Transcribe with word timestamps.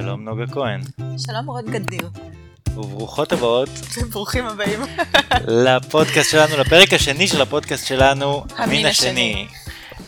שלום 0.00 0.24
נוגה 0.24 0.46
כהן. 0.52 0.80
שלום 1.26 1.46
רות 1.46 1.64
גדיר. 1.64 2.10
וברוכות 2.68 3.32
הבאות. 3.32 3.68
ברוכים 4.10 4.46
הבאים. 4.46 4.80
לפודקאסט 5.48 6.30
שלנו, 6.30 6.56
לפרק 6.56 6.92
השני 6.92 7.28
של 7.28 7.42
הפודקאסט 7.42 7.86
שלנו, 7.86 8.44
המין 8.56 8.86
השני. 8.86 9.48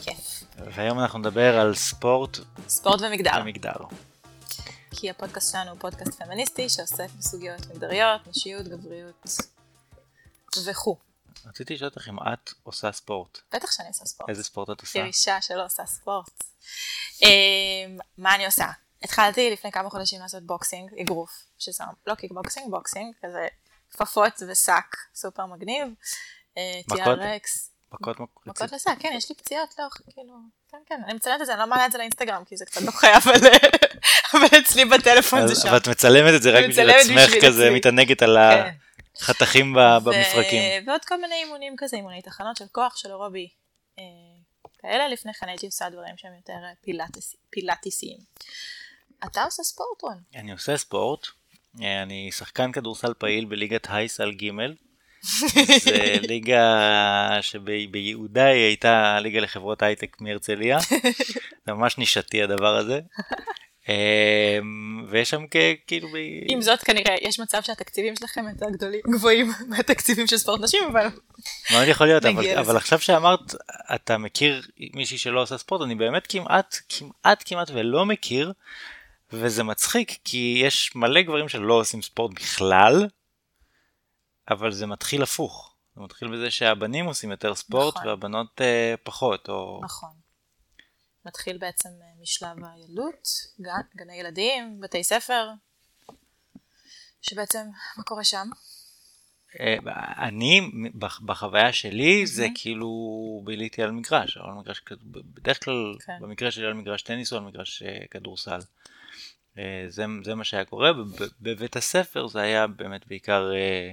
כיף. 0.02 0.44
והיום 0.58 1.00
אנחנו 1.00 1.18
נדבר 1.18 1.58
על 1.58 1.74
ספורט. 1.74 2.38
ספורט 2.68 3.00
ומגדר. 3.00 3.30
ומגדר. 3.40 3.74
כי 4.90 5.10
הפודקאסט 5.10 5.52
שלנו 5.52 5.70
הוא 5.70 5.78
פודקאסט 5.80 6.22
פמיניסטי 6.22 6.68
שעוסק 6.68 7.08
בסוגיות 7.18 7.66
מגדריות, 7.70 8.20
נשיות, 8.26 8.68
גבריות 8.68 9.26
וכו'. 10.66 10.96
רציתי 11.46 11.74
לשאול 11.74 11.90
אותך 11.94 12.08
אם 12.08 12.18
את 12.32 12.50
עושה 12.62 12.92
ספורט. 12.92 13.38
בטח 13.54 13.72
שאני 13.72 13.88
עושה 13.88 14.04
ספורט. 14.04 14.30
איזה 14.30 14.44
ספורט 14.44 14.70
את 14.70 14.80
עושה? 14.80 15.04
אישה 15.04 15.40
שלא 15.40 15.64
עושה 15.64 15.86
ספורט. 15.86 16.44
אמ, 17.22 17.98
מה 18.18 18.34
אני 18.34 18.46
עושה? 18.46 18.66
התחלתי 19.02 19.50
לפני 19.50 19.72
כמה 19.72 19.90
חודשים 19.90 20.20
לעשות 20.20 20.42
boxing, 20.42 20.90
אגרוף, 21.00 21.30
שזה 21.58 21.84
לא 22.06 22.14
קיקבוקסינג, 22.14 22.70
boxing, 22.70 23.14
כזה 23.22 23.46
כפפות 23.90 24.42
ושק, 24.48 24.96
סופר 25.14 25.46
מגניב. 25.46 25.86
אה, 26.58 26.80
מכות? 26.90 27.18
TRX. 27.18 27.70
מכות 27.92 28.16
מכות 28.46 28.72
לשק, 28.72 28.90
כן, 29.00 29.12
יש 29.16 29.28
לי 29.28 29.34
פציעות 29.34 29.74
לאורך, 29.78 30.00
כאילו, 30.14 30.34
כן, 30.70 30.78
כן, 30.86 31.00
אני 31.04 31.14
מצלמת 31.14 31.40
את 31.40 31.46
זה, 31.46 31.52
אני 31.52 31.60
לא 31.60 31.66
מעלה 31.66 31.86
את 31.86 31.92
זה 31.92 31.98
לאינסטגרם, 31.98 32.44
כי 32.44 32.56
זה 32.56 32.64
קצת 32.66 32.82
דוחה, 32.82 33.16
אבל 33.18 33.32
אבל 34.34 34.58
אצלי 34.58 34.84
בטלפון 34.84 35.46
זה 35.48 35.54
שם. 35.54 35.68
אבל 35.68 35.76
את 35.76 35.88
מצלמת 35.88 36.34
את 36.36 36.42
זה 36.42 36.50
רק 36.50 36.64
בשביל 36.68 36.90
עצמך 36.90 37.44
כזה. 37.44 37.70
מתענגת 37.70 38.22
על 38.22 38.36
כן. 38.36 38.70
החתכים 39.16 39.72
במפרקים. 40.04 40.88
ועוד 40.88 41.04
כל 41.04 41.20
מיני 41.20 41.34
אימונים 41.34 41.74
כזה, 41.78 41.96
אימוני 41.96 42.22
תחנות 42.22 42.56
של 42.56 42.64
כוח, 42.72 42.96
של 42.96 43.08
אירובי, 43.08 43.48
אה, 43.98 44.04
כאלה. 44.78 45.08
לפני 45.08 45.34
כן 45.34 45.48
הייתי 45.48 45.66
עושה 45.66 45.90
דברים 45.90 46.16
שהם 46.16 46.32
יותר 46.34 46.52
פילאטיס- 46.86 47.36
פילאטיסיים. 47.50 48.18
אתה 49.24 49.44
עושה 49.44 49.62
ספורט, 49.62 50.02
רון? 50.02 50.20
אני 50.34 50.52
עושה 50.52 50.76
ספורט, 50.76 51.26
אני 51.80 52.30
שחקן 52.32 52.72
כדורסל 52.72 53.14
פעיל 53.14 53.44
בליגת 53.44 53.86
הייסל 53.90 54.32
ג' 54.32 54.50
זה 55.22 56.16
ליגה 56.28 57.38
שביהודה 57.40 58.44
היא 58.44 58.64
הייתה 58.64 59.20
ליגה 59.20 59.40
לחברות 59.40 59.82
הייטק 59.82 60.16
מהרצליה, 60.20 60.78
זה 61.66 61.72
ממש 61.72 61.98
נישתי 61.98 62.42
הדבר 62.42 62.76
הזה. 62.76 63.00
אה, 63.88 64.58
ויש 65.08 65.30
שם 65.30 65.44
כאילו, 65.86 66.08
עם 66.48 66.62
זאת, 66.62 66.80
כנראה, 66.80 67.14
יש 67.20 67.40
מצב 67.40 67.62
שהתקציבים 67.62 68.16
שלכם 68.16 68.48
יותר 68.48 68.70
גדולים, 68.70 69.00
גבוהים 69.12 69.52
מהתקציבים 69.70 70.26
של 70.26 70.36
ספורט 70.38 70.60
נשים, 70.60 70.82
אבל... 70.92 71.06
מאוד 71.70 71.88
יכול 71.88 72.06
להיות, 72.06 72.24
אבל. 72.24 72.58
אבל 72.58 72.76
עכשיו 72.76 73.00
שאמרת, 73.00 73.54
אתה 73.94 74.18
מכיר 74.18 74.62
מישהי 74.94 75.18
שלא 75.18 75.42
עושה 75.42 75.58
ספורט, 75.58 75.82
אני 75.82 75.94
באמת 75.94 76.26
כמעט, 76.26 76.76
כמעט, 76.88 77.42
כמעט 77.46 77.70
ולא 77.74 78.06
מכיר, 78.06 78.52
וזה 79.32 79.62
מצחיק, 79.62 80.18
כי 80.24 80.62
יש 80.64 80.96
מלא 80.96 81.22
גברים 81.22 81.48
שלא 81.48 81.74
עושים 81.74 82.02
ספורט 82.02 82.34
בכלל, 82.34 83.08
אבל 84.50 84.72
זה 84.72 84.86
מתחיל 84.86 85.22
הפוך. 85.22 85.74
זה 85.96 86.00
מתחיל 86.00 86.28
בזה 86.28 86.50
שהבנים 86.50 87.06
עושים 87.06 87.30
יותר 87.30 87.54
ספורט, 87.54 87.96
נכון. 87.96 88.08
והבנות 88.08 88.60
אה, 88.60 88.94
פחות, 89.02 89.48
או... 89.48 89.80
נכון. 89.84 90.10
מתחיל 91.24 91.58
בעצם 91.58 91.88
אה, 91.88 92.22
משלב 92.22 92.56
הילדות, 92.74 93.28
גן, 93.60 93.80
גני 93.96 94.14
ילדים, 94.20 94.80
בתי 94.80 95.04
ספר, 95.04 95.50
שבעצם, 97.22 97.66
מה 97.96 98.04
קורה 98.04 98.24
שם? 98.24 98.48
אה, 99.60 99.76
אני, 100.28 100.70
בח- 100.94 101.20
בחוויה 101.20 101.72
שלי, 101.72 102.26
זה 102.26 102.46
כאילו 102.54 102.90
ביליתי 103.44 103.82
על 103.82 103.90
מגרש, 103.90 104.36
על 104.36 104.52
מגרש, 104.52 104.82
בדרך 105.02 105.64
כלל, 105.64 105.94
כן. 106.06 106.18
במקרה 106.20 106.50
שלי 106.50 106.66
על 106.66 106.74
מגרש 106.74 107.02
טניס 107.02 107.32
או 107.32 107.38
על 107.38 107.44
מגרש 107.44 107.82
אה, 107.82 107.98
כדורסל. 108.10 108.58
אה, 109.60 109.84
זה, 109.88 110.04
זה 110.24 110.34
מה 110.34 110.44
שהיה 110.44 110.64
קורה, 110.64 110.92
בב- 110.92 111.28
בבית 111.40 111.76
הספר 111.76 112.26
זה 112.26 112.40
היה 112.40 112.66
באמת 112.66 113.06
בעיקר 113.06 113.52
אה, 113.54 113.92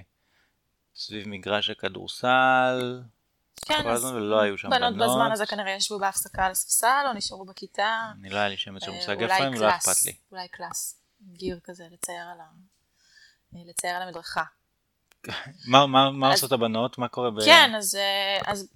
סביב 0.96 1.28
מגרש 1.30 1.70
הכדורסל, 1.70 3.02
כן, 3.66 3.88
אז 3.88 4.06
ולא 4.06 4.42
היו 4.42 4.58
שם 4.58 4.70
בנות 4.70 4.94
בנות. 4.94 5.10
בזמן 5.10 5.32
הזה 5.32 5.46
כנראה 5.46 5.72
ישבו 5.72 6.00
בהפסקה 6.00 6.46
על 6.46 6.52
הספסל, 6.52 7.06
או 7.08 7.14
נשארו 7.14 7.46
בכיתה. 7.46 8.12
אני 8.22 8.30
לא 8.30 8.38
היה 8.38 8.48
לי 8.48 8.58
של 8.58 8.72
אה, 8.72 8.92
מושג 8.92 9.24
איפה 9.24 9.44
הם, 9.44 9.54
לא 9.54 9.70
אכפת 9.70 10.04
לי. 10.06 10.14
אולי 10.32 10.48
קלאס, 10.48 11.02
גיר 11.34 11.60
כזה, 11.64 11.84
לצייר 11.92 12.26
על 12.34 12.40
ה... 12.40 12.44
אה, 13.56 13.60
לצייר 13.66 13.96
על 13.96 14.02
המדרכה. 14.02 14.44
מה, 15.72 15.88
מה, 15.88 16.12
מה 16.12 16.28
אז- 16.28 16.34
עושות 16.34 16.52
הבנות? 16.52 16.98
מה 16.98 17.08
קורה 17.08 17.32
ב... 17.32 17.42
כן, 17.46 17.72
אז, 17.78 17.98
אז 18.46 18.70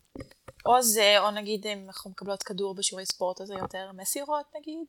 או 0.65 0.81
זה, 0.81 1.19
או 1.19 1.31
נגיד 1.31 1.67
אם 1.67 1.83
אנחנו 1.87 2.11
מקבלות 2.11 2.43
כדור 2.43 2.75
בשיעורי 2.75 3.05
ספורט, 3.05 3.41
אז 3.41 3.47
זה 3.47 3.53
יותר 3.53 3.91
מסירות 3.93 4.45
נגיד. 4.59 4.85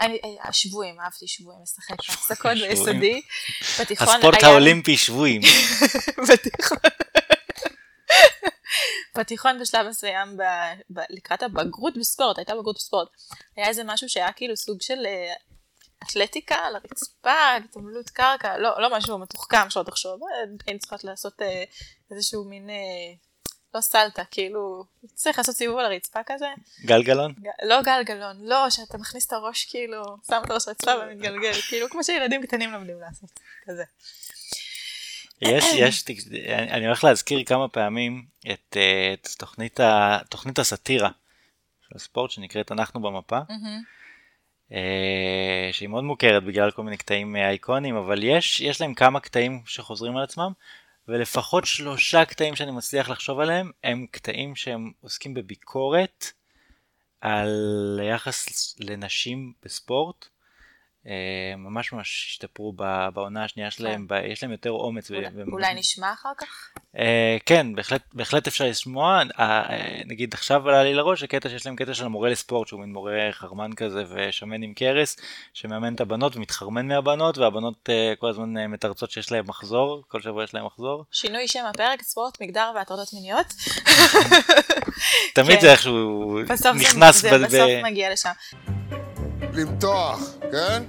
אני, 0.00 0.18
אה, 0.24 0.48
השבויים, 0.48 1.00
אהבתי 1.00 1.28
שבויים, 1.28 1.62
לשחק 1.62 1.96
בהפסקות. 2.08 2.52
ביסודי. 2.68 3.22
בתיכון 3.80 4.08
הספורט 4.08 4.34
היה 4.42 4.52
האולימפי 4.52 4.96
שבויים. 4.96 5.40
בתיכון. 6.32 6.78
בתיכון 9.18 9.60
בשלב 9.60 9.88
מסוים, 9.88 10.36
ב, 10.36 10.42
ב, 10.90 11.00
לקראת 11.10 11.42
הבגרות 11.42 11.96
בספורט, 11.96 12.38
הייתה 12.38 12.54
בגרות 12.54 12.76
בספורט, 12.76 13.08
היה 13.56 13.68
איזה 13.68 13.82
משהו 13.84 14.08
שהיה 14.08 14.32
כאילו 14.32 14.56
סוג 14.56 14.82
של 14.82 15.06
אה, 15.06 15.34
אתלטיקה 16.02 16.54
על 16.54 16.76
הרצפה, 16.76 17.56
התעמלות 17.56 18.10
קרקע, 18.10 18.58
לא, 18.58 18.82
לא 18.82 18.96
משהו 18.96 19.18
מתוחכם 19.18 19.70
שלא 19.70 19.82
תחשוב, 19.82 20.20
אה, 20.22 20.28
היינו 20.66 20.80
צריכות 20.80 21.04
לעשות 21.04 21.42
איזשהו 22.10 22.44
מין, 22.44 22.70
אה, 22.70 23.14
לא 23.74 23.80
סלטה, 23.80 24.22
כאילו, 24.30 24.84
צריך 25.14 25.38
לעשות 25.38 25.54
סיבוב 25.54 25.78
על 25.78 25.84
הרצפה 25.84 26.20
כזה, 26.26 26.46
גלגלון? 26.84 27.32
ג- 27.32 27.66
לא 27.66 27.82
גלגלון, 27.82 28.36
לא, 28.42 28.70
שאתה 28.70 28.98
מכניס 28.98 29.26
את 29.26 29.32
הראש 29.32 29.64
כאילו, 29.64 30.02
שם 30.26 30.40
את 30.44 30.50
הראש 30.50 30.68
רצפה 30.68 30.90
ומתגלגל, 31.02 31.52
כאילו 31.52 31.88
כמו 31.90 32.04
שילדים 32.04 32.42
קטנים 32.42 32.72
לומדים 32.72 33.00
לעשות, 33.00 33.40
כזה. 33.66 33.84
יש, 35.40 35.64
יש, 35.74 36.04
אני 36.38 36.70
אני 36.70 36.86
הולך 36.86 37.04
להזכיר 37.04 37.44
כמה 37.44 37.68
פעמים 37.68 38.24
את, 38.52 38.76
אה, 38.76 39.12
את 39.12 39.28
תוכנית, 39.38 39.80
ה, 39.80 40.18
תוכנית 40.28 40.58
הסאטירה 40.58 41.08
של 41.88 41.96
הספורט 41.96 42.30
שנקראת 42.30 42.72
אנחנו 42.72 43.00
במפה, 43.02 43.38
אה, 44.72 45.68
שהיא 45.72 45.88
מאוד 45.88 46.04
מוכרת 46.04 46.44
בגלל 46.44 46.70
כל 46.70 46.82
מיני 46.82 46.96
קטעים 46.96 47.36
אה, 47.36 47.48
אייקונים, 47.48 47.96
אבל 47.96 48.24
יש, 48.24 48.60
יש 48.60 48.80
להם 48.80 48.94
כמה 48.94 49.20
קטעים 49.20 49.62
שחוזרים 49.66 50.16
על 50.16 50.22
עצמם, 50.24 50.52
ולפחות 51.08 51.64
שלושה 51.64 52.24
קטעים 52.24 52.56
שאני 52.56 52.70
מצליח 52.70 53.08
לחשוב 53.08 53.40
עליהם, 53.40 53.70
הם 53.84 54.06
קטעים 54.10 54.56
שהם 54.56 54.92
עוסקים 55.00 55.34
בביקורת 55.34 56.24
על 57.20 58.00
היחס 58.02 58.74
לנשים 58.80 59.52
בספורט. 59.62 60.28
אה, 61.06 61.12
ממש 61.56 61.92
ממש 61.92 62.26
השתפרו 62.30 62.72
בעונה 63.14 63.44
השנייה 63.44 63.70
שלהם, 63.70 64.06
ב- 64.08 64.20
יש 64.26 64.42
להם 64.42 64.52
יותר 64.52 64.70
אומץ. 64.70 65.10
אולי- 65.10 65.26
ו- 65.34 65.52
אולי 65.52 65.74
נשמע 65.74 66.12
אחר 66.12 66.28
כך? 66.38 66.46
אה, 66.98 67.36
כן, 67.46 67.74
בהחלט, 67.74 68.02
בהחלט 68.12 68.46
אפשר 68.46 68.64
לשמוע. 68.64 69.22
אה, 69.38 69.62
נגיד 70.06 70.34
עכשיו 70.34 70.68
עלה 70.68 70.82
לי 70.84 70.94
לראש 70.94 71.22
הקטע 71.22 71.48
שיש 71.48 71.66
להם 71.66 71.76
קטע 71.76 71.94
של 71.94 72.04
המורה 72.04 72.30
לספורט, 72.30 72.68
שהוא 72.68 72.80
מין 72.80 72.92
מורה 72.92 73.12
חרמן 73.32 73.70
כזה 73.76 74.04
ושמן 74.14 74.62
עם 74.62 74.74
קרס, 74.74 75.16
שמאמן 75.54 75.94
את 75.94 76.00
הבנות 76.00 76.36
ומתחרמן 76.36 76.88
מהבנות, 76.88 77.38
והבנות 77.38 77.88
כל 78.18 78.28
הזמן 78.28 78.66
מתרצות 78.66 79.10
שיש 79.10 79.32
להם 79.32 79.44
מחזור, 79.48 80.02
כל 80.08 80.20
שבוע 80.20 80.44
יש 80.44 80.54
להם 80.54 80.66
מחזור. 80.66 81.04
שינוי 81.12 81.48
שם 81.48 81.64
הפרק, 81.70 82.02
ספורט, 82.02 82.40
מגדר 82.42 82.70
והטרדות 82.74 83.08
מיניות. 83.12 83.46
תמיד 85.34 85.54
כן. 85.56 85.60
זה 85.60 85.72
איכשהו 85.72 86.38
בסוף 86.48 86.76
זה, 86.76 86.84
נכנס 86.84 87.20
זה 87.22 87.30
ב- 87.30 87.34
ב- 87.34 87.44
בסוף 87.44 87.70
מגיע 87.84 88.12
לשם. 88.12 88.30
למתוח, 89.54 90.20
כן? 90.52 90.82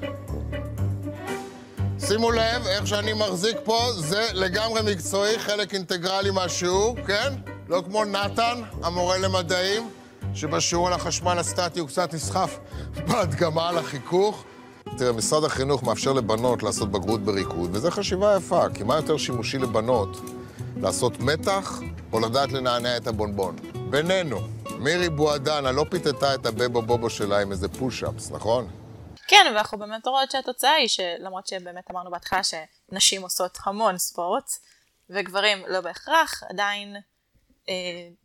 שימו 1.99 2.31
לב, 2.31 2.67
איך 2.67 2.87
שאני 2.87 3.13
מחזיק 3.13 3.57
פה, 3.63 3.79
זה 3.97 4.27
לגמרי 4.33 4.81
מקצועי, 4.93 5.39
חלק 5.39 5.73
אינטגרלי 5.73 6.31
מהשיעור, 6.31 6.95
כן? 7.07 7.33
לא 7.69 7.83
כמו 7.85 8.05
נתן, 8.05 8.61
המורה 8.83 9.17
למדעים, 9.17 9.89
שבשיעור 10.33 10.87
על 10.87 10.93
החשמל 10.93 11.39
הסטטי 11.39 11.79
הוא 11.79 11.87
קצת 11.87 12.13
נסחף 12.13 12.59
בהדגמה 13.07 13.69
על 13.69 13.77
החיכוך. 13.77 14.43
תראה, 14.97 15.11
משרד 15.11 15.43
החינוך 15.43 15.83
מאפשר 15.83 16.13
לבנות 16.13 16.63
לעשות 16.63 16.91
בגרות 16.91 17.21
בריקוד, 17.21 17.69
וזו 17.73 17.91
חשיבה 17.91 18.35
יפה, 18.37 18.69
כי 18.73 18.83
מה 18.83 18.95
יותר 18.95 19.17
שימושי 19.17 19.57
לבנות? 19.57 20.21
לעשות 20.81 21.19
מתח 21.19 21.79
או 22.13 22.19
לדעת 22.19 22.51
לנענע 22.51 22.97
את 22.97 23.07
הבונבון? 23.07 23.74
בינינו, 23.89 24.39
מירי 24.79 25.09
בועדנה 25.09 25.71
לא 25.71 25.85
פיתתה 25.91 26.35
את 26.35 26.45
הבבו 26.45 26.81
בובו 26.81 27.09
שלה 27.09 27.41
עם 27.41 27.51
איזה 27.51 27.67
פוש-אפס, 27.67 28.31
נכון? 28.31 28.71
כן, 29.27 29.51
ואנחנו 29.55 29.77
באמת 29.77 30.07
רואות 30.07 30.31
שהתוצאה 30.31 30.71
היא 30.71 30.87
שלמרות 30.87 31.47
שבאמת 31.47 31.91
אמרנו 31.91 32.11
בהתחלה 32.11 32.41
שנשים 32.43 33.21
עושות 33.21 33.57
המון 33.65 33.97
ספורט, 33.97 34.51
וגברים 35.09 35.63
לא 35.67 35.81
בהכרח, 35.81 36.43
עדיין 36.49 36.95
אה, 37.69 37.73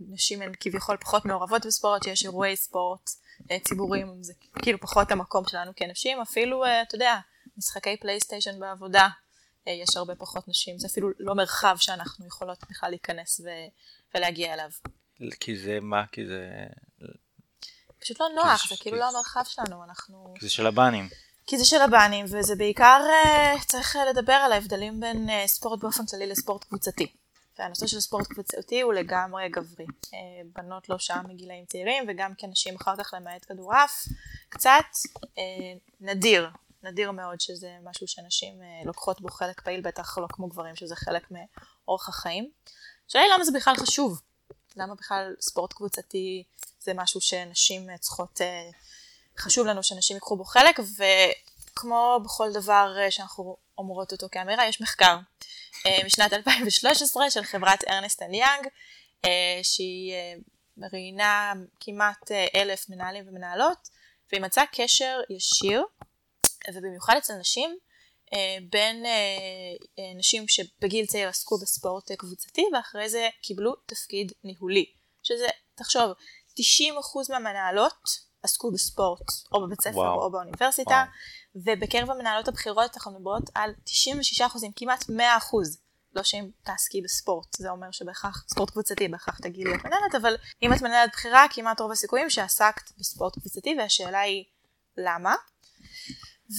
נשים 0.01 0.43
הן 0.43 0.53
כביכול 0.61 0.97
פחות 0.97 1.25
מעורבות 1.25 1.67
בספורט, 1.67 2.03
שיש 2.03 2.25
אירועי 2.25 2.57
ספורט 2.57 3.11
אה, 3.51 3.59
ציבוריים, 3.59 4.23
זה 4.23 4.33
כאילו 4.63 4.81
פחות 4.81 5.13
המקום 5.13 5.45
שלנו 5.49 5.73
כנשים, 5.77 6.21
אפילו, 6.21 6.65
אה, 6.65 6.83
אתה 6.83 6.95
יודע, 6.95 7.17
משחקי 7.59 7.97
פלייסטיישן 7.97 8.61
בעבודה, 8.61 9.09
אה, 9.69 9.73
יש 9.73 9.97
הרבה 9.97 10.15
פחות 10.15 10.49
נשים, 10.49 10.79
זה 10.79 10.87
אפילו 10.87 11.09
לא 11.19 11.35
מרחב 11.35 11.77
שאנחנו 11.79 12.27
יכולות 12.27 12.59
בכלל 12.71 12.91
להיכנס 12.91 13.41
ו- 13.41 13.69
ולהגיע 14.15 14.55
אליו. 14.55 14.71
כי 15.41 15.59
זה 15.59 15.79
מה? 15.83 16.05
כי 16.13 16.27
זה... 16.27 16.67
פשוט 18.01 18.21
לא 18.21 18.29
נוח, 18.35 18.61
כי- 18.63 18.75
זה 18.75 18.83
כאילו 18.83 18.97
לא 18.97 19.09
המרחב 19.09 19.43
שלנו, 19.49 19.85
אנחנו... 19.85 20.35
כי 20.39 20.47
זה 20.47 20.53
של 20.53 20.67
הבנים. 20.67 21.09
כי 21.47 21.59
זה 21.59 21.65
של 21.65 21.83
הבנים, 21.83 22.27
וזה 22.29 22.57
בעיקר 22.57 23.03
uh, 23.57 23.65
צריך 23.67 23.97
uh, 23.97 23.99
לדבר 24.11 24.33
על 24.33 24.53
ההבדלים 24.53 25.01
בין 25.01 25.29
uh, 25.29 25.47
ספורט 25.47 25.81
באופן 25.81 26.07
כללי 26.07 26.27
לספורט 26.27 26.65
קבוצתי. 26.65 27.07
והנושא 27.59 27.87
של 27.87 28.01
ספורט 28.01 28.27
קבוצתי 28.27 28.81
הוא 28.81 28.93
לגמרי 28.93 29.49
גברי. 29.49 29.87
בנות 30.53 30.89
לא 30.89 30.99
שם 30.99 31.25
מגילאים 31.29 31.65
צעירים, 31.65 32.05
וגם 32.09 32.33
כנשים 32.39 32.77
אחר 32.77 32.97
כך 32.97 33.15
למעט 33.17 33.45
כדורעף, 33.49 34.05
קצת 34.49 34.85
נדיר, 36.01 36.51
נדיר 36.83 37.11
מאוד 37.11 37.41
שזה 37.41 37.77
משהו 37.83 38.09
שנשים 38.09 38.55
לוקחות 38.85 39.21
בו 39.21 39.29
חלק 39.29 39.61
פעיל, 39.61 39.81
בטח 39.81 40.19
לא 40.19 40.27
כמו 40.33 40.49
גברים, 40.49 40.77
שזה 40.77 40.97
חלק 40.97 41.29
מאורח 41.31 42.09
החיים. 42.09 42.51
השאלה 43.09 43.25
היא 43.25 43.33
למה 43.35 43.45
זה 43.45 43.53
בכלל 43.55 43.77
חשוב. 43.77 44.21
למה 44.81 44.95
בכלל 44.95 45.35
ספורט 45.41 45.73
קבוצתי 45.73 46.45
זה 46.81 46.95
משהו 46.95 47.21
שנשים 47.21 47.97
צריכות... 48.01 48.41
אה, 48.41 48.75
חשוב 49.41 49.67
לנו 49.67 49.83
שנשים 49.83 50.17
ייקחו 50.17 50.37
בו 50.37 50.45
חלק, 50.45 50.81
וכמו 50.97 52.21
בכל 52.25 52.53
דבר 52.53 52.97
אה, 52.99 53.11
שאנחנו 53.11 53.57
אומרות 53.79 54.13
אותו 54.13 54.27
כאמירה, 54.33 54.67
יש 54.67 54.81
מחקר 54.81 55.17
אה, 55.87 55.99
משנת 56.07 56.33
2013 56.33 57.31
של 57.31 57.43
חברת 57.43 57.85
Ernst 57.89 58.23
and 58.23 58.35
Young, 58.35 58.67
אה, 59.25 59.61
שהיא 59.63 60.15
ראיינה 60.93 61.53
כמעט 61.81 62.31
אלף 62.55 62.89
מנהלים 62.89 63.29
ומנהלות, 63.29 63.89
והיא 64.33 64.43
מצאה 64.43 64.65
קשר 64.73 65.21
ישיר, 65.31 65.85
ובמיוחד 66.75 67.17
אצל 67.17 67.35
נשים, 67.35 67.79
בין 68.71 69.05
נשים 70.19 70.49
שבגיל 70.49 71.07
צעיר 71.07 71.29
עסקו 71.29 71.59
בספורט 71.59 72.13
קבוצתי 72.13 72.65
ואחרי 72.73 73.09
זה 73.09 73.29
קיבלו 73.43 73.75
תפקיד 73.87 74.33
ניהולי. 74.45 74.87
שזה, 75.23 75.47
תחשוב, 75.75 76.13
90% 76.59 76.63
מהמנהלות 77.31 78.31
עסקו 78.43 78.71
בספורט, 78.71 79.27
או 79.53 79.67
בבית 79.67 79.81
ספר 79.81 79.97
וואו. 79.97 80.23
או 80.23 80.31
באוניברסיטה, 80.31 81.05
וואו. 81.55 81.67
ובקרב 81.67 82.11
המנהלות 82.11 82.49
הבכירות 82.49 82.97
אנחנו 82.97 83.13
מדברות 83.13 83.43
על 83.55 83.73
96 83.85 84.41
אחוזים, 84.41 84.73
כמעט 84.77 85.05
100 85.09 85.37
אחוז. 85.37 85.79
לא 86.15 86.23
שאם 86.23 86.51
תעסקי 86.63 87.03
בספורט, 87.03 87.57
זה 87.57 87.71
אומר 87.71 87.91
שבהכרח, 87.91 88.45
ספורט 88.49 88.71
קבוצתי, 88.71 89.09
בהכרח 89.09 89.39
תגידי 89.39 89.65
להיות 89.65 89.85
מנהלת, 89.85 90.15
אבל 90.15 90.37
אם 90.63 90.73
את 90.73 90.83
מנהלת 90.83 91.11
בכירה, 91.13 91.47
כמעט 91.51 91.81
רוב 91.81 91.93
הסיכויים 91.93 92.31
שעסקת 92.31 92.91
בספורט 92.99 93.39
קבוצתי, 93.39 93.75
והשאלה 93.79 94.21
היא 94.21 94.45
למה? 94.97 95.35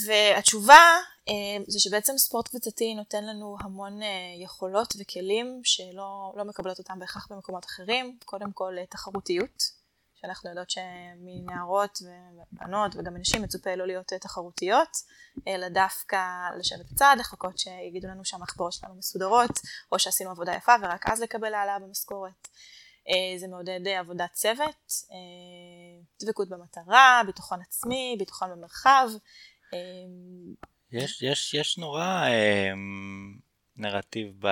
והתשובה 0.05 0.97
אה, 1.29 1.63
זה 1.67 1.79
שבעצם 1.79 2.17
ספורט 2.17 2.47
קבוצתי 2.47 2.95
נותן 2.95 3.25
לנו 3.25 3.57
המון 3.59 4.03
אה, 4.03 4.07
יכולות 4.43 4.93
וכלים 4.99 5.61
שלא 5.63 6.33
לא 6.37 6.45
מקבלות 6.45 6.79
אותם 6.79 6.99
בהכרח 6.99 7.27
במקומות 7.31 7.65
אחרים, 7.65 8.17
קודם 8.25 8.51
כל 8.51 8.77
אה, 8.77 8.85
תחרותיות, 8.85 9.81
שאנחנו 10.21 10.49
יודעות 10.49 10.69
שמנערות 10.69 11.99
ובנות 12.01 12.95
וגם 12.95 13.13
מנשים 13.13 13.41
מצופה 13.41 13.75
לא 13.75 13.87
להיות 13.87 14.13
תחרותיות, 14.21 14.97
אלא 15.47 15.69
דווקא 15.69 16.17
לשבת 16.59 16.85
בצד, 16.91 17.15
לחכות 17.19 17.59
שיגידו 17.59 18.07
לנו 18.07 18.25
שהמחברות 18.25 18.73
שלנו 18.73 18.95
מסודרות, 18.95 19.59
או 19.91 19.99
שעשינו 19.99 20.31
עבודה 20.31 20.53
יפה 20.55 20.75
ורק 20.81 21.09
אז 21.09 21.21
לקבל 21.21 21.53
העלאה 21.53 21.79
במשכורת. 21.79 22.47
אה, 23.09 23.39
זה 23.39 23.47
מעודד 23.47 23.87
עבודת 23.87 24.33
צוות, 24.33 24.91
אה, 25.11 26.03
דבקות 26.23 26.49
במטרה, 26.49 27.21
ביטחון 27.25 27.61
עצמי, 27.61 28.15
ביטחון 28.19 28.51
במרחב. 28.51 29.09
אה, 29.73 29.79
יש, 30.91 31.21
יש, 31.21 31.53
יש 31.53 31.77
נורא 31.77 32.25
נרטיב 33.77 34.33
ב, 34.39 34.47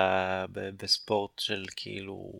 ב, 0.51 0.69
בספורט 0.83 1.39
של 1.39 1.65
כאילו 1.75 2.39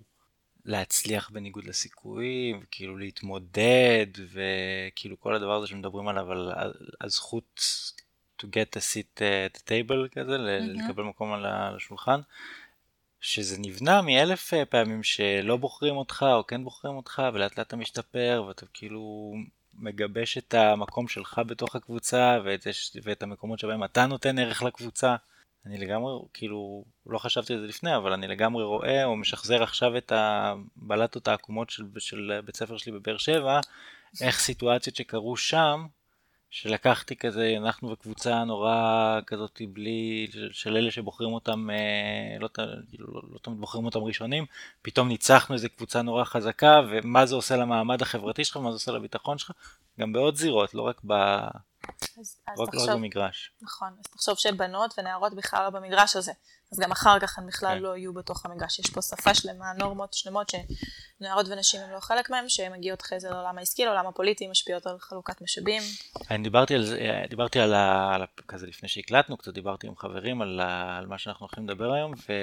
להצליח 0.65 1.29
בניגוד 1.29 1.65
לסיכויים, 1.65 2.59
וכאילו 2.63 2.97
להתמודד, 2.97 4.07
וכאילו 4.31 5.19
כל 5.19 5.35
הדבר 5.35 5.55
הזה 5.55 5.67
שמדברים 5.67 6.07
עליו, 6.07 6.31
על 6.31 6.73
הזכות 7.01 7.61
to 8.41 8.45
get 8.45 8.77
a 8.77 8.79
seat 8.79 9.19
at 9.19 9.57
the 9.57 9.61
table 9.61 10.19
כזה, 10.19 10.35
mm-hmm. 10.35 10.85
לקבל 10.85 11.03
מקום 11.03 11.33
על 11.33 11.45
השולחן, 11.45 12.19
שזה 13.21 13.57
נבנה 13.59 14.01
מאלף 14.01 14.53
אה, 14.53 14.65
פעמים 14.65 15.03
שלא 15.03 15.57
בוחרים 15.57 15.95
אותך 15.95 16.25
או 16.33 16.47
כן 16.47 16.63
בוחרים 16.63 16.95
אותך, 16.95 17.21
ולאט 17.33 17.57
לאט 17.57 17.67
אתה 17.67 17.75
משתפר, 17.75 18.43
ואתה 18.47 18.65
כאילו 18.73 19.33
מגבש 19.79 20.37
את 20.37 20.53
המקום 20.53 21.07
שלך 21.07 21.41
בתוך 21.47 21.75
הקבוצה, 21.75 22.39
ואת, 22.45 22.67
ואת 23.03 23.23
המקומות 23.23 23.59
שבהם 23.59 23.83
אתה 23.83 24.05
נותן 24.05 24.39
ערך 24.39 24.63
לקבוצה. 24.63 25.15
אני 25.65 25.77
לגמרי, 25.77 26.13
כאילו, 26.33 26.85
לא 27.05 27.17
חשבתי 27.17 27.53
על 27.53 27.59
זה 27.59 27.67
לפני, 27.67 27.95
אבל 27.95 28.13
אני 28.13 28.27
לגמרי 28.27 28.63
רואה 28.63 29.05
או 29.05 29.15
משחזר 29.15 29.63
עכשיו 29.63 29.97
את 29.97 30.11
הבלטות 30.15 31.27
העקומות 31.27 31.69
של, 31.69 31.83
של 31.99 32.39
בית 32.45 32.55
ספר 32.55 32.77
שלי 32.77 32.91
בבאר 32.91 33.17
שבע, 33.17 33.59
איך 34.21 34.39
סיטואציות 34.39 34.95
שקרו 34.95 35.37
שם, 35.37 35.85
שלקחתי 36.49 37.15
כזה, 37.15 37.55
אנחנו 37.57 37.89
בקבוצה 37.89 38.43
נורא 38.43 39.19
כזאת 39.27 39.61
בלי, 39.73 40.27
של 40.51 40.77
אלה 40.77 40.91
שבוחרים 40.91 41.33
אותם, 41.33 41.69
אה, 41.69 42.39
לא, 42.39 42.49
כאילו, 42.89 43.07
לא, 43.07 43.21
לא 43.33 43.39
תמיד 43.41 43.57
בוחרים 43.57 43.85
אותם 43.85 43.99
ראשונים, 43.99 44.45
פתאום 44.81 45.07
ניצחנו 45.07 45.55
איזה 45.55 45.69
קבוצה 45.69 46.01
נורא 46.01 46.23
חזקה, 46.23 46.81
ומה 46.89 47.25
זה 47.25 47.35
עושה 47.35 47.57
למעמד 47.57 48.01
החברתי 48.01 48.45
שלך, 48.45 48.57
מה 48.57 48.71
זה 48.71 48.75
עושה 48.75 48.91
לביטחון 48.91 49.37
שלך, 49.37 49.51
גם 49.99 50.13
בעוד 50.13 50.35
זירות, 50.35 50.73
לא 50.73 50.81
רק 50.81 51.01
ב... 51.07 51.13
אז, 52.19 52.37
אז 52.47 52.59
רק, 52.59 52.69
תחשוב, 52.69 52.89
לא 52.89 52.95
במגרש. 52.95 53.51
נכון, 53.61 53.89
אז 53.99 54.11
תחשוב 54.11 54.37
שבנות 54.37 54.93
ונערות 54.97 55.33
בכלל 55.33 55.63
לא 55.63 55.69
במגרש 55.69 56.15
הזה, 56.15 56.31
אז 56.71 56.79
גם 56.79 56.91
אחר 56.91 57.19
כך 57.19 57.37
הן 57.37 57.47
בכלל 57.47 57.77
כן. 57.77 57.83
לא 57.83 57.97
יהיו 57.97 58.13
בתוך 58.13 58.45
המגרש. 58.45 58.79
יש 58.79 58.89
פה 58.89 59.01
שפה 59.01 59.33
שלמה, 59.33 59.73
נורמות 59.73 60.13
שלמות 60.13 60.51
שנערות 61.19 61.47
ונשים 61.47 61.81
הן 61.81 61.89
לא 61.89 61.99
חלק 61.99 62.29
מהן, 62.29 62.49
שהן 62.49 62.71
מגיעות 62.71 63.01
אחרי 63.01 63.19
זה 63.19 63.29
לעולם 63.29 63.57
העסקי, 63.57 63.85
לעולם 63.85 64.07
הפוליטי, 64.07 64.47
משפיעות 64.47 64.87
על 64.87 64.99
חלוקת 64.99 65.41
משאבים. 65.41 65.83
אני 66.31 66.43
דיברתי 66.43 66.75
על 66.75 66.85
זה, 66.85 67.23
דיברתי 67.29 67.59
על, 67.59 67.73
ה, 67.73 68.15
על 68.15 68.21
ה, 68.21 68.25
כזה 68.47 68.67
לפני 68.67 68.89
שהקלטנו, 68.89 69.37
קצת 69.37 69.53
דיברתי 69.53 69.87
עם 69.87 69.95
חברים 69.95 70.41
על, 70.41 70.59
ה, 70.59 70.97
על 70.97 71.05
מה 71.05 71.17
שאנחנו 71.17 71.45
הולכים 71.45 71.69
לדבר 71.69 71.93
היום, 71.93 72.13
ו... 72.13 72.33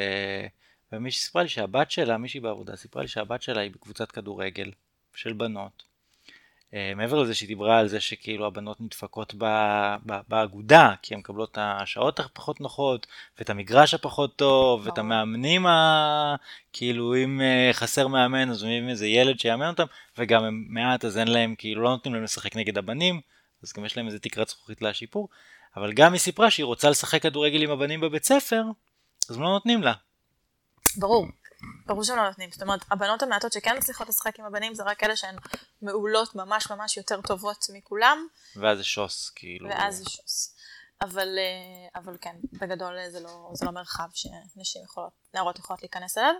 ומישהי 0.92 1.22
סיפרה 1.22 1.42
לי 1.42 1.48
שהבת 1.48 1.90
שלה, 1.90 2.18
מישהי 2.18 2.40
בעבודה, 2.40 2.76
סיפרה 2.76 3.02
לי 3.02 3.08
שהבת 3.08 3.42
שלה 3.42 3.60
היא 3.60 3.70
בקבוצת 3.70 4.12
כדורגל 4.12 4.70
של 5.14 5.32
בנות. 5.32 5.82
אה, 6.76 6.92
מעבר 6.96 7.22
לזה 7.22 7.34
שהיא 7.34 7.46
דיברה 7.46 7.78
על 7.78 7.88
זה 7.88 8.00
שכאילו 8.00 8.46
הבנות 8.46 8.80
נדפקות 8.80 9.34
באגודה, 10.28 10.94
כי 11.02 11.14
הן 11.14 11.20
מקבלות 11.20 11.52
את 11.52 11.58
השעות 11.60 12.20
הפחות 12.20 12.60
נוחות, 12.60 13.06
ואת 13.38 13.50
המגרש 13.50 13.94
הפחות 13.94 14.36
טוב, 14.36 14.86
ואת 14.86 14.98
המאמנים 14.98 15.66
ה... 15.66 16.36
כאילו 16.72 17.16
אם 17.16 17.40
אה, 17.40 17.70
חסר 17.72 18.08
מאמן 18.08 18.50
אז 18.50 18.64
מביאים 18.64 18.88
איזה 18.88 19.06
ילד 19.06 19.40
שיאמן 19.40 19.68
אותם, 19.68 19.84
וגם 20.18 20.44
הם 20.44 20.64
מעט 20.68 21.04
אז 21.04 21.18
אין 21.18 21.28
להם, 21.28 21.54
כאילו 21.58 21.82
לא 21.82 21.90
נותנים 21.90 22.14
להם 22.14 22.24
לשחק 22.24 22.56
נגד 22.56 22.78
הבנים, 22.78 23.20
אז 23.62 23.72
גם 23.72 23.84
יש 23.84 23.96
להם 23.96 24.06
איזה 24.06 24.18
תקרת 24.18 24.48
זכוכית 24.48 24.82
לשיפור, 24.82 25.28
אבל 25.76 25.92
גם 25.92 26.12
היא 26.12 26.20
סיפרה 26.20 26.50
שהיא 26.50 26.64
רוצה 26.64 26.90
לשחק 26.90 27.22
כדורגל 27.22 27.62
עם 27.62 27.70
הבנים 27.70 28.00
בבית 28.00 28.24
ספר, 28.24 28.62
אז 29.30 29.38
לא 29.38 29.48
נותנים 29.48 29.82
לה. 29.82 29.92
ברור. 30.96 31.26
ברור 31.86 32.04
שהם 32.04 32.16
לא 32.16 32.28
נותנים. 32.28 32.50
זאת 32.52 32.62
אומרת, 32.62 32.80
הבנות 32.90 33.22
המעטות 33.22 33.52
שכן 33.52 33.76
מצליחות 33.76 34.08
לשחק 34.08 34.38
עם 34.38 34.44
הבנים 34.44 34.74
זה 34.74 34.82
רק 34.82 35.04
אלה 35.04 35.16
שהן 35.16 35.36
מעולות 35.82 36.34
ממש 36.34 36.70
ממש 36.70 36.96
יותר 36.96 37.20
טובות 37.20 37.66
מכולם. 37.74 38.26
ואז 38.56 38.78
זה 38.78 38.84
שוס, 38.84 39.30
כאילו. 39.30 39.68
ואז 39.68 39.96
זה 39.96 40.04
שוס. 40.10 40.56
אבל, 41.02 41.38
אה, 41.38 42.00
אבל 42.00 42.16
כן, 42.20 42.36
בגדול 42.52 42.96
זה 43.08 43.20
לא, 43.20 43.50
זה 43.52 43.66
לא 43.66 43.72
מרחב 43.72 44.08
שנשים 44.14 44.82
יכולות, 44.84 45.12
נערות 45.34 45.58
יכולות 45.58 45.82
להיכנס 45.82 46.18
אליו. 46.18 46.34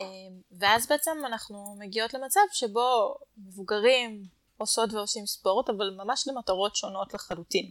אה, 0.00 0.06
ואז 0.58 0.86
בעצם 0.86 1.18
אנחנו 1.26 1.76
מגיעות 1.78 2.14
למצב 2.14 2.40
שבו 2.52 3.14
מבוגרים 3.36 4.22
עושות 4.56 4.92
ועושים 4.92 5.26
ספורט, 5.26 5.70
אבל 5.70 5.96
ממש 5.96 6.28
למטרות 6.28 6.76
שונות 6.76 7.14
לחלוטין. 7.14 7.70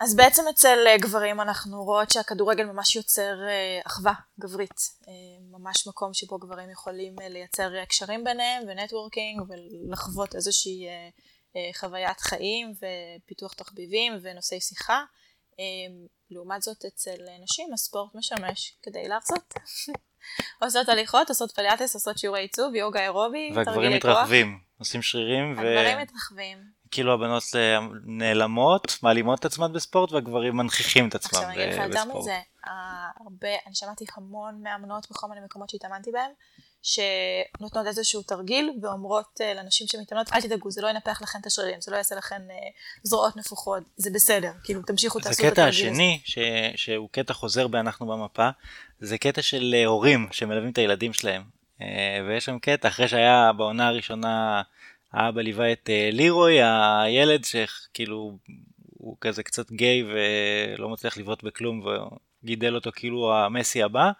אז 0.00 0.16
בעצם 0.16 0.42
אצל 0.50 0.78
אה, 0.86 0.98
גברים 0.98 1.40
אנחנו 1.40 1.84
רואות 1.84 2.10
שהכדורגל 2.10 2.64
ממש 2.64 2.96
יוצר 2.96 3.34
אה, 3.48 3.80
אחווה 3.86 4.12
גברית. 4.40 4.80
אה, 5.08 5.12
ממש 5.50 5.86
מקום 5.86 6.14
שבו 6.14 6.38
גברים 6.38 6.70
יכולים 6.70 7.16
לייצר 7.28 7.84
קשרים 7.84 8.24
ביניהם 8.24 8.62
ו 8.68 8.75
networking 8.75 9.42
ולחוות 9.48 10.34
איזושהי 10.34 10.86
חוויית 11.76 12.20
חיים 12.20 12.72
ופיתוח 12.72 13.52
תחביבים 13.54 14.12
ונושאי 14.22 14.60
שיחה. 14.60 15.04
לעומת 16.30 16.62
זאת 16.62 16.84
אצל 16.84 17.16
נשים 17.42 17.72
הספורט 17.72 18.14
משמש 18.14 18.76
כדי 18.82 19.08
לרזות. 19.08 19.54
עושות 20.62 20.88
הליכות, 20.88 21.28
עושות 21.28 21.52
פילאטיס, 21.52 21.94
עושות 21.94 22.18
שיעורי 22.18 22.40
עיצוב, 22.40 22.74
יוגה 22.74 23.00
אירובי, 23.00 23.50
והגברים 23.54 23.92
מתרחבים, 23.92 24.58
עושים 24.78 25.02
שרירים. 25.02 25.58
הגברים 25.58 25.98
ו... 25.98 26.02
מתרחבים. 26.02 26.79
כאילו 26.90 27.14
הבנות 27.14 27.42
אה, 27.54 27.78
נעלמות, 28.04 28.98
מעלימות 29.02 29.40
את 29.40 29.44
עצמן 29.44 29.72
בספורט, 29.72 30.12
והגברים 30.12 30.56
מנכיחים 30.56 31.08
את 31.08 31.14
עצמם 31.14 31.30
בספורט. 31.30 31.48
עכשיו 31.48 31.62
אני 31.62 31.72
אגיד 31.72 31.94
לך 31.94 31.96
יותר 31.96 32.18
מזה, 32.18 32.38
הרבה, 33.20 33.48
אני 33.66 33.74
שמעתי 33.74 34.04
המון 34.16 34.62
מאמנות 34.62 35.10
בכל 35.10 35.26
מיני 35.28 35.40
מקומות 35.44 35.70
שהתאמנתי 35.70 36.10
בהם, 36.10 36.30
שנותנות 36.82 37.86
איזשהו 37.86 38.22
תרגיל 38.22 38.70
ואומרות 38.82 39.40
אה, 39.40 39.54
לנשים 39.54 39.86
שמתאמנות, 39.86 40.32
אל 40.32 40.40
תדאגו, 40.40 40.70
זה 40.70 40.82
לא 40.82 40.88
ינפח 40.88 41.22
לכן 41.22 41.38
את 41.40 41.46
השרירים, 41.46 41.80
זה 41.80 41.92
לא 41.92 41.96
יעשה 41.96 42.14
לכן 42.14 42.42
אה, 42.50 42.56
זרועות 43.02 43.36
נפוחות, 43.36 43.82
זה 43.96 44.10
בסדר, 44.14 44.52
כאילו 44.64 44.82
תמשיכו, 44.82 45.20
תעשו 45.20 45.30
את 45.30 45.52
התרגיל 45.52 45.62
הזה. 45.62 45.82
הקטע 45.82 45.90
השני, 45.90 46.20
ש... 46.24 46.38
שהוא 46.76 47.08
קטע 47.12 47.34
חוזר 47.34 47.66
ב"אנחנו 47.66 48.06
במפה", 48.06 48.50
זה 49.00 49.18
קטע 49.18 49.42
של 49.42 49.74
הורים 49.86 50.28
שמלווים 50.30 50.70
את 50.70 50.78
הילדים 50.78 51.12
שלהם. 51.12 51.42
ויש 52.28 52.44
שם 52.44 52.58
קטע, 52.58 52.88
אחרי 52.88 53.08
שהיה 53.08 53.52
בעונה 53.56 53.88
הראשונה... 53.88 54.62
האבא 55.12 55.40
ליווה 55.40 55.72
את 55.72 55.88
uh, 55.88 56.14
לירוי, 56.14 56.58
הילד 56.62 57.44
שכאילו 57.44 58.38
הוא 58.98 59.16
כזה 59.20 59.42
קצת 59.42 59.70
גיי 59.72 60.04
ולא 60.04 60.88
מצליח 60.88 61.18
לבעוט 61.18 61.42
בכלום 61.42 61.86
וגידל 62.42 62.74
אותו 62.74 62.90
כאילו 62.94 63.36
המסי 63.36 63.82
הבא. 63.82 64.10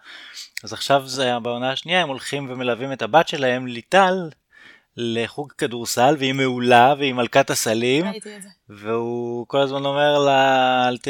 אז 0.63 0.73
עכשיו 0.73 1.07
זה 1.07 1.39
בעונה 1.39 1.71
השנייה 1.71 2.01
הם 2.01 2.09
הולכים 2.09 2.49
ומלווים 2.49 2.91
את 2.91 3.01
הבת 3.01 3.27
שלהם 3.27 3.67
ליטל 3.67 4.29
לחוג 4.97 5.51
כדורסל 5.51 6.15
והיא 6.19 6.33
מעולה 6.33 6.93
והיא 6.97 7.13
מלכת 7.13 7.49
הסלים 7.49 8.05
ראיתי 8.05 8.37
את 8.37 8.41
זה. 8.41 8.49
והוא 8.69 9.47
כל 9.47 9.61
הזמן 9.61 9.85
אומר 9.85 10.19
לה 10.19 10.87
אל 10.87 10.97
ת... 10.97 11.07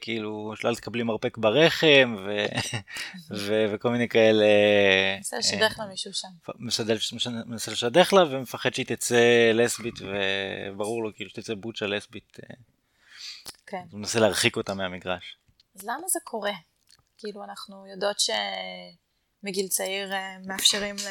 כאילו 0.00 0.54
אל 0.64 0.74
תקבלי 0.74 1.02
מרפק 1.02 1.38
ברחם 1.38 2.16
ו... 2.26 2.46
ו... 3.46 3.64
וכל 3.72 3.90
מיני 3.90 4.08
כאלה. 4.08 4.46
מנסה 5.16 5.38
לשדך 5.38 5.78
לה 5.78 5.86
מישהו 5.86 6.12
שם. 6.12 6.28
מנסה 7.46 7.72
לשדך 7.72 8.12
לה 8.12 8.24
ומפחד 8.30 8.74
שהיא 8.74 8.86
תצא 8.86 9.52
לסבית 9.54 9.94
וברור 10.00 11.02
לו 11.02 11.14
כאילו 11.14 11.30
שתצא 11.30 11.54
בוצ'ה 11.54 11.86
לסבית. 11.86 12.38
אה, 12.42 12.54
כן. 13.66 13.82
הוא 13.90 14.00
מנסה 14.00 14.20
להרחיק 14.20 14.56
אותה 14.56 14.74
מהמגרש. 14.74 15.36
אז 15.76 15.82
למה 15.82 16.08
זה 16.08 16.18
קורה? 16.24 16.52
כאילו, 17.18 17.44
אנחנו 17.44 17.86
יודעות 17.86 18.20
שמגיל 19.44 19.68
צעיר 19.68 20.12
אה, 20.12 20.36
מאפשרים 20.46 20.94
ל... 20.96 21.08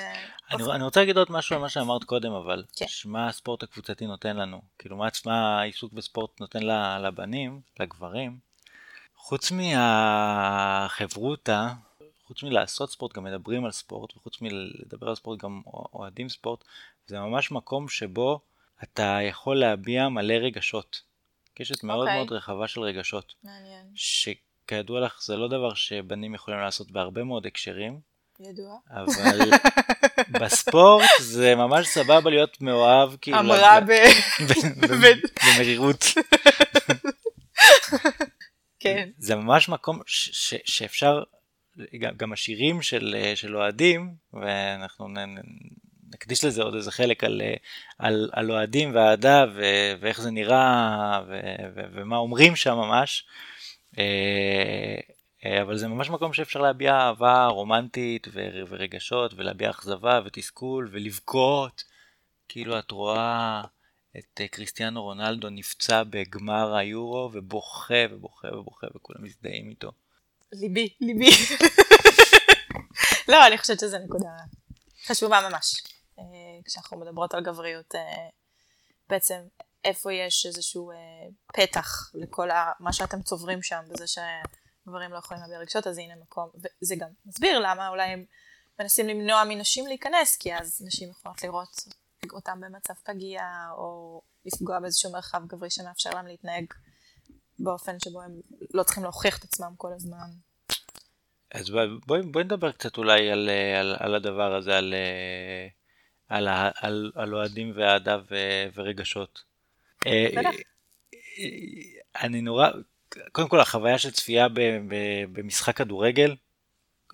אני, 0.55 0.63
אני 0.71 0.83
רוצה 0.83 0.99
להגיד 0.99 1.17
עוד 1.17 1.31
משהו 1.31 1.55
על 1.55 1.61
מה 1.61 1.69
שאמרת 1.69 2.03
קודם 2.03 2.31
אבל, 2.31 2.63
כן. 2.75 2.85
שמה 2.87 3.27
הספורט 3.27 3.63
הקבוצתי 3.63 4.05
נותן 4.05 4.37
לנו, 4.37 4.61
כאילו 4.79 4.97
מה, 4.97 5.07
מה 5.25 5.59
העיסוק 5.59 5.93
בספורט 5.93 6.39
נותן 6.39 6.59
לבנים, 7.03 7.61
לגברים, 7.79 8.37
חוץ 9.15 9.51
מהחברותה, 10.71 10.93
חוץ 12.23 12.43
מלעשות 12.43 12.91
ספורט 12.91 13.13
גם 13.13 13.23
מדברים 13.23 13.65
על 13.65 13.71
ספורט, 13.71 14.17
וחוץ 14.17 14.41
מלדבר 14.41 15.09
על 15.09 15.15
ספורט 15.15 15.39
גם 15.43 15.61
אוהדים 15.93 16.29
ספורט, 16.29 16.63
זה 17.07 17.19
ממש 17.19 17.51
מקום 17.51 17.89
שבו 17.89 18.39
אתה 18.83 19.19
יכול 19.21 19.59
להביע 19.59 20.09
מלא 20.09 20.33
רגשות. 20.33 21.01
קשת 21.55 21.83
מאוד 21.83 22.07
אוקיי. 22.07 22.15
מאוד 22.15 22.31
רחבה 22.31 22.67
של 22.67 22.81
רגשות, 22.81 23.33
מעניין. 23.43 23.85
שכידוע 23.95 24.99
לך 25.01 25.23
זה 25.23 25.37
לא 25.37 25.47
דבר 25.47 25.73
שבנים 25.73 26.35
יכולים 26.35 26.59
לעשות 26.59 26.91
בהרבה 26.91 27.23
מאוד 27.23 27.45
הקשרים, 27.45 28.12
ידוע. 28.39 28.77
אבל 28.91 29.51
בספורט 30.41 31.09
זה 31.19 31.55
ממש 31.55 31.87
סבבה 31.87 32.29
להיות 32.29 32.61
מאוהב, 32.61 33.09
כאילו, 33.21 33.39
אמרה 33.39 33.79
ב- 35.01 35.19
במרירות. 35.45 36.05
כן. 38.79 39.09
זה 39.17 39.35
ממש 39.35 39.69
מקום 39.69 39.99
שאפשר, 40.65 41.23
גם, 41.99 42.11
גם 42.17 42.33
השירים 42.33 42.81
של, 42.81 43.15
של 43.35 43.55
אוהדים, 43.55 44.13
ואנחנו 44.33 45.07
נ- 45.07 45.35
נקדיש 46.13 46.43
לזה 46.45 46.63
עוד 46.63 46.75
איזה 46.75 46.91
חלק 46.91 47.23
על, 47.23 47.41
על, 47.99 48.29
על 48.33 48.51
אוהדים 48.51 48.95
ואהדה 48.95 49.45
ו- 49.55 49.93
ואיך 49.99 50.21
זה 50.21 50.31
נראה 50.31 51.21
ו- 51.27 51.39
ו- 51.75 51.81
ומה 51.93 52.17
אומרים 52.17 52.55
שם 52.55 52.75
ממש. 52.75 53.25
אה, 55.45 55.61
אבל 55.61 55.77
זה 55.77 55.87
ממש 55.87 56.09
מקום 56.09 56.33
שאפשר 56.33 56.61
להביע 56.61 56.93
אהבה 56.93 57.45
רומנטית 57.45 58.27
ורגשות 58.67 59.33
ולהביע 59.33 59.69
אכזבה 59.69 60.19
ותסכול 60.25 60.89
ולבכות. 60.91 61.83
כאילו 62.47 62.79
את 62.79 62.91
רואה 62.91 63.61
את 64.17 64.41
אה, 64.41 64.47
קריסטיאנו 64.47 65.03
רונלדו 65.03 65.49
נפצע 65.49 66.03
בגמר 66.03 66.75
היורו 66.75 67.29
ובוכה 67.33 67.93
ובוכה 68.11 68.47
ובוכה 68.47 68.87
וכולם 68.95 69.23
מזדהים 69.23 69.69
איתו. 69.69 69.91
ליבי, 70.51 70.89
ליבי. 71.01 71.29
לא, 73.31 73.47
אני 73.47 73.57
חושבת 73.57 73.79
שזו 73.79 73.97
נקודה 73.97 74.29
חשובה 75.05 75.49
ממש. 75.49 75.81
אה, 76.19 76.23
כשאנחנו 76.65 76.99
מדברות 76.99 77.33
על 77.33 77.43
גבריות, 77.43 77.95
בעצם 79.09 79.39
איפה 79.85 80.13
יש 80.13 80.45
איזשהו 80.45 80.91
פתח 81.53 82.11
לכל 82.13 82.49
מה 82.79 82.93
שאתם 82.93 83.21
צוברים 83.21 83.63
שם, 83.63 83.81
בזה 83.89 84.07
שגברים 84.83 85.11
לא 85.11 85.17
יכולים 85.17 85.43
להביע 85.43 85.59
רגשות, 85.59 85.87
אז 85.87 85.97
הנה 85.97 86.15
מקום, 86.15 86.49
וזה 86.81 86.95
גם 86.95 87.07
מסביר 87.25 87.59
למה 87.59 87.87
אולי 87.87 88.09
הם 88.09 88.25
מנסים 88.79 89.07
למנוע 89.07 89.43
מנשים 89.43 89.87
להיכנס, 89.87 90.37
כי 90.37 90.55
אז 90.55 90.81
נשים 90.85 91.09
יכולות 91.09 91.43
לראות 91.43 91.83
אותם 92.31 92.61
במצב 92.61 92.93
פגיע, 93.03 93.41
או 93.71 94.21
לפגוע 94.45 94.79
באיזשהו 94.79 95.11
מרחב 95.11 95.47
גברי 95.47 95.69
שמאפשר 95.69 96.09
להם 96.09 96.27
להתנהג 96.27 96.65
באופן 97.59 97.99
שבו 97.99 98.21
הם 98.21 98.41
לא 98.73 98.83
צריכים 98.83 99.03
להוכיח 99.03 99.37
את 99.37 99.43
עצמם 99.43 99.73
כל 99.77 99.93
הזמן. 99.93 100.29
אז 101.51 101.69
בואי, 101.69 101.87
בואי, 102.07 102.21
בואי 102.21 102.43
נדבר 102.43 102.71
קצת 102.71 102.97
אולי 102.97 103.31
על, 103.31 103.49
אה, 103.49 103.79
על, 103.79 103.95
על 103.99 104.15
הדבר 104.15 104.55
הזה, 104.55 104.77
על, 104.77 104.93
אה, 104.93 105.67
על, 106.27 106.47
על, 106.75 107.11
על 107.15 107.35
אוהדים 107.35 107.73
ואהדה 107.75 108.17
ורגשות. 108.73 109.43
אה, 110.07 110.27
בטח. 110.37 110.49
אה, 111.13 112.23
אני 112.23 112.41
נורא, 112.41 112.69
קודם 113.31 113.49
כל 113.49 113.59
החוויה 113.59 113.97
של 113.97 114.11
צפייה 114.11 114.49
ב, 114.49 114.59
ב, 114.87 114.95
במשחק 115.31 115.77
כדורגל, 115.77 116.35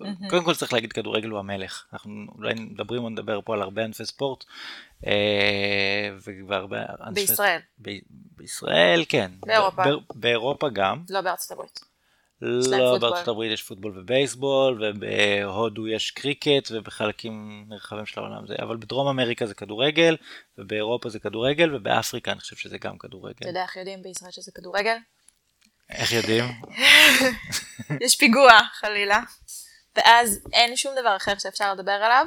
מהמם. 0.00 0.28
קודם 0.28 0.44
כל 0.44 0.54
צריך 0.54 0.72
להגיד 0.72 0.92
כדורגל 0.92 1.28
הוא 1.28 1.38
המלך. 1.38 1.84
אנחנו 1.92 2.12
אולי 2.34 2.54
מדברים, 2.54 3.08
נדבר 3.08 3.40
פה 3.44 3.54
על 3.54 3.62
הרבה 3.62 3.84
ענפי 3.84 4.04
ספורט, 4.04 4.44
אה, 5.06 6.10
והרבה 6.48 6.78
ענפי... 7.06 7.20
בישראל, 7.20 7.60
ב- 7.82 7.98
בישראל 8.10 9.04
כן. 9.08 9.30
באירופה. 9.46 9.82
ב- 9.84 9.98
באירופה 10.14 10.68
גם. 10.68 11.04
לא 11.10 11.20
בארצות 11.20 11.50
הברית. 11.50 11.80
לא. 12.42 12.98
בארצות 12.98 13.28
הברית 13.28 13.52
יש 13.52 13.62
פוטבול 13.62 13.98
ובייסבול, 13.98 14.82
ובהודו 14.84 15.88
יש 15.88 16.10
קריקט, 16.10 16.70
ובחלקים 16.70 17.64
נרחבים 17.68 18.06
של 18.06 18.20
העולם 18.20 18.46
זה, 18.46 18.54
אבל 18.62 18.76
בדרום 18.76 19.08
אמריקה 19.08 19.46
זה 19.46 19.54
כדורגל, 19.54 20.16
ובאירופה 20.58 21.08
זה 21.08 21.18
כדורגל, 21.18 21.74
ובאפריקה 21.74 22.32
אני 22.32 22.40
חושב 22.40 22.56
שזה 22.56 22.78
גם 22.78 22.96
אתה 22.96 23.08
כדורגל. 23.08 23.46
יודע 23.46 23.62
איך 23.62 23.76
יודעים 23.76 24.02
בישראל 24.02 24.30
שזה 24.30 24.52
כדורגל? 24.54 24.96
איך 25.92 26.12
יודעים? 26.12 26.44
יש 28.04 28.16
פיגוע, 28.16 28.58
חלילה. 28.72 29.20
ואז 29.96 30.40
אין 30.52 30.76
שום 30.76 30.92
דבר 31.00 31.16
אחר 31.16 31.38
שאפשר 31.38 31.74
לדבר 31.74 31.92
עליו, 31.92 32.26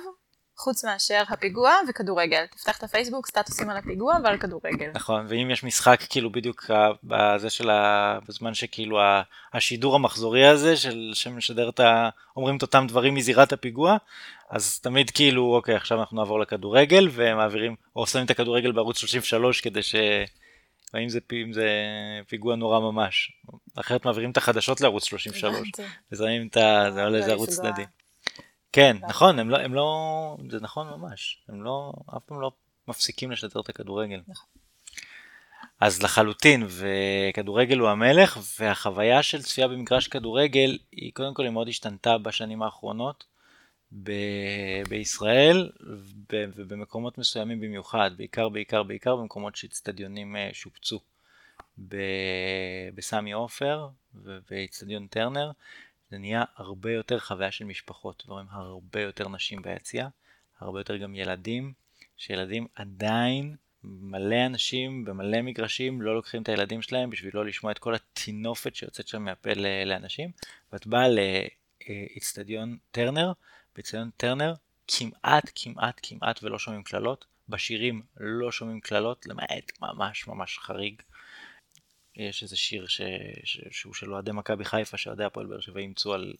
חוץ 0.57 0.85
מאשר 0.85 1.23
הפיגוע 1.29 1.71
וכדורגל. 1.89 2.45
תפתח 2.45 2.77
את 2.77 2.83
הפייסבוק, 2.83 3.27
סטטוסים 3.27 3.69
על 3.69 3.77
הפיגוע 3.77 4.15
ועל 4.23 4.37
כדורגל. 4.37 4.89
נכון, 4.93 5.25
ואם 5.29 5.51
יש 5.51 5.63
משחק 5.63 5.99
כאילו 6.09 6.31
בדיוק 6.31 6.69
ה- 6.69 6.91
בזה 7.03 7.49
של 7.49 7.69
ה... 7.69 8.19
בזמן 8.27 8.53
שכאילו 8.53 8.99
השידור 9.53 9.95
המחזורי 9.95 10.47
הזה, 10.47 10.77
של... 10.77 11.11
שמשדר 11.13 11.69
את 11.69 11.79
ה... 11.79 12.09
אומרים 12.37 12.57
את 12.57 12.61
אותם 12.61 12.85
דברים 12.87 13.15
מזירת 13.15 13.53
הפיגוע, 13.53 13.97
אז 14.49 14.79
תמיד 14.79 15.09
כאילו, 15.09 15.55
אוקיי, 15.55 15.75
עכשיו 15.75 15.99
אנחנו 15.99 16.17
נעבור 16.17 16.39
לכדורגל, 16.39 17.09
ומעבירים, 17.11 17.75
או 17.95 18.07
שמים 18.07 18.25
את 18.25 18.29
הכדורגל 18.29 18.71
בערוץ 18.71 18.97
33 18.97 19.61
כדי 19.61 19.83
ש... 19.83 19.95
אם 20.99 21.09
זה, 21.09 21.19
אם 21.43 21.53
זה 21.53 21.69
פיגוע 22.27 22.55
נורא 22.55 22.79
ממש. 22.79 23.31
אחרת 23.75 24.05
מעבירים 24.05 24.31
את 24.31 24.37
החדשות 24.37 24.81
לערוץ 24.81 25.03
33, 25.05 25.43
הבנתי. 25.43 25.83
ושמים 26.11 26.47
את 26.47 26.57
ה... 26.57 26.91
זה 26.93 27.03
עולה 27.03 27.25
ערוץ. 27.25 27.49
צדדי. 27.49 27.85
כן. 28.71 28.97
נכון, 29.09 29.39
הם 29.39 29.49
לא, 29.49 29.57
הם 29.57 29.73
לא, 29.73 30.37
זה 30.49 30.59
נכון 30.61 30.87
ממש, 30.87 31.43
הם 31.49 31.63
לא, 31.63 31.93
אף 32.17 32.23
פעם 32.25 32.41
לא 32.41 32.51
מפסיקים 32.87 33.31
לשדר 33.31 33.59
את 33.59 33.69
הכדורגל. 33.69 34.21
נכון. 34.27 34.47
אז 35.79 36.03
לחלוטין, 36.03 36.67
וכדורגל 36.69 37.79
הוא 37.79 37.89
המלך, 37.89 38.39
והחוויה 38.59 39.23
של 39.23 39.41
צפייה 39.41 39.67
במגרש 39.67 40.07
כדורגל 40.07 40.77
היא 40.91 41.11
קודם 41.13 41.33
כל 41.33 41.43
היא 41.43 41.51
מאוד 41.51 41.67
השתנתה 41.67 42.17
בשנים 42.17 42.61
האחרונות 42.61 43.23
ב- 44.03 44.83
בישראל 44.89 45.71
ב- 46.33 46.45
ובמקומות 46.55 47.17
מסוימים 47.17 47.59
במיוחד, 47.59 48.11
בעיקר 48.17 48.49
בעיקר 48.49 48.83
בעיקר 48.83 49.15
במקומות 49.15 49.55
שאיצטדיונים 49.55 50.35
אה, 50.35 50.49
שופצו. 50.53 50.99
ב- 51.87 52.89
בסמי 52.95 53.31
עופר 53.31 53.87
ובאיצטדיון 54.15 55.07
טרנר, 55.07 55.51
זה 56.11 56.17
נהיה 56.17 56.43
הרבה 56.55 56.91
יותר 56.91 57.19
חוויה 57.19 57.51
של 57.51 57.65
משפחות, 57.65 58.23
ורואים 58.27 58.47
הרבה 58.49 59.01
יותר 59.01 59.29
נשים 59.29 59.61
ביציע, 59.61 60.07
הרבה 60.59 60.79
יותר 60.79 60.97
גם 60.97 61.15
ילדים, 61.15 61.73
שילדים 62.17 62.67
עדיין 62.75 63.55
מלא 63.83 64.45
אנשים 64.45 65.05
במלא 65.05 65.41
מגרשים 65.41 66.01
לא 66.01 66.15
לוקחים 66.15 66.41
את 66.41 66.49
הילדים 66.49 66.81
שלהם 66.81 67.09
בשביל 67.09 67.31
לא 67.33 67.45
לשמוע 67.45 67.71
את 67.71 67.79
כל 67.79 67.95
הטינופת 67.95 68.75
שיוצאת 68.75 69.07
שם 69.07 69.23
מהפה 69.23 69.49
לאנשים, 69.85 70.31
ואת 70.73 70.87
באה 70.87 71.07
לאיצטדיון 71.89 72.77
טרנר, 72.91 73.31
באיצטדיון 73.75 74.09
טרנר 74.17 74.53
כמעט 74.87 75.51
כמעט 75.55 75.99
כמעט 76.03 76.43
ולא 76.43 76.59
שומעים 76.59 76.83
קללות, 76.83 77.25
בשירים 77.49 78.01
לא 78.17 78.51
שומעים 78.51 78.79
קללות, 78.79 79.25
למעט 79.25 79.71
ממש 79.81 80.27
ממש 80.27 80.57
חריג. 80.57 81.01
יש 82.15 82.43
איזה 82.43 82.55
שיר 82.55 82.87
ש... 82.87 83.01
ש... 83.43 83.59
שהוא 83.71 83.93
של 83.93 84.13
אוהדי 84.13 84.31
מכבי 84.31 84.65
חיפה, 84.65 84.97
שאוהדי 84.97 85.23
הפועל 85.23 85.45
באר 85.45 85.59
שבע 85.59 85.79
אימצו 85.79 86.13
על... 86.13 86.33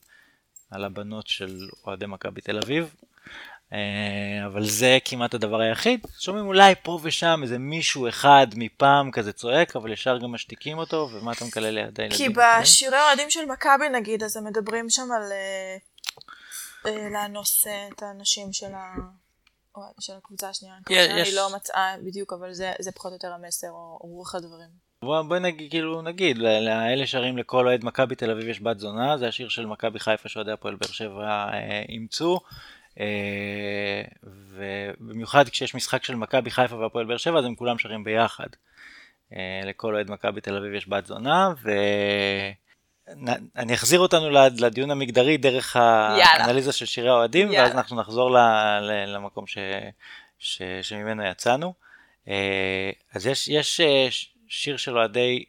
על 0.70 0.84
הבנות 0.84 1.26
של 1.26 1.68
אוהדי 1.86 2.06
מכבי 2.06 2.40
תל 2.40 2.58
אביב. 2.58 2.94
אה, 3.72 4.46
אבל 4.46 4.64
זה 4.64 4.98
כמעט 5.04 5.34
הדבר 5.34 5.60
היחיד. 5.60 6.06
שומעים 6.18 6.46
אולי 6.46 6.74
פה 6.82 6.98
ושם 7.02 7.40
איזה 7.42 7.58
מישהו 7.58 8.08
אחד 8.08 8.46
מפעם 8.56 9.10
כזה 9.10 9.32
צועק, 9.32 9.76
אבל 9.76 9.92
ישר 9.92 10.18
גם 10.18 10.32
משתיקים 10.32 10.78
אותו, 10.78 11.10
ומה 11.12 11.32
אתה 11.32 11.44
מקלל 11.44 11.70
ליד 11.70 12.00
הילדים? 12.00 12.18
כי 12.18 12.28
בשירי 12.28 12.96
האוהדים 12.96 13.30
של 13.30 13.44
מכבי 13.44 13.88
נגיד, 13.88 14.22
אז 14.22 14.36
הם 14.36 14.44
מדברים 14.44 14.90
שם 14.90 15.02
על 15.16 15.32
אה, 15.32 15.76
לאנוס 17.12 17.66
אה, 17.66 17.88
את 17.94 18.02
האנשים 18.02 18.52
של 18.52 18.74
ה... 18.74 18.94
של 20.00 20.12
הקבוצה 20.16 20.48
השנייה. 20.48 20.74
אני 20.74 20.96
יש- 20.96 21.06
שאני 21.06 21.20
יש- 21.20 21.34
לא 21.34 21.48
מצאה 21.56 21.94
בדיוק, 22.04 22.32
אבל 22.32 22.52
זה 22.52 22.72
זה 22.80 22.92
פחות 22.92 23.10
או 23.10 23.16
יותר 23.16 23.32
המסר 23.32 23.70
או 23.70 23.98
או 24.00 24.08
רוח 24.08 24.34
הדברים. 24.34 24.68
בוא, 25.02 25.22
בוא 25.22 25.38
נגיד, 25.38 25.70
כאילו 25.70 26.02
נגיד, 26.02 26.38
לאלה 26.38 27.06
שרים 27.06 27.38
לכל 27.38 27.66
אוהד 27.68 27.84
מכבי 27.84 28.14
תל 28.14 28.30
אביב 28.30 28.48
יש 28.48 28.60
בת 28.62 28.78
זונה, 28.78 29.18
זה 29.18 29.28
השיר 29.28 29.48
של 29.48 29.66
מכבי 29.66 30.00
חיפה 30.00 30.28
שאוהדי 30.28 30.52
הפועל 30.52 30.74
באר 30.74 30.90
שבע 30.92 31.24
אה, 31.52 31.82
אימצו. 31.88 32.40
אה, 33.00 34.02
ובמיוחד 34.24 35.48
כשיש 35.48 35.74
משחק 35.74 36.04
של 36.04 36.14
מכבי 36.14 36.50
חיפה 36.50 36.76
והפועל 36.76 37.06
באר 37.06 37.16
שבע 37.16 37.38
אז 37.38 37.44
הם 37.44 37.54
כולם 37.54 37.78
שרים 37.78 38.04
ביחד. 38.04 38.46
אה, 39.32 39.60
לכל 39.64 39.94
אוהד 39.94 40.10
מכבי 40.10 40.40
תל 40.40 40.56
אביב 40.56 40.74
יש 40.74 40.88
בת 40.88 41.06
זונה 41.06 41.54
ואני 43.08 43.74
אחזיר 43.74 44.00
אותנו 44.00 44.30
לדיון 44.30 44.90
המגדרי 44.90 45.36
דרך 45.36 45.76
האנליזה 45.76 46.72
של 46.72 46.86
שירי 46.86 47.08
האוהדים 47.08 47.50
ואז 47.50 47.72
אנחנו 47.72 47.96
נחזור 47.96 48.30
למקום 49.06 49.46
ש... 49.46 49.58
ש... 50.38 50.62
שממנו 50.82 51.22
יצאנו. 51.22 51.74
אה, 52.28 52.90
אז 53.14 53.26
יש, 53.26 53.48
יש 53.48 53.80
שיר 54.48 54.76
של 54.76 54.98
אוהדי, 54.98 55.44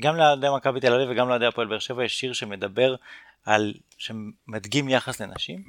גם 0.00 0.16
לאוהדי 0.16 0.46
מכבי 0.56 0.80
תל 0.80 0.94
אביב 0.94 1.08
וגם 1.10 1.28
לאוהדי 1.28 1.46
הפועל 1.46 1.66
באר 1.66 1.78
שבע 1.78 2.04
יש 2.04 2.20
שיר 2.20 2.32
שמדבר 2.32 2.94
על, 3.44 3.74
שמדגים 3.98 4.88
יחס 4.88 5.20
לנשים. 5.20 5.62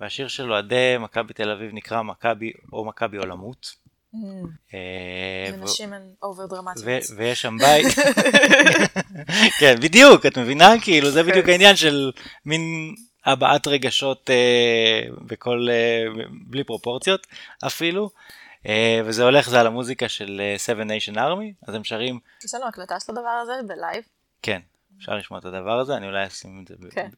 והשיר 0.00 0.28
של 0.28 0.52
אוהדי 0.52 0.96
מכבי 1.00 1.32
תל 1.32 1.50
אביב 1.50 1.70
נקרא 1.74 2.02
מכבי 2.02 2.52
או 2.72 2.84
מכבי 2.84 3.16
עולמות. 3.16 3.74
Mm. 4.14 4.18
אה, 4.74 5.54
ונשים 5.54 5.92
הן 5.92 6.02
over 6.22 6.46
דרמטיות. 6.46 6.86
ויש 7.16 7.42
שם 7.42 7.56
בית, 7.58 7.86
כן 9.60 9.74
בדיוק 9.80 10.26
את 10.26 10.38
מבינה 10.38 10.72
כאילו 10.82 11.10
זה 11.10 11.22
בדיוק 11.22 11.46
כן. 11.46 11.52
העניין 11.52 11.76
של 11.76 12.12
מין 12.46 12.94
הבעת 13.24 13.66
רגשות 13.66 14.30
אה, 14.30 15.00
בכל 15.26 15.66
אה, 15.70 16.24
בלי 16.46 16.64
פרופורציות 16.64 17.26
אפילו. 17.66 18.10
וזה 19.04 19.24
הולך 19.24 19.48
זה 19.48 19.60
על 19.60 19.66
המוזיקה 19.66 20.08
של 20.08 20.40
Seven 20.66 20.86
Nation 20.86 21.16
Army 21.16 21.66
אז 21.68 21.74
הם 21.74 21.84
שרים. 21.84 22.18
יש 22.44 22.54
לנו 22.54 22.66
הקלטה 22.66 23.00
של 23.00 23.12
הדבר 23.12 23.28
הזה 23.28 23.52
בלייב? 23.66 24.04
כן 24.42 24.60
אפשר 24.98 25.16
לשמוע 25.16 25.40
את 25.40 25.44
הדבר 25.44 25.78
הזה 25.80 25.96
אני 25.96 26.06
אולי 26.06 26.26
אשים 26.26 26.64
את 26.64 26.68
זה. 26.68 26.88
כן. 26.90 27.08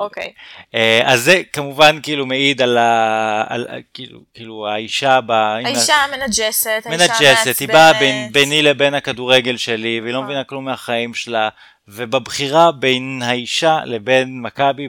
אוקיי. 0.00 0.32
אה, 0.74 1.00
אז 1.04 1.20
זה 1.20 1.42
כמובן 1.52 1.98
כאילו 2.02 2.26
מעיד 2.26 2.62
על, 2.62 2.78
ה... 2.78 3.44
על 3.48 3.66
כאילו, 3.94 4.20
כאילו 4.34 4.68
האישה 4.68 5.20
ב... 5.20 5.30
האישה 5.30 5.94
מנג'סת, 6.10 6.82
האישה 6.84 7.14
מנג'סת, 7.20 7.58
היא 7.58 7.68
באה 7.68 7.92
בין, 7.92 8.32
ביני 8.32 8.62
לבין 8.62 8.94
הכדורגל 8.94 9.56
שלי, 9.56 10.00
והיא 10.00 10.14
לא 10.14 10.18
אה. 10.18 10.24
מבינה 10.24 10.44
כלום 10.44 10.64
מהחיים 10.64 11.14
שלה, 11.14 11.48
ובבחירה 11.88 12.72
בין 12.72 13.22
האישה 13.24 13.78
לבין 13.84 14.40
מכבי, 14.42 14.88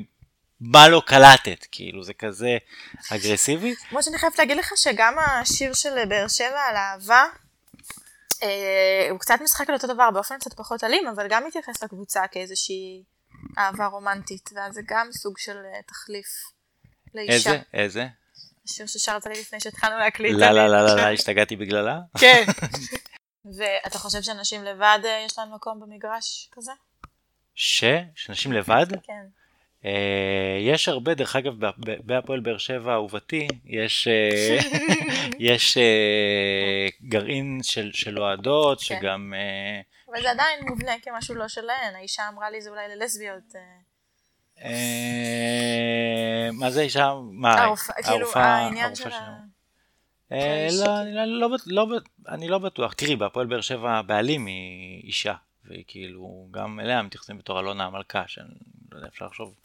מה 0.62 0.88
לא 0.88 1.02
קלטת, 1.06 1.66
כאילו 1.72 2.04
זה 2.04 2.14
כזה 2.14 2.58
אגרסיבי. 3.12 3.76
כמו 3.90 4.04
שאני 4.04 4.18
חייבת 4.18 4.40
להגיד 4.40 4.58
לך 4.58 4.74
שגם 4.76 5.14
השיר 5.20 5.74
של 5.74 6.06
באר 6.06 6.28
שבע 6.28 6.60
על 6.70 6.76
אהבה, 6.76 7.24
אה, 8.44 9.08
הוא 9.10 9.20
קצת 9.20 9.42
משחק 9.44 9.70
על 9.70 9.76
אותו 9.76 9.88
דבר 9.88 10.12
באופן 10.12 10.40
קצת 10.40 10.54
פחות 10.54 10.84
אלים, 10.84 11.08
אבל 11.08 11.28
גם 11.30 11.44
מתייחס 11.48 11.84
לקבוצה 11.84 12.22
כאיזושהי 12.32 13.04
אהבה 13.58 13.86
רומנטית, 13.86 14.50
ואז 14.56 14.74
זה 14.74 14.82
גם 14.88 15.08
סוג 15.12 15.38
של 15.38 15.58
uh, 15.58 15.86
תחליף 15.88 16.28
לאישה. 17.14 17.34
איזה? 17.34 17.60
איזה? 17.74 18.08
השיר 18.66 18.88
ששרת 18.88 19.26
לי 19.26 19.34
לפני 19.40 19.60
שהתחלנו 19.60 19.98
להקליט. 19.98 20.34
לא, 20.38 20.52
לא, 20.52 20.68
לא, 20.68 20.86
לא, 20.86 20.96
לא, 20.96 21.02
השתגעתי 21.02 21.56
בגללה? 21.56 22.00
כן. 22.20 22.44
ואתה 23.58 24.00
חושב 24.00 24.22
שאנשים 24.22 24.64
לבד 24.64 25.00
אה, 25.06 25.24
יש 25.26 25.38
להם 25.38 25.54
מקום 25.54 25.80
במגרש 25.80 26.50
כזה? 26.52 26.72
ש? 27.56 27.84
שאנשים 28.16 28.52
לבד? 28.52 28.86
כן. 29.04 29.26
Uh, 29.84 29.86
יש 30.62 30.88
הרבה, 30.88 31.14
דרך 31.14 31.36
אגב, 31.36 31.54
בהפועל 31.78 32.40
באר 32.40 32.58
שבע 32.58 32.94
אהובתי, 32.94 33.48
יש, 33.66 34.08
יש 35.40 35.78
uh, 35.78 37.08
גרעין 37.08 37.60
של, 37.64 37.90
של 37.94 38.20
אוהדות, 38.20 38.80
כן. 38.80 38.86
שגם 39.00 39.34
אבל 40.12 40.22
זה 40.22 40.32
עדיין 40.32 40.60
מובנה 40.68 40.92
כמשהו 41.02 41.36
לא 41.36 41.48
שלהן, 41.48 41.96
האישה 41.96 42.28
אמרה 42.28 42.50
לי 42.50 42.62
זה 42.62 42.70
אולי 42.70 42.96
ללסביות. 42.96 43.56
אה. 43.56 43.62
אה, 44.64 46.50
מה 46.54 46.72
זה 46.72 46.82
אישה? 46.82 47.14
מה? 47.32 47.76
כאילו 48.04 48.32
העניין 48.36 48.96
של. 48.96 49.10
אה, 50.32 50.68
לא, 50.72 51.04
לא, 51.26 51.48
לא, 51.66 51.98
אני 52.30 52.48
לא 52.48 52.58
בטוח. 52.58 52.94
תראי, 52.94 53.16
בהפועל 53.16 53.48
באר 53.48 53.62
שבע 53.62 53.92
הבעלים 53.92 54.46
היא 54.46 55.04
אישה, 55.04 55.34
והיא 55.66 55.84
כאילו, 55.88 56.48
גם 56.52 56.80
אליה 56.80 57.02
מתייחסים 57.02 57.38
בתור 57.38 57.60
אלונה 57.60 57.86
המלכה, 57.86 58.24
שאני 58.28 58.54
לא 58.92 58.98
יודע, 58.98 59.08
אפשר 59.08 59.26
לחשוב 59.26 59.56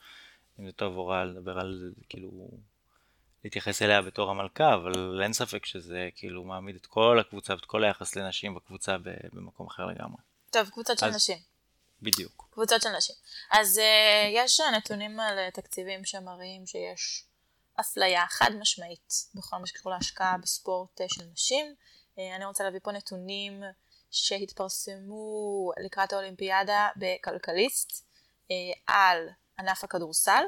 אם 0.61 0.67
זה 0.67 0.73
טוב 0.73 0.97
או 0.97 1.07
רע 1.07 1.25
לדבר 1.25 1.59
על, 1.59 1.93
כאילו, 2.09 2.31
להתייחס 3.45 3.83
אליה 3.83 4.03
בתור 4.03 4.31
המלכה, 4.31 4.75
אבל 4.75 5.23
אין 5.23 5.33
ספק 5.33 5.67
שזה 5.67 6.09
כאילו 6.15 6.45
מעמיד 6.45 6.77
את 6.77 6.87
כל 6.87 7.19
הקבוצה 7.21 7.55
ואת 7.55 7.65
כל 7.65 7.85
היחס 7.85 8.17
לנשים 8.17 8.55
בקבוצה 8.55 8.97
במקום 9.33 9.67
אחר 9.67 9.87
לגמרי. 9.87 10.26
טוב, 10.51 10.71
קבוצות 10.71 10.99
של 10.99 11.07
נשים. 11.07 11.39
בדיוק. 12.03 12.49
קבוצות 12.51 12.83
של 12.83 12.89
נשים. 12.89 13.17
אז 13.51 13.79
uh, 13.79 13.83
יש 14.33 14.61
נתונים 14.61 15.21
על 15.21 15.39
אה, 15.39 15.51
תקציבים 15.51 16.05
שמראים 16.05 16.67
שיש 16.67 17.25
אפליה 17.81 18.27
חד 18.29 18.51
משמעית 18.61 19.13
בכל 19.35 19.57
מה 19.57 19.67
שקשור 19.67 19.93
להשקעה 19.93 20.37
בספורט 20.43 21.01
uh, 21.01 21.05
של 21.09 21.25
נשים. 21.33 21.75
Uh, 22.17 22.37
אני 22.37 22.45
רוצה 22.45 22.65
להביא 22.65 22.81
פה 22.83 22.93
נתונים 22.93 23.63
שהתפרסמו 24.11 25.73
לקראת 25.85 26.13
האולימפיאדה 26.13 26.89
בכלכליסט 26.97 27.91
uh, 27.91 28.53
על 28.87 29.29
ענף 29.59 29.85
הכדורסל. 29.85 30.43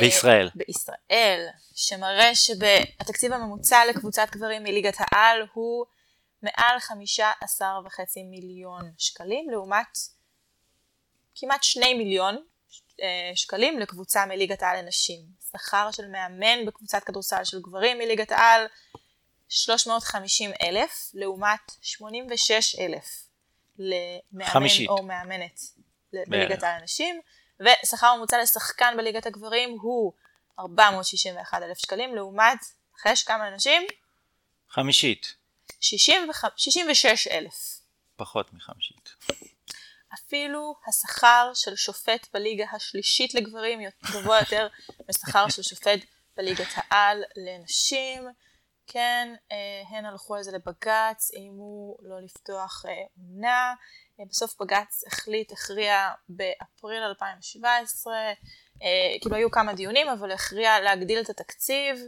בישראל. 0.00 0.46
Uh, 0.46 0.50
בישראל, 0.54 1.46
שמראה 1.74 2.34
שהתקציב 2.34 3.32
הממוצע 3.32 3.80
לקבוצת 3.88 4.28
גברים 4.30 4.62
מליגת 4.62 4.96
העל 4.98 5.46
הוא 5.52 5.86
מעל 6.42 6.78
15 6.78 7.80
וחצי 7.84 8.22
מיליון 8.22 8.92
שקלים, 8.98 9.50
לעומת 9.50 9.98
כמעט 11.34 11.62
2 11.62 11.98
מיליון 11.98 12.44
אה, 13.02 13.32
שקלים 13.34 13.78
לקבוצה 13.78 14.26
מליגת 14.26 14.62
העל 14.62 14.82
לנשים. 14.82 15.20
שכר 15.52 15.90
של 15.90 16.08
מאמן 16.08 16.66
בקבוצת 16.66 17.04
כדורסל 17.04 17.44
של 17.44 17.60
גברים 17.60 17.98
מליגת 17.98 18.32
העל 18.32 18.66
350 19.48 20.50
אלף, 20.62 21.10
לעומת 21.14 21.60
86 21.82 22.76
אלף 22.78 23.04
למאמן 23.78 24.50
חמישית. 24.50 24.88
או 24.88 25.02
מאמנת 25.02 25.60
בליגת 26.12 26.62
העל 26.62 26.80
לנשים, 26.80 27.20
ושכר 27.60 28.14
ממוצע 28.16 28.42
לשחקן 28.42 28.94
בליגת 28.96 29.26
הגברים 29.26 29.78
הוא 29.80 30.12
461 30.58 31.62
אלף 31.62 31.78
שקלים, 31.78 32.14
לעומת, 32.14 32.58
אחרי 32.96 33.12
כמה 33.26 33.48
אנשים? 33.48 33.82
חמישית. 34.68 35.39
66 35.80 37.26
אלף. 37.26 37.80
פחות 38.16 38.52
מחמישית. 38.52 39.10
אפילו 40.14 40.74
השכר 40.88 41.50
של 41.54 41.76
שופט 41.76 42.26
בליגה 42.34 42.64
השלישית 42.72 43.34
לגברים 43.34 43.80
גבוה 44.04 44.38
יותר 44.38 44.68
משכר 45.08 45.48
של 45.48 45.62
שופט 45.62 46.00
בליגת 46.36 46.68
העל 46.74 47.22
לנשים. 47.36 48.28
כן, 48.86 49.34
אה, 49.52 49.82
הן 49.88 50.04
הלכו 50.04 50.34
על 50.34 50.42
זה 50.42 50.52
לבג"ץ, 50.52 51.30
איימו 51.34 51.96
לא 52.02 52.20
לפתוח 52.20 52.84
אה, 52.88 52.92
עונה. 53.16 53.74
אה, 54.20 54.24
בסוף 54.24 54.60
בג"ץ 54.60 55.04
החליט, 55.06 55.52
הכריע 55.52 56.10
באפריל 56.28 57.02
2017, 57.02 58.14
כאילו 59.20 59.36
היו 59.36 59.50
כמה 59.50 59.74
דיונים, 59.74 60.08
אבל 60.08 60.32
הכריע 60.32 60.80
להגדיל 60.80 61.20
את 61.20 61.30
התקציב. 61.30 61.98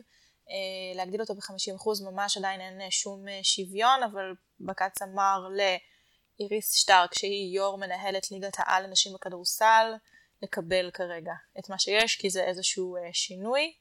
אה, 0.51 0.97
להגדיל 0.97 1.21
אותו 1.21 1.35
ב-50% 1.35 2.13
ממש 2.13 2.37
עדיין 2.37 2.61
אין 2.61 2.81
אה, 2.81 2.91
שום 2.91 3.29
אה, 3.29 3.41
שוויון, 3.43 4.03
אבל 4.03 4.35
בג"ץ 4.61 5.03
אמר 5.03 5.49
לאיריס 6.39 6.73
שטארק, 6.73 7.15
שהיא 7.15 7.57
יו"ר 7.57 7.77
מנהלת 7.77 8.31
ליגת 8.31 8.57
העל 8.59 8.87
לנשים 8.87 9.13
בכדורסל, 9.13 9.93
לקבל 10.43 10.91
כרגע 10.91 11.33
את 11.59 11.69
מה 11.69 11.79
שיש, 11.79 12.17
כי 12.17 12.31
זה 12.31 12.45
איזשהו 12.45 12.97
שינוי. 13.13 13.73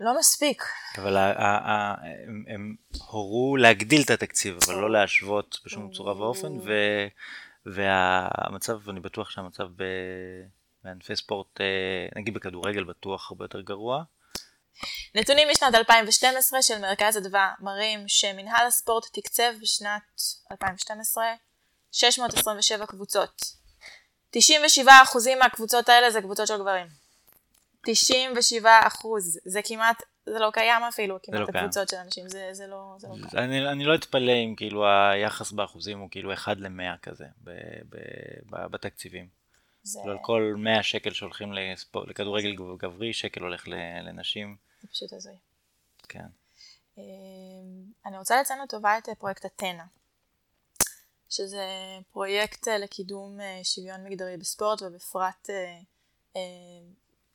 לא 0.00 0.18
מספיק. 0.18 0.62
אבל 0.98 1.16
הם, 1.16 2.44
הם 2.48 2.74
הורו 3.06 3.56
להגדיל 3.56 4.02
את 4.02 4.10
התקציב, 4.10 4.58
אבל 4.66 4.74
לא 4.74 4.90
להשוות 4.90 5.58
בשום 5.64 5.92
צורה 5.92 6.16
ואופן, 6.16 6.52
ו, 6.58 6.72
והמצב, 7.66 8.88
אני 8.88 9.00
בטוח 9.00 9.30
שהמצב 9.30 9.68
בענפי 10.84 11.16
ספורט, 11.16 11.60
נגיד 12.16 12.34
בכדורגל 12.34 12.84
בטוח 12.84 13.30
הרבה 13.30 13.44
יותר 13.44 13.60
גרוע. 13.60 14.04
נתונים 15.14 15.48
משנת 15.50 15.74
2012 15.74 16.62
של 16.62 16.78
מרכז 16.78 17.18
אדווה 17.18 17.52
מראים 17.60 18.04
שמנהל 18.06 18.66
הספורט 18.66 19.06
תקצב 19.12 19.52
בשנת 19.60 20.02
2012 20.52 21.24
627 21.92 22.86
קבוצות. 22.86 23.42
97% 24.36 24.38
מהקבוצות 25.38 25.88
האלה 25.88 26.10
זה 26.10 26.20
קבוצות 26.20 26.46
של 26.46 26.58
גברים. 26.58 26.86
97 27.86 28.80
אחוז, 28.86 29.40
זה 29.44 29.60
כמעט, 29.64 30.02
זה 30.26 30.38
לא 30.38 30.50
קיים 30.52 30.82
אפילו, 30.82 31.18
כמעט 31.22 31.40
לא 31.40 31.46
הקבוצות 31.48 31.88
של 31.88 31.96
אנשים, 31.96 32.28
זה, 32.28 32.48
זה 32.52 32.66
לא, 32.66 32.94
זה 32.98 33.08
לא 33.08 33.14
קיים. 33.14 33.44
אני, 33.44 33.68
אני 33.68 33.84
לא 33.84 33.94
אתפלא 33.94 34.32
אם 34.32 34.54
כאילו 34.56 34.86
היחס 34.86 35.52
באחוזים 35.52 35.98
הוא 35.98 36.08
כאילו 36.10 36.32
1 36.32 36.56
ל-100 36.56 36.98
כזה 37.02 37.24
ב, 37.44 37.50
ב, 37.88 37.96
ב, 38.50 38.66
בתקציבים. 38.66 39.41
זה, 39.82 39.98
כאילו 40.02 40.12
על 40.12 40.18
כל 40.22 40.54
100 40.58 40.82
שקל 40.82 41.12
שהולכים 41.12 41.52
לספור, 41.52 42.06
לכדורגל 42.06 42.54
גברי, 42.78 43.12
שקל 43.12 43.40
הולך 43.42 43.68
ל- 43.68 44.08
לנשים. 44.08 44.56
זה 44.82 44.88
פשוט 44.88 45.12
הזוי. 45.12 45.34
כן. 46.08 46.26
אמ, 46.98 47.02
אני 48.06 48.18
רוצה 48.18 48.40
לציין 48.40 48.62
לטובה 48.62 48.98
את 48.98 49.08
אה, 49.08 49.14
פרויקט 49.14 49.46
אתנה, 49.46 49.84
שזה 51.30 51.64
פרויקט 52.12 52.68
אה, 52.68 52.78
לקידום 52.78 53.40
אה, 53.40 53.60
שוויון 53.64 54.04
מגדרי 54.04 54.36
בספורט 54.36 54.82
ובפרט 54.82 55.50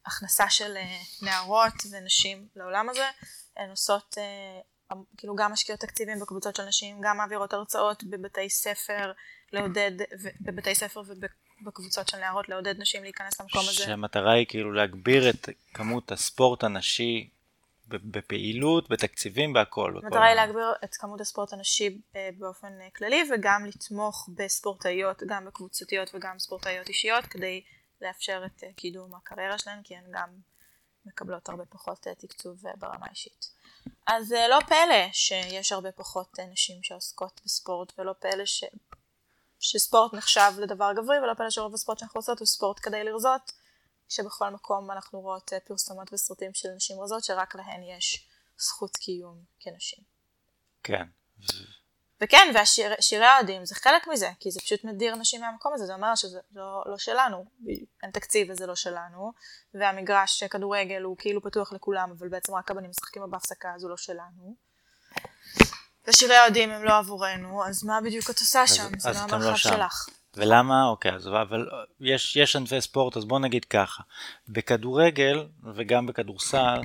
הכנסה 0.06 0.50
של 0.50 0.78
נערות 1.22 1.74
ונשים 1.92 2.48
לעולם 2.56 2.90
הזה. 2.90 3.06
הן 3.58 3.70
עושות, 3.70 4.18
כאילו 5.18 5.36
גם 5.36 5.52
משקיעות 5.52 5.82
תקציבים 5.82 6.20
בקבוצות 6.20 6.56
של 6.56 6.66
נשים, 6.66 7.02
גם 7.02 7.18
מעבירות 7.18 7.54
הרצאות 7.54 8.04
בבתי 8.04 8.50
ספר, 8.50 9.12
לעודד, 9.54 9.92
בבתי 10.42 10.76
ספר 10.76 11.02
ובקבוצות 11.62 12.08
של 12.08 12.18
נערות, 12.18 12.50
לעודד 12.50 12.80
נשים 12.80 13.04
להיכנס 13.04 13.42
למקום 13.42 13.62
הזה. 13.62 13.84
שהמטרה 13.84 14.34
היא 14.34 14.46
כאילו 14.50 14.74
להגביר 14.74 15.30
את 15.30 15.50
כמות 15.74 16.12
הספורט 16.12 16.64
הנשי 16.64 17.30
בפעילות, 17.88 18.90
בתקציבים, 18.90 19.54
בהכל. 19.54 20.00
המטרה 20.04 20.26
היא 20.26 20.36
להגביר 20.36 20.74
את 20.84 20.96
כמות 20.96 21.22
הספורט 21.22 21.54
הנשי 21.54 22.02
אה, 22.16 22.30
באופן 22.38 22.82
אה, 22.82 22.88
כללי 22.96 23.24
וגם 23.34 23.66
לתמוך 23.66 24.30
בספורטאיות, 24.36 25.24
גם 25.28 25.46
בקבוצתיות 25.46 26.16
וגם 26.16 26.40
ספורטאיות 26.40 26.90
אישיות, 26.90 27.26
כדי 27.26 27.64
לאפשר 28.02 28.44
את 28.46 28.64
אה, 28.64 28.70
קידום 28.76 29.16
הקריירה 29.16 29.58
שלהן, 29.58 29.80
כי 29.84 29.96
הן 29.96 30.04
גם 30.12 30.30
מקבלות 31.06 31.50
הרבה 31.50 31.66
פחות 31.66 32.08
תקצוב 32.18 32.64
ברמה 32.78 33.06
האישית. 33.06 33.52
אז 34.08 34.32
לא 34.50 34.60
פלא 34.68 35.12
שיש 35.12 35.72
הרבה 35.72 35.92
פחות 35.92 36.40
נשים 36.52 36.84
שעוסקות 36.84 37.42
בספורט, 37.46 37.94
ולא 38.00 38.14
פלא 38.20 38.46
ש... 38.46 38.64
שספורט 39.60 40.14
נחשב 40.14 40.52
לדבר 40.58 40.94
גברי, 40.94 41.20
ולא 41.20 41.34
פלא 41.34 41.50
שרוב 41.50 41.74
הספורט 41.74 42.00
שאנחנו 42.00 42.20
עושות 42.20 42.40
הוא 42.40 42.46
ספורט 42.46 42.80
כדי 42.84 43.04
לרזות, 43.04 43.52
כשבכל 44.10 44.50
מקום 44.50 44.92
אנחנו 44.92 45.20
רואות 45.20 45.54
אה, 45.54 45.60
פרסומות 45.60 46.14
וסרטים 46.14 46.54
של 46.54 46.70
נשים 46.76 47.02
רזות, 47.02 47.24
שרק 47.24 47.56
להן 47.56 47.84
יש 47.84 48.28
זכות 48.58 48.98
קיום 48.98 49.38
כנשים. 49.60 50.04
כן. 50.84 51.04
וכן, 52.22 52.54
ושירי 53.00 53.26
האוהדים 53.26 53.66
זה 53.66 53.76
חלק 53.76 54.08
מזה, 54.08 54.30
כי 54.40 54.52
זה 54.52 54.60
פשוט 54.60 54.84
מדיר 54.84 55.16
נשים 55.16 55.42
מהמקום 55.42 55.74
הזה, 55.74 55.86
זה 55.86 55.94
אומר 55.94 56.16
שזה 56.16 56.40
לא, 56.52 56.84
לא 56.86 56.98
שלנו, 56.98 57.46
אין 58.04 58.12
תקציב 58.12 58.48
וזה 58.50 58.66
לא 58.66 58.76
שלנו, 58.76 59.34
והמגרש 59.74 60.44
כדורגל 60.44 61.02
הוא 61.02 61.18
כאילו 61.18 61.42
פתוח 61.42 61.74
לכולם, 61.74 62.12
אבל 62.12 62.30
בעצם 62.30 62.56
רק 62.56 62.72
הבנים 62.72 62.90
משחקים 62.90 63.24
בהפסקה, 63.30 63.74
אז 63.76 63.84
הוא 63.84 63.90
לא 63.90 63.98
שלנו. 63.98 64.56
ושירי 66.08 66.36
האוהדים 66.36 66.70
הם 66.70 66.84
לא 66.84 66.98
עבורנו, 66.98 67.66
אז 67.66 67.84
מה 67.84 68.02
בדיוק 68.02 68.30
את 68.30 68.40
עושה 68.40 68.68
שם? 68.68 69.00
זה 69.00 69.10
אז 69.10 69.16
לא 69.16 69.28
לא 69.30 69.36
המרחב 69.36 69.58
שם. 69.58 69.70
שלך. 69.70 70.10
ולמה? 70.36 70.88
אוקיי, 70.88 71.12
אז 71.14 71.28
אבל 71.28 71.70
יש, 72.02 72.36
יש 72.36 72.56
ענפי 72.56 72.82
ספורט, 72.82 73.18
אז 73.18 73.26
בוא 73.26 73.40
נגיד 73.40 73.66
ככה. 73.66 74.04
בכדורגל 74.50 75.48
וגם 75.76 76.06
בכדורסל, 76.06 76.82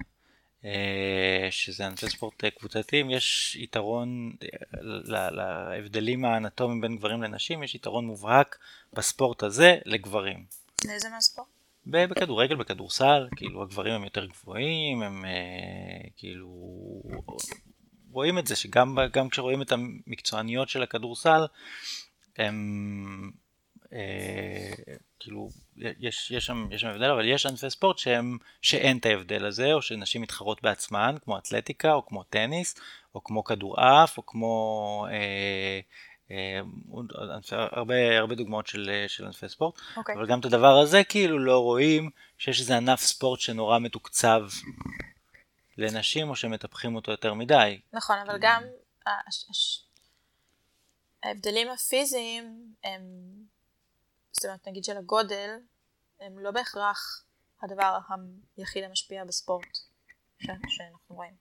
אה, 0.64 1.48
שזה 1.50 1.86
ענפי 1.86 2.10
ספורט 2.10 2.44
אה, 2.44 2.50
קבוצתיים, 2.50 3.10
יש 3.10 3.56
יתרון, 3.60 4.32
אה, 4.42 5.30
להבדלים 5.30 6.24
האנטומיים 6.24 6.80
בין 6.80 6.96
גברים 6.96 7.22
לנשים, 7.22 7.62
יש 7.62 7.74
יתרון 7.74 8.06
מובהק 8.06 8.58
בספורט 8.92 9.42
הזה 9.42 9.78
לגברים. 9.84 10.44
לאיזה 10.84 11.08
מהספורט? 11.08 11.48
בכדורגל, 11.86 12.56
בכדורסל, 12.56 13.28
כאילו 13.36 13.62
הגברים 13.62 13.94
הם 13.94 14.04
יותר 14.04 14.26
גבוהים, 14.26 15.02
הם 15.02 15.24
אה, 15.24 16.08
כאילו 16.16 16.48
רואים 18.12 18.38
את 18.38 18.46
זה 18.46 18.56
שגם 18.56 18.98
גם 19.12 19.28
כשרואים 19.28 19.62
את 19.62 19.72
המקצועניות 19.72 20.68
של 20.68 20.82
הכדורסל, 20.82 21.46
הם 22.38 23.32
אה, 23.92 24.72
כאילו 25.20 25.48
יש, 25.76 26.30
יש, 26.30 26.46
שם, 26.46 26.68
יש 26.70 26.80
שם 26.80 26.88
הבדל, 26.88 27.10
אבל 27.10 27.28
יש 27.28 27.46
ענפי 27.46 27.70
ספורט 27.70 27.98
שהם, 27.98 28.38
שאין 28.62 28.98
את 28.98 29.06
ההבדל 29.06 29.46
הזה, 29.46 29.72
או 29.72 29.82
שנשים 29.82 30.22
מתחרות 30.22 30.62
בעצמן, 30.62 31.14
כמו 31.24 31.38
אתלטיקה, 31.38 31.92
או 31.92 32.06
כמו 32.06 32.22
טניס, 32.22 32.74
או 33.14 33.24
כמו 33.24 33.44
כדורעף, 33.44 34.18
או 34.18 34.26
כמו 34.26 35.06
אה, 35.10 35.80
אה, 36.30 36.60
הרבה, 37.48 38.18
הרבה 38.18 38.34
דוגמאות 38.34 38.66
של, 38.66 39.04
של 39.08 39.26
ענפי 39.26 39.48
ספורט. 39.48 39.74
אוקיי. 39.96 40.14
אבל 40.14 40.26
גם 40.26 40.40
את 40.40 40.44
הדבר 40.44 40.78
הזה 40.78 41.04
כאילו 41.04 41.38
לא 41.38 41.58
רואים 41.58 42.10
שיש 42.38 42.60
איזה 42.60 42.76
ענף 42.76 43.00
ספורט 43.00 43.40
שנורא 43.40 43.78
מתוקצב 43.78 44.42
לנשים 45.78 46.30
או 46.30 46.36
שמטפחים 46.36 46.94
אותו 46.96 47.10
יותר 47.10 47.34
מדי. 47.34 47.80
נכון, 47.92 48.18
אבל 48.26 48.38
גם 48.40 48.62
ההבדלים 51.22 51.68
הפיזיים 51.70 52.74
הם, 52.84 53.02
זאת 54.32 54.44
אומרת 54.44 54.68
נגיד 54.68 54.84
של 54.84 54.96
הגודל, 54.96 55.50
הם 56.20 56.38
לא 56.38 56.50
בהכרח 56.50 57.24
הדבר 57.62 57.98
היחיד 58.56 58.84
המשפיע 58.84 59.24
בספורט 59.24 59.76
ש- 60.38 60.46
שאנחנו 60.68 61.16
רואים. 61.16 61.32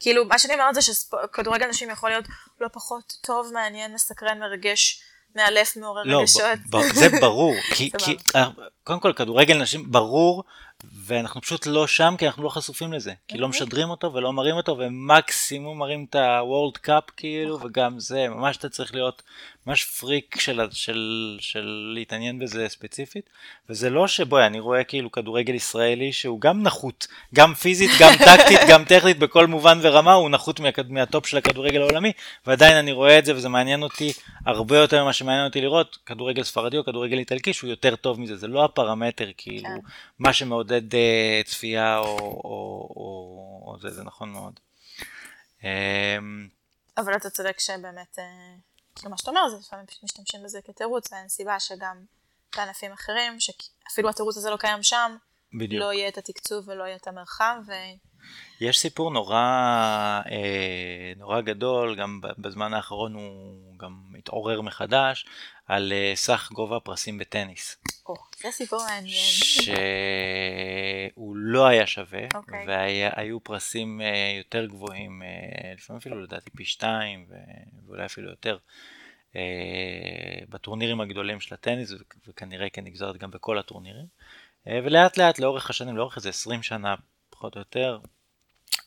כאילו, 0.00 0.24
מה 0.24 0.38
שאני 0.38 0.54
אומרת 0.54 0.74
זה 0.74 0.82
שכדורגל 0.82 1.66
נשים 1.66 1.90
יכול 1.90 2.10
להיות 2.10 2.24
לא 2.60 2.68
פחות 2.72 3.12
טוב, 3.20 3.50
מעניין, 3.54 3.94
מסקרן, 3.94 4.38
מרגש, 4.38 5.02
מאלף, 5.34 5.76
מעורר 5.76 6.02
לא, 6.04 6.20
רגשות. 6.20 6.42
ב- 6.70 6.94
זה 6.94 7.06
ברור, 7.20 7.54
כי. 7.76 7.90
כי 7.98 8.16
אה, 8.36 8.48
קודם 8.84 9.00
כל 9.00 9.12
כדורגל 9.12 9.62
נשים 9.62 9.92
ברור, 9.92 10.44
ואנחנו 11.06 11.40
פשוט 11.40 11.66
לא 11.66 11.86
שם 11.86 12.14
כי 12.18 12.26
אנחנו 12.26 12.42
לא 12.42 12.48
חשופים 12.48 12.92
לזה, 12.92 13.12
כי 13.28 13.38
לא 13.38 13.46
אוקיי. 13.46 13.60
משדרים 13.60 13.90
אותו 13.90 14.12
ולא 14.12 14.32
מראים 14.32 14.56
אותו, 14.56 14.78
ומקסימום 14.78 15.78
מראים 15.78 16.06
את 16.10 16.14
ה-World 16.14 16.86
Cup 16.86 17.12
כאילו, 17.16 17.56
נכון. 17.56 17.70
וגם 17.70 17.98
זה, 17.98 18.28
ממש 18.28 18.56
אתה 18.56 18.68
צריך 18.68 18.94
להיות 18.94 19.22
ממש 19.66 19.84
פריק 19.84 20.40
של, 20.40 20.60
ה- 20.60 20.66
של, 20.70 21.36
של 21.40 21.90
להתעניין 21.94 22.38
בזה 22.38 22.68
ספציפית, 22.68 23.30
וזה 23.68 23.90
לא 23.90 24.08
שבואי, 24.08 24.46
אני 24.46 24.60
רואה 24.60 24.84
כאילו 24.84 25.12
כדורגל 25.12 25.54
ישראלי 25.54 26.12
שהוא 26.12 26.40
גם 26.40 26.62
נחות, 26.62 27.06
גם 27.34 27.54
פיזית, 27.54 27.90
גם 28.00 28.12
טקטית, 28.26 28.60
גם 28.68 28.84
טכנית, 28.84 29.18
בכל 29.18 29.46
מובן 29.46 29.78
ורמה, 29.82 30.12
הוא 30.12 30.30
נחות 30.30 30.60
מה, 30.60 30.68
מהטופ 30.88 31.26
של 31.26 31.36
הכדורגל 31.36 31.80
העולמי, 31.80 32.12
ועדיין 32.46 32.76
אני 32.76 32.92
רואה 32.92 33.18
את 33.18 33.24
זה 33.24 33.36
וזה 33.36 33.48
מעניין 33.48 33.82
אותי 33.82 34.12
הרבה 34.46 34.76
יותר 34.78 35.02
ממה 35.02 35.12
שמעניין 35.12 35.44
אותי 35.44 35.60
לראות, 35.60 35.98
כדורגל 36.06 36.42
ספרדי 36.42 36.78
או 36.78 36.84
כדורגל 36.84 37.18
איטלקי 37.18 37.52
שהוא 37.52 37.70
יותר 37.70 37.96
טוב 37.96 38.20
מזה, 38.20 38.36
זה 38.36 38.46
לא 38.48 38.64
הפרמטר 38.64 39.30
כאילו, 39.36 39.64
כן. 39.68 39.76
מה 40.18 40.32
שמעודד 40.32 40.65
אה, 40.72 41.40
צפייה 41.44 41.98
או, 41.98 42.18
או, 42.18 42.88
או, 42.96 43.62
או 43.66 43.78
זה, 43.80 43.90
זה 43.90 44.04
נכון 44.04 44.32
מאוד. 44.32 44.60
אמ, 45.64 46.48
אבל 46.96 47.16
אתה 47.16 47.30
צודק 47.30 47.60
שבאמת, 47.60 48.18
אה, 48.18 49.08
מה 49.10 49.18
שאתה 49.18 49.30
אומר, 49.30 49.48
זה 49.48 49.56
לפעמים 49.60 49.86
פשוט 49.86 50.04
משתמשים 50.04 50.42
בזה 50.44 50.60
כתירוץ, 50.64 51.12
ואין 51.12 51.28
סיבה 51.28 51.60
שגם 51.60 51.96
בענפים 52.56 52.92
אחרים, 52.92 53.40
שאפילו 53.40 54.08
התירוץ 54.08 54.36
הזה 54.36 54.50
לא 54.50 54.56
קיים 54.56 54.82
שם, 54.82 55.16
בדיוק. 55.54 55.82
לא 55.82 55.92
יהיה 55.92 56.08
את 56.08 56.18
התקצוב 56.18 56.68
ולא 56.68 56.84
יהיה 56.84 56.96
את 56.96 57.08
המרחב, 57.08 57.56
ו... 57.66 57.72
יש 58.60 58.78
סיפור 58.78 59.10
נורא, 59.10 59.36
אה, 60.30 61.12
נורא 61.16 61.40
גדול, 61.40 61.96
גם 61.96 62.20
בזמן 62.38 62.74
האחרון 62.74 63.14
הוא 63.14 63.78
גם 63.78 64.02
התעורר 64.18 64.60
מחדש, 64.60 65.26
על 65.66 65.92
אה, 65.92 66.12
סך 66.14 66.50
גובה 66.52 66.76
הפרסים 66.76 67.18
בטניס. 67.18 67.76
או, 68.06 68.14
זה 68.42 68.48
סיפור 68.50 68.82
מעניין. 68.88 69.24
שהוא 71.14 71.36
לא 71.36 71.66
היה 71.66 71.86
שווה, 71.86 72.22
אוקיי. 72.34 72.64
והיו 72.66 73.40
פרסים 73.40 74.00
אה, 74.00 74.34
יותר 74.38 74.66
גבוהים, 74.66 75.22
אה, 75.22 75.72
לפעמים 75.76 75.98
אפילו 75.98 76.22
לדעתי 76.22 76.50
פי 76.50 76.64
שתיים, 76.64 77.26
ואולי 77.86 78.04
אפילו 78.04 78.30
יותר, 78.30 78.58
בטורנירים 80.48 81.00
הגדולים 81.00 81.40
של 81.40 81.54
הטניס, 81.54 81.92
וכנראה 82.28 82.70
כן 82.70 82.84
נגזרת 82.84 83.16
גם 83.16 83.30
בכל 83.30 83.58
הטורנירים. 83.58 84.06
ולאט 84.66 85.18
לאט 85.18 85.38
לאורך 85.38 85.70
השנים, 85.70 85.96
לאורך 85.96 86.16
איזה 86.16 86.28
20 86.28 86.62
שנה 86.62 86.94
פחות 87.30 87.54
או 87.54 87.60
יותר, 87.60 87.98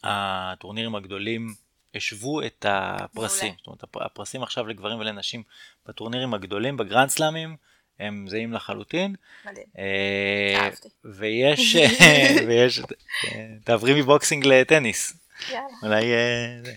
הטורנירים 0.03 0.95
הגדולים 0.95 1.55
השוו 1.95 2.41
את 2.45 2.65
הפרסים. 2.69 3.47
מעולה. 3.47 3.57
זאת 3.57 3.67
אומרת, 3.67 3.83
הפ- 3.83 3.97
הפרסים 4.01 4.43
עכשיו 4.43 4.67
לגברים 4.67 4.99
ולנשים 4.99 5.43
בטורנירים 5.87 6.33
הגדולים, 6.33 6.77
בגרנד 6.77 7.09
סלאמים, 7.09 7.55
הם 7.99 8.25
זהים 8.29 8.53
לחלוטין. 8.53 9.15
מדהים. 9.45 9.65
אה, 9.77 10.61
אהבתי. 10.65 10.87
ויש, 11.05 11.75
ויש, 12.47 12.79
אה, 12.79 13.47
תעברי 13.63 14.01
מ 14.01 14.07
boxing 14.07 14.45
לטניס, 14.45 15.13
יאללה. 15.49 15.63
אולי, 15.83 16.13
אה. 16.13 16.71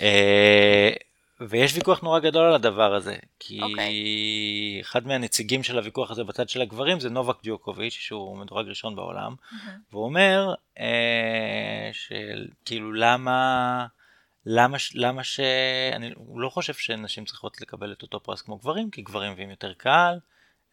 אה, 0.00 0.90
ויש 1.40 1.74
ויכוח 1.74 2.00
נורא 2.00 2.18
גדול 2.18 2.44
על 2.46 2.54
הדבר 2.54 2.94
הזה, 2.94 3.16
כי 3.38 3.60
okay. 3.60 3.64
אוקיי. 3.64 3.94
אחד 4.80 5.06
מהנציגים 5.06 5.62
של 5.62 5.78
הוויכוח 5.78 6.10
הזה 6.10 6.24
בצד 6.24 6.48
של 6.48 6.62
הגברים 6.62 7.00
זה 7.00 7.10
נובק 7.10 7.36
ג'וקוביץ', 7.44 7.92
שהוא 7.92 8.36
מדורג 8.38 8.68
ראשון 8.68 8.96
בעולם, 8.96 9.34
Mm-hmm. 9.34 9.56
והוא 9.92 10.04
אומר 10.04 10.54
אה, 10.78 11.90
שכאילו 11.92 12.92
למה, 12.92 13.86
למה, 14.46 14.76
למה 14.94 15.24
ש... 15.24 15.40
אני 15.92 16.10
לא 16.34 16.48
חושב 16.48 16.74
שנשים 16.74 17.24
צריכות 17.24 17.60
לקבל 17.60 17.92
את 17.92 18.02
אותו 18.02 18.20
פרס 18.20 18.42
כמו 18.42 18.58
גברים, 18.58 18.90
כי 18.90 19.02
גברים 19.02 19.32
מביאים 19.32 19.50
יותר 19.50 19.72
קהל, 19.74 20.18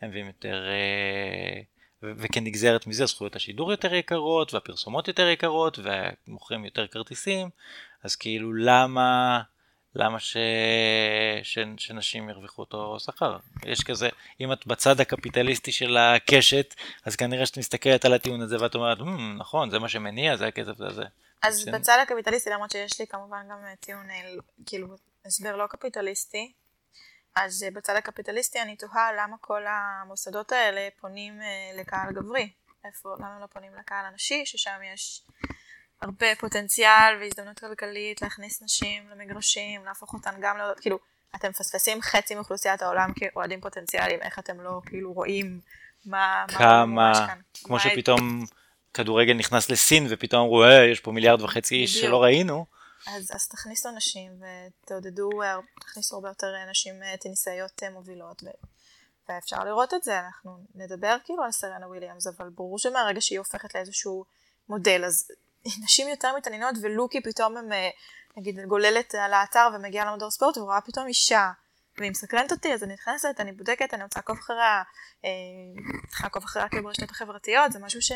הם 0.01 0.09
מביאים 0.09 0.27
יותר... 0.27 0.63
אה, 0.67 1.61
וכנגזרת 2.03 2.87
מזה 2.87 3.05
זכויות 3.05 3.35
השידור 3.35 3.71
יותר 3.71 3.93
יקרות, 3.93 4.53
והפרסומות 4.53 5.07
יותר 5.07 5.27
יקרות, 5.27 5.79
ומוכרים 5.83 6.65
יותר 6.65 6.87
כרטיסים, 6.87 7.49
אז 8.03 8.15
כאילו 8.15 8.53
למה... 8.53 9.41
למה 9.95 10.19
ש... 10.19 10.37
ש... 11.43 11.57
שנשים 11.77 12.29
ירוויחו 12.29 12.61
אותו 12.61 12.99
שכר? 12.99 13.37
יש 13.65 13.83
כזה, 13.83 14.09
אם 14.41 14.53
את 14.53 14.67
בצד 14.67 15.01
הקפיטליסטי 15.01 15.71
של 15.71 15.97
הקשת, 15.97 16.75
אז 17.05 17.15
כנראה 17.15 17.45
שאת 17.45 17.57
מסתכלת 17.57 18.05
על 18.05 18.13
הטיעון 18.13 18.41
הזה 18.41 18.57
ואת 18.61 18.75
אומרת, 18.75 18.99
"מ, 18.99 19.37
נכון, 19.37 19.69
זה 19.69 19.79
מה 19.79 19.89
שמניע, 19.89 20.35
זה 20.35 20.47
הכסף 20.47 20.81
הזה. 20.81 21.03
אז 21.41 21.59
שאני- 21.59 21.71
בצד 21.71 21.97
הקפיטליסטי, 22.01 22.49
למרות 22.49 22.71
שיש 22.71 22.99
לי 22.99 23.07
כמובן 23.07 23.45
גם 23.51 23.65
אה, 23.65 23.75
טיעון, 23.75 24.09
אה, 24.09 24.21
כאילו, 24.65 24.87
הסבר 25.25 25.55
לא 25.55 25.67
קפיטליסטי, 25.67 26.53
אז 27.35 27.63
אה, 27.63 27.71
בצד 27.71 27.95
הקפיטליסטי 27.95 28.61
אני 28.61 28.75
תוהה 28.75 29.11
למה 29.13 29.37
כל 29.41 29.61
המוסדות 29.67 30.51
האלה 30.51 30.87
פונים 30.99 31.39
לקהל 31.79 32.13
גברי. 32.13 32.49
איפה, 32.85 33.09
למה 33.19 33.37
לא 33.41 33.45
פונים 33.45 33.71
לקהל 33.79 34.05
הנשי, 34.05 34.45
ששם 34.45 34.79
יש 34.93 35.23
הרבה 36.01 36.35
פוטנציאל 36.39 37.17
והזדמנות 37.19 37.59
כלכלית 37.59 38.21
להכניס 38.21 38.61
נשים 38.61 39.09
למגרשים, 39.09 39.85
להפוך 39.85 40.13
אותן 40.13 40.35
גם 40.41 40.57
ל... 40.57 40.61
כאילו, 40.81 40.99
אתם 41.35 41.49
מפספסים 41.49 42.01
חצי 42.01 42.35
מאוכלוסיית 42.35 42.81
העולם 42.81 43.11
כאוהדים 43.15 43.61
פוטנציאליים, 43.61 44.21
איך 44.21 44.39
אתם 44.39 44.61
לא 44.61 44.81
כאילו 44.85 45.13
רואים 45.13 45.59
מה... 46.05 46.45
מה 46.51 46.57
כמה, 46.57 47.27
כאן. 47.27 47.39
כמו 47.63 47.75
מה- 47.75 47.81
שפתאום 47.81 48.45
כדורגל 48.93 49.33
נכנס 49.33 49.69
לסין 49.69 50.07
ופתאום 50.09 50.41
אמרו, 50.41 50.63
אה, 50.63 50.85
יש 50.85 50.99
פה 50.99 51.11
מיליארד 51.11 51.41
וחצי 51.41 51.75
איש 51.75 51.91
בדיוק. 51.97 52.07
שלא 52.09 52.23
ראינו. 52.23 52.65
אז, 53.07 53.31
אז 53.35 53.47
תכניסו 53.47 53.91
נשים 53.91 54.31
ותעודדו, 54.41 55.41
אה, 55.41 55.55
תכניסו 55.81 56.15
הרבה 56.15 56.29
יותר 56.29 56.55
אה, 56.55 56.69
נשים 56.69 57.03
אה, 57.03 57.17
טניסאיות 57.17 57.83
מובילות 57.93 58.43
ו, 58.43 58.47
ואפשר 59.29 59.63
לראות 59.63 59.93
את 59.93 60.03
זה, 60.03 60.19
אנחנו 60.19 60.57
נדבר 60.75 61.17
כאילו 61.25 61.43
על 61.43 61.51
סרנה 61.51 61.87
וויליאמס, 61.87 62.27
אבל 62.27 62.49
ברור 62.49 62.79
שמהרגע 62.79 63.21
שהיא 63.21 63.39
הופכת 63.39 63.75
לאיזשהו 63.75 64.25
מודל, 64.69 65.05
אז 65.05 65.31
נשים 65.83 66.07
יותר 66.07 66.35
מתעניינות 66.37 66.75
ולוקי 66.81 67.21
פתאום 67.21 67.57
הם, 67.57 67.71
אה, 67.71 67.89
נגיד 68.37 68.59
גוללת 68.67 69.15
על 69.15 69.33
האתר 69.33 69.67
ומגיעה 69.75 70.11
למדור 70.11 70.31
ספורט 70.31 70.57
ורואה 70.57 70.81
פתאום 70.81 71.07
אישה. 71.07 71.51
והיא 71.97 72.11
מסקרנת 72.11 72.51
אותי, 72.51 72.73
אז 72.73 72.83
אני 72.83 72.93
נכנסת, 72.93 73.35
אני 73.39 73.51
בודקת, 73.51 73.93
אני 73.93 74.03
רוצה 74.03 74.19
לעקוב 74.19 74.37
אחריה, 74.37 74.81
אה, 75.25 75.29
צריכה 76.07 76.23
לעקוב 76.23 76.43
אחריה 76.43 76.69
כאילו 76.69 76.83
ברשתות 76.83 77.09
החברתיות, 77.09 77.71
זה 77.71 77.79
משהו 77.79 78.01
ש... 78.01 78.11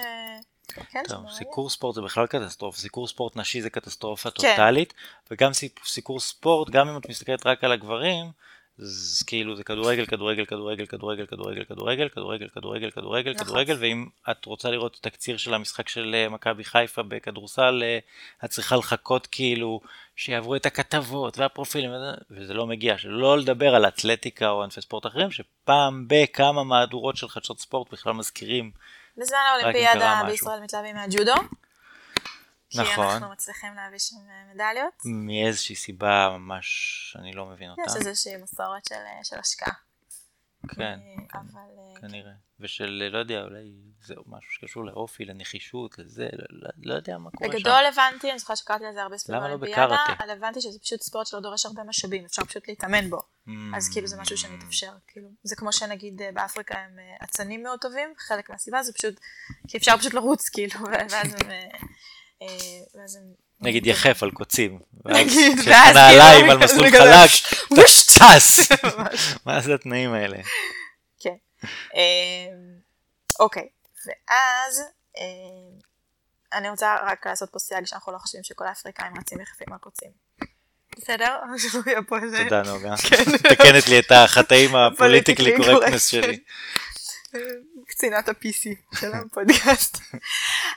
כן, 0.91 1.03
טוב. 1.08 1.25
סיקור 1.38 1.69
ספורט 1.69 1.95
זה 1.95 2.01
בכלל 2.01 2.27
קטסטרופה, 2.27 2.77
סיקור 2.79 3.08
ספורט 3.08 3.36
נשי 3.38 3.62
זה 3.62 3.69
קטסטרופה 3.69 4.32
כן. 4.32 4.36
טוטאלית, 4.36 4.93
וגם 5.32 5.53
סיק- 5.53 5.79
סיקור 5.86 6.19
ספורט, 6.19 6.69
גם 6.69 6.89
אם 6.89 6.97
את 6.97 7.10
מסתכלת 7.10 7.45
רק 7.45 7.63
על 7.63 7.71
הגברים, 7.71 8.32
אז 8.79 9.23
כאילו 9.27 9.55
זה 9.55 9.63
כדורגל, 9.63 10.05
כדורגל, 10.05 10.45
כדורגל, 10.45 10.86
כדורגל, 10.86 11.25
כדורגל, 11.25 11.63
כדורגל, 11.65 12.07
כדורגל, 12.09 12.49
כדורגל, 12.49 12.89
כדורגל, 12.91 13.31
נכון. 13.33 13.45
כדורגל, 13.45 13.77
ואם 13.79 14.05
את 14.31 14.45
רוצה 14.45 14.71
לראות 14.71 14.97
תקציר 15.01 15.38
של 15.38 15.53
המשחק 15.53 15.89
של 15.89 16.12
אה, 16.15 16.29
מכבי 16.29 16.63
חיפה 16.63 17.03
בכדורסל, 17.03 17.83
אה, 17.83 17.97
את 18.45 18.49
צריכה 18.49 18.75
לחכות 18.75 19.27
כאילו 19.27 19.81
שיעברו 20.15 20.55
את 20.55 20.65
הכתבות 20.65 21.38
והפרופילים, 21.38 21.91
וזה- 22.31 22.53
לא 22.53 22.67
מגיע, 22.67 22.97
שלא 22.97 23.38
לדבר 23.38 23.75
על 23.75 23.88
אתלטיקה 23.88 24.49
או 24.49 24.63
ענפי 24.63 24.81
ספורט 24.81 25.05
אחרים, 25.05 25.31
שפעם 25.31 26.05
בכמה 26.07 26.63
מהדורות 26.63 27.17
של 27.17 27.27
חדשות 27.27 27.59
ספורט 27.59 27.93
בכלל 27.93 28.13
מזכירים 28.13 28.71
בזמן 29.17 29.38
האולימפיאדה. 29.51 30.21
בישראל 30.27 30.59
מתלהבים 30.59 30.95
מהג'ודו. 30.95 31.33
כי 32.73 32.81
נכון. 32.81 33.05
אנחנו 33.05 33.29
מצליחים 33.29 33.73
להביא 33.75 33.99
שם 33.99 34.15
אה, 34.15 34.53
מדליות. 34.53 34.93
מאיזושהי 35.05 35.75
סיבה 35.75 36.29
ממש 36.38 37.17
אני 37.19 37.33
לא 37.33 37.45
מבין 37.45 37.69
אותה. 37.69 37.81
יש 37.88 37.95
איזושהי 37.95 38.38
מסורת 38.38 38.86
של, 38.86 38.95
אה, 38.95 39.23
של 39.23 39.39
השקעה. 39.39 39.73
כן, 40.67 40.81
אה, 40.81 40.97
כן, 41.29 41.39
אבל 41.39 41.62
אה, 41.77 42.01
כנראה. 42.01 42.31
ושל, 42.59 43.09
לא 43.12 43.17
יודע, 43.17 43.41
אולי 43.41 43.71
זה 44.05 44.13
משהו 44.25 44.51
שקשור 44.51 44.86
לאופי, 44.86 45.25
לנחישות, 45.25 45.99
לזה, 45.99 46.29
לא, 46.33 46.45
לא, 46.49 46.69
לא 46.83 46.93
יודע 46.93 47.17
מה 47.17 47.31
קורה 47.31 47.51
שם. 47.51 47.57
בגדול 47.57 47.86
הבנתי, 47.86 48.29
אני 48.31 48.39
זוכרת 48.39 48.57
שקראתי 48.57 48.86
על 48.86 48.93
זה 48.93 49.01
הרבה 49.01 49.17
סביב 49.17 49.36
למה 49.36 49.47
לא 49.47 49.53
האולימפיאדה, 49.53 49.86
בקראטה? 49.86 50.23
אבל 50.23 50.29
הבנתי 50.29 50.62
שזה 50.62 50.79
פשוט 50.79 51.01
ספורט 51.01 51.27
שלא 51.27 51.39
דורש 51.39 51.65
הרבה 51.65 51.83
משאבים, 51.83 52.25
אפשר 52.25 52.43
פשוט 52.43 52.67
להתאמן 52.67 53.09
בו. 53.09 53.17
Mm, 53.17 53.51
אז 53.75 53.89
כאילו 53.89 54.07
זה 54.07 54.17
משהו 54.21 54.38
שמתאפשר, 54.38 54.93
כאילו, 55.07 55.29
זה 55.43 55.55
כמו 55.55 55.73
שנגיד 55.73 56.21
באפריקה 56.33 56.77
הם 56.77 56.99
אצנים 57.23 57.63
מאוד 57.63 57.79
טובים, 57.79 58.13
חלק 58.17 58.49
מהסיבה 58.49 58.83
זה 58.83 58.93
פשוט, 58.93 59.19
כי 59.67 59.77
אפשר 59.77 59.97
פשוט 59.97 60.13
לרוץ, 60.13 60.49
כאילו, 60.49 60.79
ואז 61.09 61.33
הם... 61.33 61.49
אה, 62.43 62.79
ואז 62.95 63.15
הם... 63.15 63.23
נגיד 63.62 63.88
יחף 63.88 64.23
על 64.23 64.32
קוצים. 64.32 64.79
נגיד, 65.06 65.60
ואז 65.65 65.95
נעליים 65.95 66.39
כאילו, 66.39 66.51
על 66.51 66.58
מסלול 66.58 66.89
חלק! 66.91 67.29
ממש. 68.97 69.36
מה 69.45 69.62
זה 69.62 69.73
התנאים 69.75 70.13
האלה? 70.13 70.38
כן. 71.19 71.36
אמ, 71.93 72.79
אוקיי, 73.39 73.67
ואז 74.06 74.82
אמ, 75.17 75.79
אני 76.53 76.69
רוצה 76.69 76.95
רק 77.03 77.27
לעשות 77.27 77.49
פה 77.49 77.60
סייג 77.60 77.86
שאנחנו 77.86 78.13
לא 78.13 78.17
חושבים 78.17 78.43
שכל 78.43 78.67
האפריקאים 78.67 79.13
רצים 79.17 79.41
יחפים 79.41 79.67
על 79.73 79.79
קוצים. 79.79 80.10
בסדר? 80.97 81.38
שלא 81.58 81.82
יהיה 81.86 82.01
פה 82.08 82.17
איזה... 82.19 82.38
תודה 82.43 82.63
נוגה. 82.63 82.93
מתקנת 83.34 83.88
לי 83.88 83.99
את 83.99 84.12
החטאים 84.12 84.75
ה 84.76 84.82
politically 84.82 85.58
correctness. 85.58 86.08
שלי. 86.08 86.39
קצינת 87.88 88.29
ה-PC 88.29 88.97
של 88.99 89.12
הפודקאסט. 89.13 89.97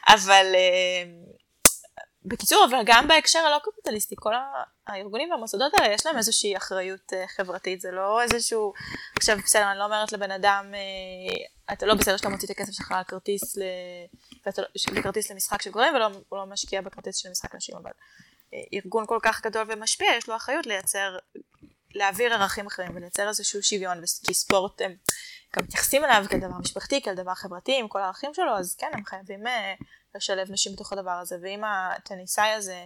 אבל 0.09 0.47
אמ, 0.55 1.46
בקיצור, 2.29 2.67
אבל 2.71 2.79
גם 2.87 3.09
בהקשר 3.09 3.39
הלא 3.39 3.59
קפיטליסטי, 3.59 4.15
כל 4.19 4.33
הארגונים 4.87 5.31
והמוסדות 5.31 5.75
האלה 5.75 5.95
יש 5.95 6.07
להם 6.07 6.17
איזושהי 6.17 6.57
אחריות 6.57 7.13
אה, 7.13 7.25
חברתית, 7.29 7.81
זה 7.81 7.91
לא 7.91 8.23
איזשהו, 8.23 8.73
עכשיו 9.17 9.39
בסדר, 9.45 9.71
אני 9.71 9.79
לא 9.79 9.85
אומרת 9.85 10.13
לבן 10.13 10.31
אדם, 10.31 10.73
אה, 10.75 11.47
אתה 11.73 11.87
לא 11.87 11.95
בסדר 11.95 12.17
שאתה 12.17 12.29
מוציא 12.29 12.47
את 12.47 12.51
הכסף 12.51 12.73
שלך 12.73 12.93
על 12.93 13.05
כרטיס, 13.05 13.57
לא- 13.57 14.65
לכרטיס 14.93 15.31
למשחק 15.31 15.63
של 15.63 15.71
גברים, 15.71 15.95
ולא 15.95 16.11
לא 16.33 16.47
משקיע 16.47 16.81
בכרטיס 16.81 17.17
של 17.17 17.31
משחק 17.31 17.55
נשים, 17.55 17.77
אבל 17.77 17.91
אה, 18.55 18.59
ארגון 18.75 19.07
כל 19.07 19.19
כך 19.23 19.43
גדול 19.43 19.67
ומשפיע, 19.69 20.09
יש 20.19 20.29
לו 20.29 20.37
אחריות 20.37 20.67
לייצר, 20.67 21.17
להעביר 21.95 22.35
ערכים 22.35 22.67
אחרים 22.67 22.97
ולייצר 22.97 23.29
איזשהו 23.29 23.63
שוויון, 23.63 23.99
כי 24.25 24.35
ספורט 24.35 24.81
הם 24.81 24.97
גם 25.57 25.65
מתייחסים 25.65 26.05
אליו 26.05 26.25
כדבר 26.31 26.59
משפחתי, 26.59 27.03
כאל 27.03 27.15
דבר 27.15 27.35
חברתי, 27.35 27.79
עם 27.79 27.89
כל 27.89 28.01
הערכים 28.01 28.35
שלו, 28.35 28.59
אז 28.59 28.75
כן, 28.75 28.91
הם 28.93 29.05
חייבים 29.05 29.45
לשלב 30.17 30.51
נשים 30.51 30.73
בתוך 30.73 30.93
הדבר 30.93 31.11
הזה, 31.11 31.37
ואם 31.43 31.65
הטניסאי 31.65 32.51
הזה 32.51 32.85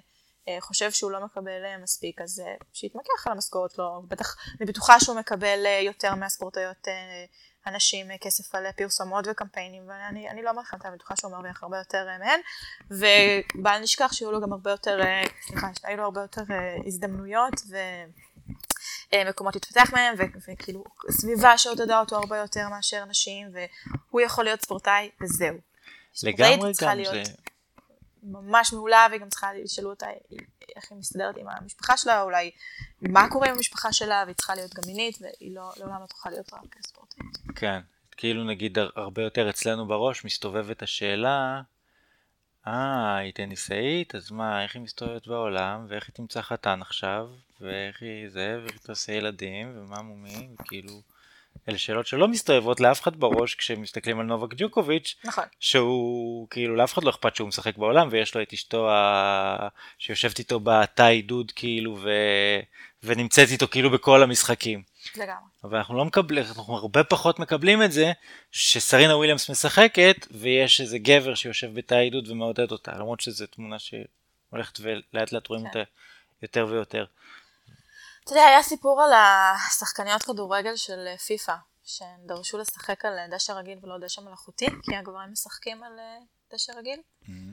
אה, 0.49 0.61
חושב 0.61 0.91
שהוא 0.91 1.11
לא 1.11 1.25
מקבל 1.25 1.65
אה, 1.65 1.79
מספיק, 1.79 2.21
אז 2.21 2.41
אה, 2.41 2.55
שיתמקח 2.73 3.27
על 3.27 3.33
המשכורת 3.33 3.79
לו, 3.79 4.03
בטח, 4.09 4.37
אני 4.61 4.67
בטוחה 4.67 5.01
שהוא 5.01 5.17
מקבל 5.17 5.67
יותר 5.83 6.15
מהספורטאיות 6.15 6.89
הנשים 7.67 8.07
כסף 8.21 8.55
על 8.55 8.73
פרסומות 8.77 9.25
וקמפיינים, 9.31 9.89
ואני 9.89 10.31
אני 10.31 10.43
לא 10.43 10.51
לכם, 10.61 10.77
אני 10.85 10.95
בטוחה 10.95 11.17
שהוא 11.17 11.33
מרוויח 11.33 11.63
הרבה 11.63 11.79
יותר 11.79 12.07
מהן, 12.19 12.41
ובל 12.91 13.79
נשכח 13.79 14.13
שיהיו 14.13 14.33
לו 14.33 14.41
גם 14.41 14.53
הרבה 14.53 14.71
יותר, 14.71 15.01
סליחה, 15.47 15.69
היו 15.83 15.97
לו 15.97 16.05
הרבה 16.05 16.21
יותר 16.21 16.43
הזדמנויות, 16.87 17.55
ו... 17.71 17.77
מקומות 19.29 19.55
להתפתח 19.55 19.93
מהם, 19.93 20.15
וכאילו 20.49 20.85
סביבה 21.11 21.59
שעודדה 21.59 22.01
אותו 22.01 22.17
הרבה 22.17 22.37
יותר 22.37 22.69
מאשר 22.69 23.05
נשים, 23.05 23.49
והוא 23.53 24.21
יכול 24.21 24.45
להיות 24.45 24.61
ספורטאי, 24.61 25.11
וזהו. 25.23 25.70
לגמרי 26.25 26.73
גם 26.83 26.97
זה. 27.05 27.23
ממש 28.23 28.73
מעולה, 28.73 29.07
והיא 29.11 29.21
גם 29.21 29.29
צריכה 29.29 29.53
לשאלו 29.55 29.91
אותה 29.91 30.07
איך 30.77 30.91
היא 30.91 30.99
מסתדרת 30.99 31.37
עם 31.37 31.47
המשפחה 31.49 31.97
שלה, 31.97 32.23
אולי 32.23 32.51
מה 33.03 33.29
קורה 33.31 33.49
עם 33.49 33.55
המשפחה 33.55 33.93
שלה, 33.93 34.23
והיא 34.27 34.37
צריכה 34.37 34.55
להיות 34.55 34.75
גם 34.75 34.83
מינית, 34.87 35.19
והיא 35.21 35.55
לא, 35.55 35.71
לעולם 35.77 36.01
לא 36.01 36.07
תוכל 36.07 36.31
להיות 36.31 36.53
רק 36.53 36.77
ספורטאית. 36.87 37.39
כן, 37.57 37.81
כאילו 38.17 38.45
נגיד 38.45 38.79
הר- 38.79 38.91
הרבה 38.97 39.23
יותר 39.23 39.51
אצלנו 39.51 39.87
בראש 39.87 40.25
מסתובבת 40.25 40.83
השאלה, 40.83 41.63
אה, 42.67 43.17
היא 43.17 43.33
טניסאית, 43.33 44.15
אז 44.15 44.31
מה, 44.31 44.63
איך 44.63 44.75
היא 44.75 44.83
מסתובבת 44.83 45.27
בעולם, 45.27 45.87
ואיך 45.89 46.07
היא 46.09 46.15
תמצא 46.15 46.43
חתן 46.43 46.83
עכשיו, 46.83 47.29
ואיך 47.61 48.03
היא 48.03 48.31
זה, 48.31 48.59
ואיך 48.63 48.73
היא 48.73 48.81
תעשה 48.83 49.13
ילדים, 49.13 49.73
ומה 49.79 50.03
מומי, 50.03 50.49
וכאילו, 50.61 51.03
אלה 51.69 51.79
שאלות 51.79 52.07
שלא 52.07 52.29
מסתובבות 52.29 52.81
לאף 52.81 53.03
אחד 53.03 53.17
בראש 53.17 53.55
כשמסתכלים 53.55 54.21
על 54.21 54.27
נובק 54.27 54.55
ג'וקוביץ', 54.57 55.17
נכון. 55.25 55.45
שהוא 55.61 56.49
כאילו 56.51 56.77
לאף 56.77 56.93
אחד 56.93 57.05
לא 57.05 57.11
אכפת 57.11 57.37
שהוא 57.37 57.49
משחק 57.49 57.77
בעולם 57.77 58.09
ויש 58.11 58.35
לו 58.35 58.43
את 58.43 58.53
אשתו 58.53 58.91
ה... 58.91 59.69
שיושבת 59.99 60.39
איתו 60.39 60.61
בתא 60.61 61.03
עידוד 61.03 61.53
כאילו 61.53 61.99
ו... 62.03 62.11
ונמצאת 63.03 63.49
איתו 63.51 63.69
כאילו 63.69 63.91
בכל 63.91 64.23
המשחקים. 64.23 64.83
לגמרי. 65.17 65.35
אבל 65.65 65.79
אנחנו 65.79 65.97
לא 65.97 66.05
מקבלים, 66.05 66.45
אנחנו 66.45 66.77
הרבה 66.77 67.05
פחות 67.05 67.39
מקבלים 67.39 67.83
את 67.83 67.93
זה 67.93 68.13
שסרינה 68.53 69.17
וויליאמס 69.17 69.51
משחקת 69.51 70.27
ויש 70.31 70.81
איזה 70.81 70.99
גבר 70.99 71.35
שיושב 71.35 71.75
בתא 71.75 71.95
עידוד 71.95 72.29
ומעודד 72.29 72.73
אותה 72.73 72.93
למרות 72.93 73.21
שזו 73.21 73.47
תמונה 73.47 73.77
שהולכת 73.79 74.79
ולאט 74.81 75.33
לאט 75.33 75.47
רואים 75.47 75.63
כן. 75.63 75.69
אותה 75.69 75.91
יותר 76.43 76.67
ויותר. 76.71 77.05
אתה 78.31 78.39
יודע, 78.39 78.49
היה 78.49 78.63
סיפור 78.63 79.03
על 79.03 79.13
השחקניות 79.13 80.23
כדורגל 80.23 80.77
של 80.77 81.07
אה, 81.07 81.17
פיפא, 81.17 81.55
שהן 81.85 82.27
דרשו 82.27 82.59
לשחק 82.59 83.05
על 83.05 83.19
אה, 83.19 83.29
דשא 83.29 83.53
רגיל 83.53 83.79
ולא 83.83 83.99
דשא 83.99 84.21
מלאכותי, 84.21 84.67
כי 84.83 84.97
הגברים 84.97 85.33
משחקים 85.33 85.83
על 85.83 85.99
אה, 85.99 86.19
דשא 86.53 86.73
רגיל. 86.73 87.01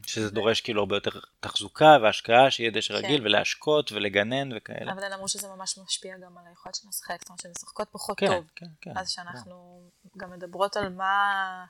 שזה 0.06 0.30
דורש 0.30 0.62
כאילו 0.62 0.82
הרבה 0.82 0.96
יותר 0.96 1.20
תחזוקה 1.40 1.98
והשקעה, 2.04 2.52
שיהיה 2.52 2.72
דשא 2.72 2.94
כן. 2.94 3.06
רגיל 3.06 3.26
ולהשקות 3.26 3.92
ולגנן 3.92 4.58
וכאלה. 4.58 4.92
אבל 4.92 5.04
הן 5.04 5.14
אמרו 5.14 5.28
שזה 5.28 5.48
ממש 5.48 5.78
משפיע 5.78 6.18
גם 6.18 6.38
על 6.38 6.44
היכולת 6.50 6.76
שלהן 6.76 6.90
לשחק, 6.90 7.18
זאת 7.20 7.30
אומרת 7.30 7.42
שהן 7.42 7.52
משחקות 7.52 7.88
פחות 7.92 8.20
כן, 8.20 8.28
טוב. 8.28 8.46
כן, 8.56 8.66
כן. 8.82 8.98
אז 8.98 9.10
שאנחנו 9.10 9.82
גם 10.18 10.32
מדברות 10.32 10.78
על 10.78 10.90
מה, 10.90 11.66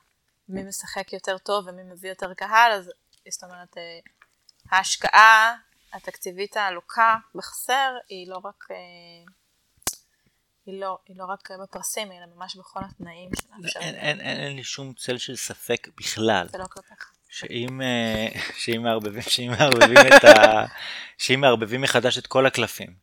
מי 0.48 0.62
משחק 0.62 1.12
יותר 1.12 1.38
טוב 1.38 1.64
ומי 1.68 1.82
מביא 1.82 2.10
יותר 2.10 2.34
קהל, 2.34 2.72
אז 2.72 2.90
זאת 3.30 3.44
אומרת, 3.44 3.76
ההשקעה 4.70 5.56
התקציבית 5.92 6.56
הלוקה 6.56 7.16
בחסר 7.34 7.94
היא 8.08 8.28
לא 8.28 8.40
רק, 8.44 8.64
אה, 8.70 8.76
היא 10.66 10.80
לא, 10.80 10.98
היא 11.08 11.16
לא 11.18 11.24
רק 11.24 11.50
בפרסים, 11.62 12.12
אלא 12.12 12.26
ממש 12.36 12.56
בכל 12.56 12.80
התנאים 12.84 13.30
שמאפשרים. 13.40 13.86
אין, 13.86 13.94
אין, 13.94 14.20
אין, 14.20 14.40
אין 14.40 14.56
לי 14.56 14.64
שום 14.64 14.92
צל 14.92 15.18
של 15.18 15.36
ספק 15.36 15.88
בכלל. 15.96 16.46
זה 16.48 16.58
לא 16.58 16.64
כלפיך. 16.64 17.12
שאם, 17.28 17.82
אה, 17.82 18.28
שאם 18.58 18.82
מערבבים, 18.82 19.22
שאם 19.22 19.50
מערבבים 19.58 19.98
את 19.98 20.24
ה... 20.24 20.64
שאם 21.22 21.40
מערבבים 21.40 21.80
מחדש 21.80 22.18
את 22.18 22.26
כל 22.26 22.46
הקלפים, 22.46 22.94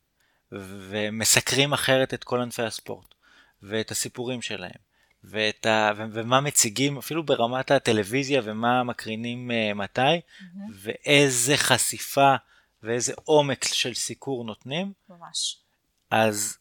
ומסקרים 0.52 1.74
אחרת 1.74 2.14
את 2.14 2.24
כל 2.24 2.42
ענפי 2.42 2.64
הספורט, 2.64 3.16
ואת 3.64 3.92
הסיפורים 3.92 4.42
שלהם, 4.42 4.80
ואת 5.24 5.66
ה... 5.66 5.92
ו- 5.98 6.04
ומה 6.14 6.42
מציגים, 6.42 6.98
אפילו 6.98 7.24
ברמת 7.24 7.72
הטלוויזיה, 7.72 8.42
ומה 8.44 8.84
מקרינים 8.84 9.52
uh, 9.52 9.78
מתי, 9.78 10.22
ואיזה 10.74 11.58
חשיפה 11.58 12.36
ואיזה 12.86 13.14
עומק 13.24 13.64
של 13.64 13.94
סיקור 13.94 14.44
נותנים, 14.44 14.94
ממש. 15.10 15.58
אז 16.12 16.58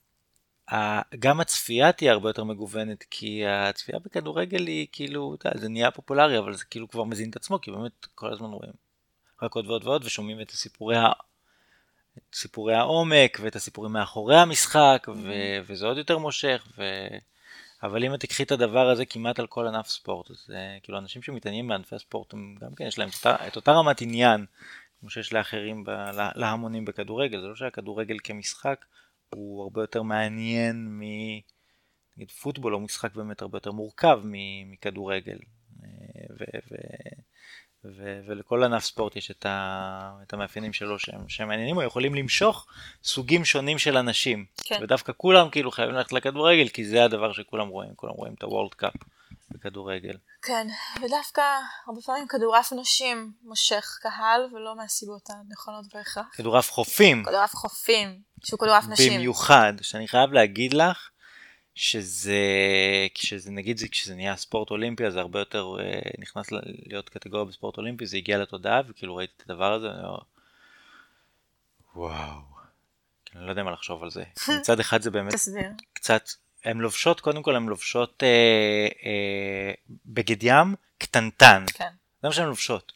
גם 1.18 1.40
הצפייה 1.40 1.92
תהיה 1.92 2.12
הרבה 2.12 2.28
יותר 2.28 2.44
מגוונת, 2.44 3.04
כי 3.10 3.46
הצפייה 3.46 3.98
בכדורגל 3.98 4.66
היא 4.66 4.86
כאילו, 4.92 5.34
אתה 5.34 5.48
יודע, 5.48 5.60
זה 5.60 5.68
נהיה 5.68 5.90
פופולרי, 5.90 6.38
אבל 6.38 6.54
זה 6.54 6.64
כאילו 6.64 6.88
כבר 6.88 7.04
מזין 7.04 7.30
את 7.30 7.36
עצמו, 7.36 7.60
כי 7.60 7.70
באמת 7.70 8.06
כל 8.14 8.32
הזמן 8.32 8.50
רואים 8.50 8.72
רק 9.42 9.54
עוד 9.54 9.66
ועוד 9.66 9.84
ועוד, 9.84 10.04
ושומעים 10.04 10.40
את 10.40 10.50
סיפורי, 10.50 10.96
ה... 10.96 11.06
את 12.18 12.34
סיפורי 12.34 12.74
העומק, 12.74 13.38
ואת 13.42 13.56
הסיפורים 13.56 13.92
מאחורי 13.92 14.36
המשחק, 14.36 15.06
ו... 15.22 15.32
וזה 15.66 15.86
עוד 15.86 15.98
יותר 15.98 16.18
מושך, 16.18 16.68
ו... 16.78 16.82
אבל 17.82 18.04
אם 18.04 18.14
את 18.14 18.20
תקחי 18.20 18.42
את 18.42 18.52
הדבר 18.52 18.88
הזה 18.88 19.06
כמעט 19.06 19.38
על 19.38 19.46
כל 19.46 19.66
ענף 19.66 19.88
ספורט, 19.88 20.30
אז 20.30 20.50
אה, 20.54 20.78
כאילו 20.82 20.98
אנשים 20.98 21.22
שמתעניינים 21.22 21.68
בענפי 21.68 21.94
הספורט, 21.94 22.32
הם 22.32 22.54
גם 22.60 22.74
כן 22.74 22.84
יש 22.84 22.98
להם 22.98 23.08
את 23.08 23.14
אותה, 23.14 23.46
את 23.46 23.56
אותה 23.56 23.72
רמת 23.72 24.00
עניין, 24.00 24.46
כמו 25.04 25.10
שיש 25.10 25.32
לאחרים, 25.32 25.84
ב... 25.84 25.90
לה- 25.90 26.30
להמונים 26.34 26.84
בכדורגל, 26.84 27.40
זה 27.40 27.46
לא 27.46 27.54
שהכדורגל 27.54 28.16
כמשחק 28.24 28.84
הוא 29.30 29.62
הרבה 29.62 29.82
יותר 29.82 30.02
מעניין 30.02 30.88
מ... 30.88 31.02
נגיד 32.16 32.30
פוטבול 32.30 32.72
הוא 32.72 32.82
משחק 32.82 33.14
באמת 33.14 33.42
הרבה 33.42 33.56
יותר 33.56 33.72
מורכב 33.72 34.20
מ- 34.24 34.72
מכדורגל. 34.72 35.36
ו- 36.30 36.58
ו- 36.70 37.20
ו- 37.84 38.20
ולכל 38.26 38.64
ענף 38.64 38.84
ספורט 38.84 39.16
יש 39.16 39.30
את, 39.30 39.46
ה- 39.46 40.12
את 40.22 40.32
המאפיינים 40.32 40.72
שלו 40.72 40.98
שהם, 40.98 41.28
שהם 41.28 41.48
מעניינים 41.48 41.76
או 41.76 41.82
יכולים 41.82 42.14
למשוך 42.14 42.66
סוגים 43.02 43.44
שונים 43.44 43.78
של 43.78 43.96
אנשים. 43.96 44.44
כן. 44.56 44.78
ודווקא 44.82 45.12
כולם 45.16 45.50
כאילו 45.50 45.70
חייבים 45.70 45.94
ללכת 45.94 46.12
לכדורגל 46.12 46.68
כי 46.68 46.84
זה 46.84 47.04
הדבר 47.04 47.32
שכולם 47.32 47.68
רואים, 47.68 47.90
כולם 47.96 48.12
רואים 48.12 48.34
את 48.34 48.42
הוולד 48.42 48.74
קאפ 48.74 48.94
בכדורגל. 49.50 50.16
כן, 50.42 50.66
ודווקא 51.02 51.42
הרבה 51.86 52.00
פעמים 52.00 52.28
כדורעף 52.28 52.72
נשים 52.72 53.32
מושך 53.42 53.98
קהל, 54.02 54.40
ולא 54.54 54.76
מהסיבות 54.76 55.28
הנכונות 55.30 55.94
בהכרח. 55.94 56.26
כדורעף 56.32 56.70
חופים 56.70 57.24
כדורעף 57.24 57.54
חופים, 57.54 58.20
שהוא 58.44 58.60
כדורעף 58.60 58.88
נשים. 58.88 59.12
במיוחד, 59.14 59.72
שאני 59.82 60.08
חייב 60.08 60.32
להגיד 60.32 60.74
לך 60.74 61.10
שזה, 61.74 62.38
כשזה 63.14 63.50
נגיד 63.50 63.78
זה, 63.78 63.88
כשזה 63.88 64.14
נהיה 64.14 64.36
ספורט 64.36 64.70
אולימפי 64.70 65.06
אז 65.06 65.12
זה 65.12 65.20
הרבה 65.20 65.38
יותר 65.38 65.76
אה, 65.80 66.00
נכנס 66.18 66.46
להיות 66.86 67.08
קטגוריה 67.08 67.44
בספורט 67.44 67.76
אולימפי, 67.76 68.06
זה 68.06 68.16
הגיע 68.16 68.38
לתודעה 68.38 68.80
וכאילו 68.88 69.16
ראיתי 69.16 69.32
את 69.36 69.50
הדבר 69.50 69.72
הזה, 69.72 69.86
ואני 69.88 69.98
אומר, 69.98 70.18
וואו, 71.96 72.40
כאילו, 73.24 73.40
אני 73.40 73.46
לא 73.46 73.50
יודע 73.52 73.62
מה 73.62 73.70
לחשוב 73.70 74.02
על 74.02 74.10
זה. 74.10 74.24
מצד 74.60 74.80
אחד 74.80 75.02
זה 75.02 75.10
באמת. 75.10 75.34
קצת, 75.92 76.28
הן 76.64 76.78
לובשות, 76.78 77.20
קודם 77.20 77.42
כל 77.42 77.56
הן 77.56 77.66
לובשות 77.66 78.22
אה, 78.22 78.88
אה, 79.04 79.72
בגד 80.06 80.42
ים 80.42 80.74
קטנטן, 80.98 81.64
כן. 81.74 81.90
זה 82.22 82.28
מה 82.28 82.34
שהן 82.34 82.46
לובשות. 82.46 82.92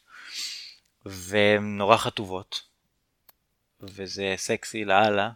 והן 1.05 1.77
נורא 1.77 1.97
חטובות, 1.97 2.61
וזה 3.81 4.33
סקסי 4.37 4.85
לאללה, 4.85 5.29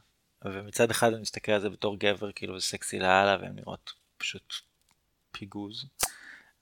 ומצד 0.45 0.91
אחד 0.91 1.13
אני 1.13 1.21
מסתכל 1.21 1.51
על 1.51 1.61
זה 1.61 1.69
בתור 1.69 1.99
גבר, 1.99 2.31
כאילו 2.31 2.59
זה 2.59 2.65
סקסי 2.65 2.99
לאללה, 2.99 3.37
והן 3.41 3.55
נראות 3.55 3.93
פשוט 4.17 4.53
פיגוז. 5.31 5.85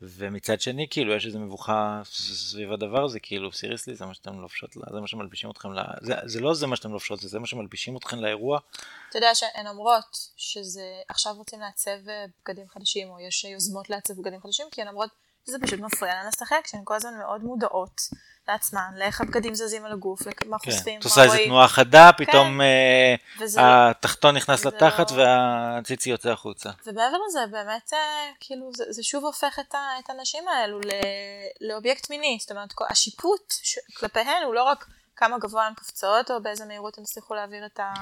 ומצד 0.02 0.62
שני, 0.62 0.88
כאילו, 0.90 1.14
יש 1.14 1.26
איזו 1.26 1.40
מבוכה 1.40 2.02
סביב 2.06 2.72
הדבר 2.72 3.04
הזה, 3.04 3.20
כאילו, 3.20 3.52
סיריוסלי, 3.52 3.96
זה 3.96 4.06
מה 4.06 4.14
שאתם 4.14 4.40
לובשות, 4.40 4.74
זה 4.74 5.02
מה 5.02 5.08
שמלבישים 5.08 5.50
אתכם, 5.50 5.74
ל... 5.74 5.80
זה, 6.02 6.16
זה 6.26 6.40
לא 6.40 6.54
זה 6.54 6.68
מה 6.68 6.76
שאתם 6.76 6.92
לובשות, 6.92 7.20
זה 7.20 7.28
זה 7.28 7.40
מה 7.40 7.48
שמלבישים 7.48 7.98
אתכם 7.98 8.20
לאירוע. 8.20 8.60
אתה 9.10 9.18
יודע 9.18 9.36
שהן 9.36 9.68
אומרות 9.68 10.18
שזה 10.38 11.02
עכשיו 11.10 11.34
רוצים 11.34 11.60
לעצב 11.60 12.10
אה, 12.10 12.26
בגדים 12.46 12.68
חדשים, 12.68 13.10
או 13.10 13.20
יש 13.20 13.44
יוזמות 13.44 13.90
לעצב 13.90 14.14
בגדים 14.14 14.42
חדשים, 14.42 14.68
כי 14.72 14.82
הן 14.82 14.88
אומרות 14.88 15.10
שזה 15.48 15.58
פשוט 15.62 15.80
מפריע 15.80 16.14
להן 16.14 16.28
לשחק, 16.28 16.68
שהן 16.68 16.82
כל 16.84 16.96
הזמן 16.96 17.18
מאוד 17.18 17.44
מודעות 17.44 18.02
לעצמן, 18.48 18.92
לאיך 18.96 19.22
הבגדים 19.22 19.56
זזים 19.56 19.86
על 19.86 19.92
הגוף, 19.92 20.22
למה 20.46 20.60
כן, 20.60 20.72
חושפים, 20.72 21.00
את 21.00 21.04
עושה 21.06 21.24
איזה 21.24 21.38
תנועה 21.46 21.68
חדה, 21.68 22.10
פתאום 22.18 22.62
אה, 22.62 23.16
וזה- 23.40 23.60
התחתון 23.64 24.36
נכנס 24.36 24.66
לתחת 24.66 25.12
לא- 25.12 25.18
והציצי 25.18 26.10
יוצא 26.10 26.30
החוצה. 26.30 26.70
ומעבר 26.86 27.18
לזה, 27.28 27.40
באמת, 27.52 27.94
אה, 27.94 28.00
כאילו, 28.40 28.70
זה, 28.74 28.84
זה 28.90 29.04
שוב 29.04 29.26
הופך 29.26 29.60
את, 29.60 29.76
ה, 29.76 29.80
את 30.00 30.10
הנשים 30.10 30.48
האלו 30.48 30.80
ל, 30.80 30.90
לאובייקט 31.62 32.10
מיני. 32.10 32.38
זאת 32.42 32.52
אומרת, 32.52 32.70
השיפוט 32.90 33.54
ש, 33.64 33.80
כלפיהן 33.98 34.44
הוא 34.46 34.54
לא 34.56 34.64
רק 34.64 34.86
כמה 35.16 35.38
גבוה 35.40 35.68
הן 35.68 35.74
קופצות, 35.74 36.32
או 36.32 36.42
באיזה 36.44 36.66
מהירות 36.66 36.98
הן 36.98 37.04
הצליחו 37.04 37.34
להעביר 37.36 37.66
את, 37.66 37.80
ה, 37.80 37.94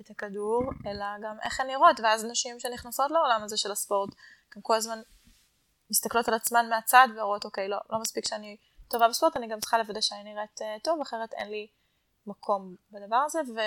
את 0.00 0.10
הכדור, 0.10 0.62
אלא 0.86 1.04
גם 1.22 1.36
איך 1.44 1.60
הן 1.60 1.66
נראות. 1.66 2.00
ואז 2.00 2.24
נשים 2.24 2.60
שנכנסות 2.60 3.10
לעולם 3.10 3.40
הזה 3.44 3.56
של 3.56 3.72
הספורט, 3.72 4.10
גם 4.56 4.62
כל 4.62 4.74
הזמן 4.74 4.98
מסתכלות 5.90 6.28
על 6.28 6.34
עצמן 6.34 6.68
מהצד 6.68 7.08
ואומרות, 7.16 7.44
אוקיי, 7.44 7.68
לא, 7.68 7.78
לא 7.90 7.98
מספיק 7.98 8.28
שאני 8.28 8.56
טובה 8.88 9.08
בספורט, 9.08 9.36
אני 9.36 9.48
גם 9.48 9.60
צריכה 9.60 9.78
לוודא 9.78 10.00
שאני 10.00 10.24
נראית 10.24 10.62
אה, 10.62 10.76
טוב, 10.82 11.00
אחרת 11.00 11.32
אין 11.32 11.50
לי 11.50 11.66
מקום 12.26 12.74
בדבר 12.90 13.16
הזה. 13.16 13.38
ו... 13.56 13.60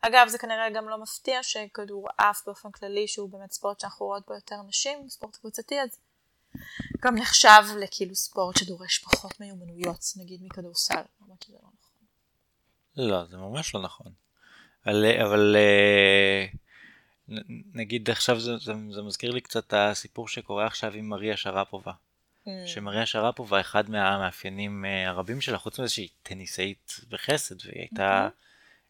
אגב, 0.00 0.28
זה 0.28 0.38
כנראה 0.38 0.70
גם 0.70 0.88
לא 0.88 0.98
מפתיע 0.98 1.42
שכדורעף 1.42 2.42
באופן 2.46 2.70
כללי, 2.70 3.08
שהוא 3.08 3.30
באמת 3.30 3.52
ספורט 3.52 3.80
שאנחנו 3.80 4.06
רואות 4.06 4.26
בו 4.26 4.34
יותר 4.34 4.56
נשים, 4.68 5.08
ספורט 5.08 5.36
קבוצתי, 5.36 5.80
אז 5.80 6.00
גם 7.00 7.14
נחשב 7.14 7.62
לכאילו 7.80 8.14
ספורט 8.14 8.56
שדורש 8.56 8.98
פחות 8.98 9.40
מיומנויות, 9.40 10.04
נגיד 10.16 10.40
מכדורסל, 10.42 10.94
לא 10.94 11.34
נכון. 11.40 11.60
לא, 12.96 13.24
זה 13.24 13.36
ממש 13.36 13.74
לא 13.74 13.82
נכון. 13.82 14.12
אבל, 14.86 15.04
אבל 15.24 15.56
אה, 15.56 16.46
נגיד 17.74 18.10
עכשיו 18.10 18.40
זה, 18.40 18.56
זה, 18.56 18.72
זה 18.90 19.02
מזכיר 19.02 19.30
לי 19.30 19.40
קצת 19.40 19.74
הסיפור 19.76 20.28
שקורה 20.28 20.66
עכשיו 20.66 20.92
עם 20.92 21.08
מריה 21.08 21.36
שרפובה. 21.36 21.92
Mm. 22.46 22.50
שמריה 22.66 23.06
שרפובה, 23.06 23.60
אחד 23.60 23.90
מהמאפיינים 23.90 24.84
אה, 24.84 25.08
הרבים 25.08 25.40
שלה, 25.40 25.58
חוץ 25.58 25.78
מזה 25.78 25.88
שהיא 25.88 26.08
טניסאית 26.22 27.00
בחסד, 27.08 27.66
והיא 27.66 27.80
הייתה, 27.80 28.28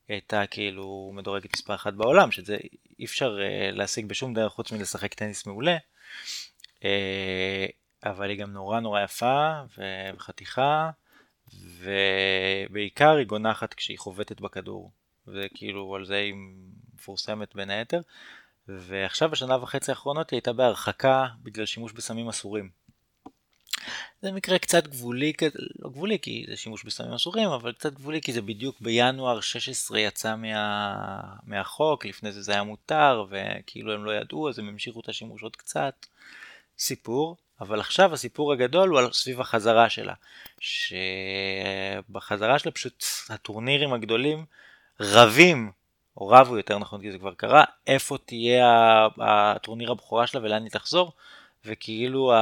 היא 0.09 0.15
הייתה 0.15 0.47
כאילו 0.47 1.13
מדורגת 1.15 1.55
מספר 1.57 1.75
אחת 1.75 1.95
בעולם, 1.95 2.31
שזה 2.31 2.57
אי 2.99 3.05
אפשר 3.05 3.39
אה, 3.43 3.71
להשיג 3.73 4.07
בשום 4.07 4.35
דרך 4.35 4.53
חוץ 4.53 4.73
מלשחק 4.73 5.15
טניס 5.15 5.47
מעולה. 5.47 5.77
אה, 6.85 7.67
אבל 8.05 8.31
היא 8.31 8.39
גם 8.39 8.53
נורא 8.53 8.81
נורא 8.81 9.01
יפה 9.01 9.51
וחתיכה, 10.17 10.91
ובעיקר 11.79 13.17
היא 13.17 13.27
גונחת 13.27 13.75
כשהיא 13.75 13.99
חובטת 13.99 14.41
בכדור. 14.41 14.91
וכאילו 15.27 15.95
על 15.95 16.05
זה 16.05 16.17
היא 16.17 16.35
מפורסמת 16.95 17.55
בין 17.55 17.71
היתר. 17.71 18.01
ועכשיו 18.69 19.31
בשנה 19.31 19.63
וחצי 19.63 19.91
האחרונות 19.91 20.31
היא 20.31 20.37
הייתה 20.37 20.53
בהרחקה 20.53 21.27
בגלל 21.43 21.67
שימוש 21.67 21.93
בסמים 21.93 22.29
אסורים. 22.29 22.82
זה 24.23 24.33
מקרה 24.33 24.59
קצת 24.59 24.87
גבולי, 24.87 25.33
לא 25.79 25.91
גבולי 25.91 26.19
כי 26.19 26.45
זה 26.49 26.57
שימוש 26.57 26.85
בסמים 26.85 27.13
אסורים, 27.13 27.49
אבל 27.49 27.73
קצת 27.73 27.95
גבולי 27.95 28.21
כי 28.21 28.33
זה 28.33 28.43
בדיוק 28.43 28.81
בינואר 28.81 29.41
16 29.41 30.01
יצא 30.01 30.37
מה... 30.37 30.95
מהחוק, 31.47 32.07
לפני 32.07 32.33
זה 32.33 32.43
זה 32.43 32.53
היה 32.53 32.63
מותר, 32.63 33.25
וכאילו 33.31 33.93
הם 33.93 34.05
לא 34.05 34.15
ידעו 34.15 34.49
אז 34.49 34.59
הם 34.59 34.69
המשיכו 34.69 35.01
את 35.01 35.09
השימוש 35.09 35.43
עוד 35.43 35.57
קצת. 35.57 36.07
סיפור, 36.79 37.37
אבל 37.61 37.81
עכשיו 37.81 38.15
הסיפור 38.15 38.53
הגדול 38.53 38.89
הוא 38.89 38.99
על 38.99 39.13
סביב 39.13 39.41
החזרה 39.41 39.89
שלה. 39.89 40.15
שבחזרה 42.09 42.59
שלה 42.59 42.73
פשוט 42.73 43.05
הטורנירים 43.29 43.93
הגדולים 43.93 44.45
רבים, 45.01 45.73
או 46.17 46.29
רבו 46.29 46.57
יותר 46.57 46.79
נכון 46.79 47.01
כי 47.01 47.13
זה 47.13 47.19
כבר 47.19 47.35
קרה, 47.35 47.65
איפה 47.87 48.19
תהיה 48.19 49.07
הטורניר 49.21 49.91
הבכורה 49.91 50.27
שלה 50.27 50.41
ולאן 50.41 50.63
היא 50.63 50.71
תחזור. 50.71 51.13
וכאילו 51.65 52.33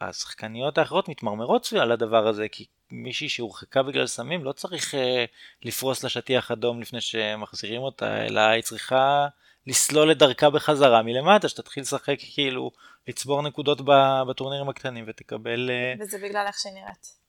השחקניות 0.00 0.78
האחרות 0.78 1.08
מתמרמרות 1.08 1.72
על 1.80 1.92
הדבר 1.92 2.28
הזה, 2.28 2.48
כי 2.48 2.66
מישהי 2.90 3.28
שהורחקה 3.28 3.82
בגלל 3.82 4.06
סמים 4.06 4.44
לא 4.44 4.52
צריך 4.52 4.94
אה, 4.94 5.24
לפרוס 5.62 6.02
לה 6.02 6.08
שטיח 6.08 6.50
אדום 6.50 6.80
לפני 6.80 7.00
שמחזירים 7.00 7.82
אותה, 7.82 8.26
אלא 8.26 8.40
היא 8.40 8.62
צריכה 8.62 9.26
לסלול 9.66 10.12
את 10.12 10.18
דרכה 10.18 10.50
בחזרה 10.50 11.02
מלמטה, 11.02 11.48
שתתחיל 11.48 11.82
לשחק 11.82 12.16
כאילו, 12.34 12.70
לצבור 13.08 13.42
נקודות 13.42 13.80
בטורנירים 14.28 14.68
הקטנים 14.68 15.04
ותקבל 15.08 15.70
אה, 15.70 15.94
וזה 16.00 16.18
בגלל 16.18 16.46
איך 16.46 16.58
שהיא 16.58 16.72
נראית. 16.72 17.22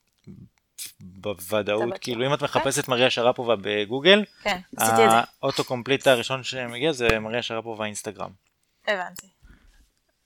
בוודאות. 0.99 1.97
כאילו 2.01 2.28
אם 2.28 2.34
את 2.34 2.43
מחפשת 2.43 2.88
מריה 2.88 3.09
שרפובה 3.09 3.55
בגוגל, 3.61 4.26
כן, 4.43 4.59
עשיתי 4.78 5.05
את 5.05 5.09
זה. 5.09 5.15
ה 5.41 5.46
auto 5.46 5.64
complete 5.64 6.07
הראשון 6.07 6.43
שמגיע 6.43 6.91
זה 6.91 7.19
מריה 7.19 7.41
שרפובה 7.41 7.86
אינסטגרם. 7.86 8.32
הבנתי. 8.88 9.28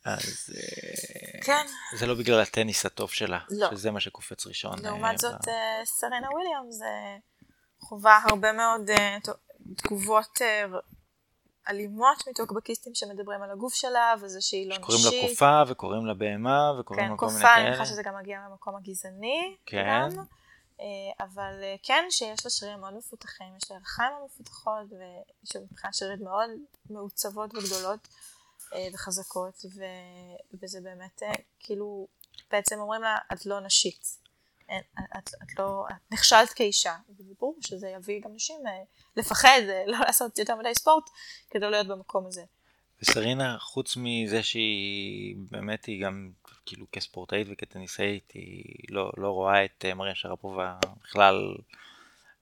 אז 0.08 0.56
אה, 0.56 1.42
כן. 1.44 1.66
זה 1.98 2.06
לא 2.06 2.14
בגלל 2.14 2.40
הטניס 2.40 2.86
הטוב 2.86 3.12
שלה, 3.12 3.40
לא. 3.50 3.68
שזה 3.72 3.92
מה 3.92 4.00
שקופץ 4.00 4.48
ראשון. 4.48 4.74
אה, 4.74 4.84
לעומת 4.84 5.18
זאת, 5.18 5.34
ב- 5.34 5.50
אה, 5.50 6.30
וויליאמס 6.34 6.82
אה, 6.82 7.18
חווה 7.80 8.20
הרבה 8.30 8.52
מאוד 8.52 8.90
תגובות 9.78 10.42
אלימות 11.70 12.24
מטוקבקיסטים 12.30 12.96
שמדברים 12.96 13.44
על 13.44 13.52
הגוף 13.52 13.74
שלה, 13.74 14.14
וזה 14.22 14.42
שהיא 14.42 14.70
לא 14.70 14.78
נשית. 14.78 14.84
שקוראים 14.84 15.22
לה 15.22 15.30
קופה 15.30 15.62
וקוראים 15.68 16.06
לה 16.06 16.14
בהמה 16.14 16.80
וקוראים 16.80 17.06
כן, 17.06 17.12
לה 17.12 17.18
כל 17.18 17.26
מיני 17.26 17.38
קופה, 17.40 17.54
אני 17.54 17.62
כאלה. 17.62 17.70
מניחה 17.70 17.86
שזה 17.86 18.04
גם 18.04 18.16
מגיע 18.16 18.40
מהמקום 18.40 18.76
הגזעני. 18.76 19.56
כן. 19.66 20.10
גם. 20.16 20.24
אבל 21.20 21.64
כן, 21.84 22.06
שיש 22.10 22.46
לה 22.46 22.52
שרירים 22.52 22.80
מאוד 22.80 22.94
מפותחים, 22.94 23.48
יש 23.58 23.72
לה 23.72 23.78
ירכיים 23.78 24.12
מאוד 24.12 24.24
מפותחות, 24.26 24.84
ושמבחינת 25.44 25.94
שרירים 25.94 26.24
מאוד 26.24 26.50
מעוצבות 26.90 27.56
וגדולות 27.56 28.08
וחזקות, 28.94 29.66
ו... 29.76 29.84
וזה 30.62 30.82
באמת 30.82 31.24
אה, 31.24 31.34
כאילו, 31.60 32.08
בעצם 32.52 32.80
אומרים 32.80 33.02
לה, 33.02 33.18
את 33.34 33.46
לא 33.46 33.60
נשית. 33.60 34.28
אין, 34.70 34.82
את, 35.18 35.30
את 35.44 35.60
לא, 35.60 35.86
את 35.92 36.12
נכשלת 36.12 36.50
כאישה, 36.50 36.96
וברור 37.20 37.56
שזה 37.62 37.88
יביא 37.88 38.22
גם 38.22 38.36
נשים 38.36 38.68
אה, 38.68 38.72
לפחד, 39.18 39.62
אה, 39.70 39.84
לא 39.86 39.98
לעשות 40.00 40.38
יותר 40.38 40.56
מדי 40.56 40.76
ספורט, 40.76 41.10
כדי 41.50 41.60
לא 41.60 41.72
להיות 41.72 41.88
במקום 41.88 42.26
הזה. 42.28 42.44
וסרינה, 43.02 43.58
חוץ 43.60 43.98
מזה 43.98 44.44
שהיא 44.44 45.36
באמת, 45.52 45.86
היא 45.86 46.04
גם 46.06 46.32
כאילו 46.66 46.86
כספורטאית 46.92 47.48
וכטניסאית, 47.52 48.32
היא 48.34 48.64
לא, 48.90 49.12
לא 49.18 49.30
רואה 49.30 49.66
את 49.66 49.86
אה, 49.86 49.94
מריה 49.94 50.16
שרפובה 50.16 50.78
בכלל. 51.04 51.56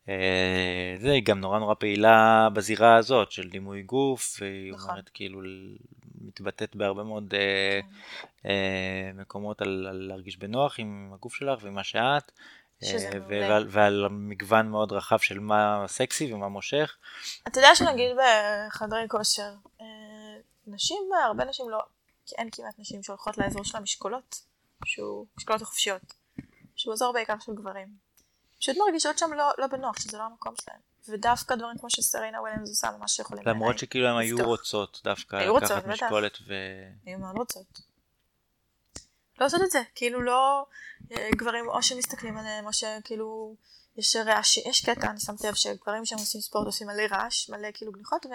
אה, 0.10 0.96
זה, 1.00 1.12
היא 1.12 1.24
גם 1.24 1.40
נורא 1.40 1.60
נורא 1.60 1.74
פעילה 1.74 2.48
בזירה 2.54 2.96
הזאת 2.96 3.32
של 3.32 3.50
דימוי 3.50 3.82
גוף, 3.82 4.38
והיא 4.42 4.74
נכון. 4.74 4.90
אומרת 4.90 5.10
כאילו, 5.14 5.42
מתבטאת 6.22 6.76
בהרבה 6.76 7.04
מאוד 7.04 7.34
אה, 8.46 9.12
מקומות 9.14 9.62
על, 9.62 9.88
על 9.90 9.98
להרגיש 10.08 10.38
בנוח 10.38 10.80
עם 10.80 11.12
הגוף 11.14 11.36
שלך 11.36 11.64
ועם 11.64 11.74
מה 11.74 11.84
שאת. 11.84 12.32
ועל, 13.28 13.68
ועל 13.70 14.08
מגוון 14.10 14.70
מאוד 14.70 14.92
רחב 14.92 15.18
של 15.18 15.40
מה 15.40 15.86
סקסי 15.88 16.34
ומה 16.34 16.48
מושך. 16.48 16.98
אתה 17.48 17.60
יודע 17.60 17.76
שנגיד 17.76 18.12
בחדרי 18.18 19.06
כושר, 19.08 19.54
נשים, 20.68 20.98
הרבה 21.26 21.46
נשים 21.46 21.70
לא, 21.70 21.80
כי 22.26 22.36
אין 22.38 22.50
כמעט 22.52 22.80
נשים 22.80 23.04
שהולכות 23.04 23.38
לאזור 23.38 23.64
של 23.64 23.78
המשקולות, 23.78 24.42
שהוא, 24.86 25.26
משקולות 25.38 25.62
החופשיות, 25.62 26.14
שהוא 26.76 26.94
אזור 26.94 27.14
בעיקר 27.14 27.36
של 27.40 27.52
גברים. 27.56 28.05
פשוט 28.66 28.78
מרגישות 28.78 29.18
שם 29.18 29.34
לא, 29.34 29.52
לא 29.58 29.68
בנוח, 29.68 30.00
שזה 30.00 30.18
לא 30.18 30.24
המקום 30.24 30.54
שלהם. 30.62 30.80
ודווקא 31.10 31.56
דברים 31.56 31.78
כמו 31.78 31.90
שסרינה 31.90 32.42
וויליאמס 32.42 32.70
עושה, 32.70 32.92
ממש 33.00 33.20
יכולים 33.20 33.44
למרות 33.48 33.78
שכאילו 33.78 34.08
הם 34.08 34.18
היו. 34.18 34.38
רוצות 34.46 35.02
דווקא 35.04 35.36
היו 35.36 35.58
לקחת. 35.58 35.86
משקולת 35.86 36.38
ו... 36.48 36.54
היו 37.06 37.20
מאוד 37.20 37.38
רוצות. 37.38 37.82
לא 39.40 39.46
עושות 39.46 39.62
את 39.62 39.72
זה, 39.72 39.82
כאילו 39.96 40.22
לא 40.22 40.66
אה, 41.12 41.30
גברים 41.36 41.68
או 41.68 41.84
שמסתכלים 41.84 42.38
עליהם 42.38 42.66
או 42.66 42.74
שכאילו 42.74 43.56
יש 43.98 44.16
רעש, 44.16 44.58
יש 44.58 44.86
קטע, 44.86 45.10
אני 45.10 45.20
שמתי 45.20 45.48
לב 45.48 45.54
שגברים 45.54 46.06
שהם 46.06 46.20
עושים 46.20 46.42
ספורט 46.42 46.66
עושים 46.66 46.88
מלא 46.88 47.04
רעש, 47.12 47.50
מלא 47.50 47.68
כאילו 47.74 47.92
גניחות, 47.92 48.26
ו... 48.26 48.30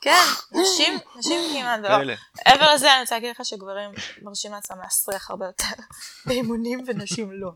כן, 0.00 0.24
נשים, 0.52 0.98
נשים 1.16 1.40
כמעט, 1.52 1.80
ולא. 1.80 1.88
כאלה. 1.88 2.14
מעבר 2.46 2.74
לזה 2.74 2.92
אני 2.92 3.00
רוצה 3.00 3.14
להגיד 3.14 3.30
לך 3.30 3.44
שגברים 3.44 3.90
מרשים 4.22 4.52
לעצמם 4.52 4.78
להסריח 4.82 5.30
הרבה 5.30 5.46
יותר 5.46 5.82
באימונים 6.26 6.84
ונשים 6.86 7.32
לא. 7.32 7.50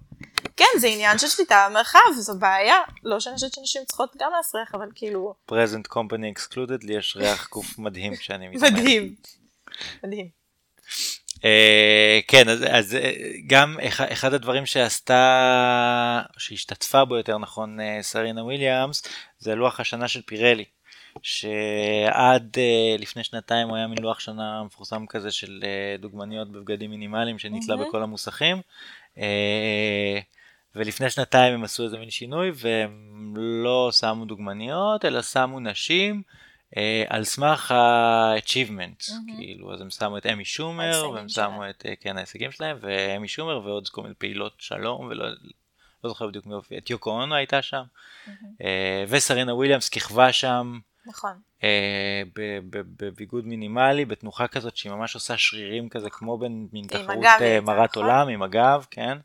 כן, 0.57 0.79
זה 0.79 0.87
עניין 0.87 1.19
של 1.19 1.29
שליטה 1.29 1.67
במרחב, 1.71 1.99
זו 2.17 2.39
בעיה. 2.39 2.77
לא 3.05 3.21
שאני 3.21 3.35
חושבת 3.35 3.53
שנשים 3.53 3.85
צריכות 3.85 4.17
גם 4.19 4.33
להסריח, 4.37 4.75
אבל 4.75 4.89
כאילו, 4.95 5.35
present 5.51 5.93
company 5.93 6.39
excluded, 6.39 6.87
לי 6.87 6.95
יש 6.99 7.17
ריח 7.17 7.49
גוף 7.49 7.79
מדהים 7.79 8.17
כשאני 8.17 8.49
מתאמן. 8.49 8.81
מדהים. 8.81 9.15
מדהים. 10.05 10.44
אה, 11.45 12.21
כן, 12.29 12.49
אז, 12.49 12.65
אז 12.71 12.95
אה, 12.95 13.13
גם 13.47 13.77
אחד, 14.13 14.35
הדברים 14.35 14.67
שעשתה, 14.67 16.23
שהשתתפה 16.39 17.05
בו 17.05 17.17
יותר 17.17 17.39
נכון 17.39 17.81
אה, 17.81 17.99
סרינה 18.03 18.45
וויליאמס, 18.45 19.03
זה 19.39 19.55
לוח 19.55 19.81
השנה 19.81 20.09
של 20.09 20.23
פירלי. 20.23 20.65
שעד 21.23 22.57
uh, 22.57 23.01
לפני 23.03 23.25
שנתיים 23.25 23.69
הוא 23.69 23.77
היה 23.77 23.87
מין 23.87 23.99
לוח 23.99 24.21
שנה 24.21 24.63
מפורסם 24.65 25.07
כזה 25.07 25.31
של 25.31 25.63
uh, 25.63 26.01
דוגמניות 26.01 26.53
בבגדים 26.53 26.91
מינימליים 26.91 27.39
שנתלה 27.39 27.77
מהמם. 27.77 27.89
בכל 27.89 28.03
המוסכים. 28.03 28.61
Uh, 29.17 29.21
ולפני 30.77 31.11
שנתיים 31.11 31.55
הם 31.55 31.65
עשו 31.65 31.85
איזה 31.85 31.99
מין 31.99 32.11
שינוי 32.11 32.51
והם 32.55 33.35
לא 33.37 33.91
שמו 33.93 34.25
דוגמניות 34.25 35.05
אלא 35.05 35.23
שמו 35.23 35.61
נשים 35.61 36.23
על 37.09 37.25
סמך 37.25 37.70
ה-achievement, 37.70 39.12
מהמם. 39.12 39.37
כאילו 39.37 39.75
אז 39.75 39.81
הם 39.81 39.91
שמו 39.91 40.18
את 40.18 40.27
אמי 40.27 40.45
שומר 40.45 41.11
והם. 41.14 41.29
שמו 41.29 41.70
את 41.70 41.83
uh, 41.83 41.89
כן 42.01 42.16
ההישגים 42.16 42.53
שלהם 42.53 42.77
ואמי 42.81 43.29
שומר 43.29 43.61
ועוד 43.64 43.89
כל 43.89 44.03
מיני 44.03 44.14
פעילות 44.14 44.53
שלום 44.59 45.07
ולא 45.07 45.27
לא 46.05 46.11
זוכר 46.11 46.27
בדיוק 46.27 46.47
מי 46.47 46.55
הופיע, 46.55 46.79
את 46.79 46.91
יוקו 46.91 47.11
אונו 47.11 47.35
הייתה 47.35 47.62
שם 47.62 47.83
אה, 48.62 49.05
וסרינה 49.09 49.55
וויליאמס 49.55 49.89
כיכבה 49.89 50.33
שם 50.33 50.79
נכון. 51.07 51.33
אה, 51.64 52.22
בביגוד 52.97 53.47
מינימלי, 53.47 54.05
בתנוחה 54.05 54.49
כזאת 54.49 54.77
שהיא 54.77 54.93
ממש 54.93 55.14
עושה 55.14 55.39
שרירים 55.39 55.89
כזה, 55.89 56.11
כמו 56.11 56.39
בין 56.39 56.68
מין 56.72 56.85
עם 56.93 57.05
תחרות 57.05 57.25
אה, 57.41 57.61
מרת 57.61 57.91
נכון? 57.91 58.03
עולם, 58.03 58.29
עם 58.29 58.43
הגב, 58.43 58.87
כן. 58.91 59.18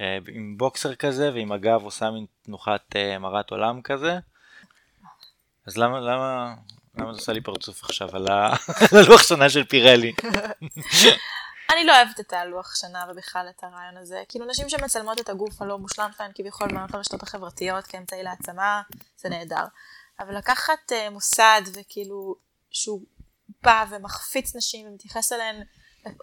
אה, 0.00 0.18
עם 0.32 0.58
בוקסר 0.58 0.94
כזה, 0.94 1.30
ועם 1.34 1.52
הגב 1.52 1.82
עושה 1.82 2.10
מין 2.10 2.26
תנוחת 2.42 2.96
אה, 2.96 3.18
מרת 3.18 3.50
עולם 3.50 3.82
כזה. 3.82 4.18
אז 5.68 5.76
למה, 5.76 6.00
למה, 6.00 6.54
למה 6.94 7.10
את 7.10 7.16
עושה 7.16 7.32
לי 7.32 7.40
פרצוף 7.40 7.84
עכשיו 7.84 8.16
על 8.16 8.26
הלוח 8.98 9.22
שנה 9.22 9.50
של 9.50 9.64
פירלי? 9.64 10.12
אני 11.72 11.84
לא 11.84 11.96
אוהבת 11.96 12.20
את 12.20 12.32
הלוח 12.32 12.76
שנה 12.76 13.04
ובכלל 13.10 13.46
את 13.50 13.64
הרעיון 13.64 13.96
הזה. 13.96 14.22
כאילו 14.28 14.46
נשים 14.46 14.68
שמצלמות 14.68 15.20
את 15.20 15.28
הגוף 15.28 15.62
הלא 15.62 15.78
מושלם 15.78 16.10
שלהן 16.16 16.30
כביכול 16.34 16.72
מעלות 16.72 16.94
הרשתות 16.94 17.22
החברתיות 17.22 17.86
כאמצעי 17.86 18.22
להעצמה, 18.22 18.82
זה 19.16 19.28
נהדר. 19.28 19.64
אבל 20.20 20.38
לקחת 20.38 20.92
uh, 20.92 21.10
מוסד 21.10 21.62
וכאילו 21.74 22.34
שהוא 22.70 23.02
בא 23.62 23.84
ומחפיץ 23.90 24.56
נשים 24.56 24.88
ומתייחס 24.88 25.32
אליהן 25.32 25.62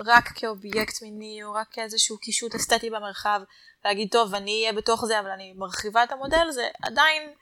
רק 0.05 0.29
כאובייקט 0.35 1.01
מיני 1.01 1.43
או 1.43 1.53
רק 1.53 1.67
כאיזשהו 1.71 2.17
קישוט 2.17 2.55
אסתטי 2.55 2.89
במרחב, 2.89 3.41
להגיד 3.85 4.07
טוב 4.11 4.35
אני 4.35 4.61
אהיה 4.61 4.73
בתוך 4.73 5.05
זה 5.05 5.19
אבל 5.19 5.29
אני 5.29 5.53
מרחיבה 5.57 6.03
את 6.03 6.11
המודל, 6.11 6.51
זה 6.51 6.67
עדיין 6.83 7.33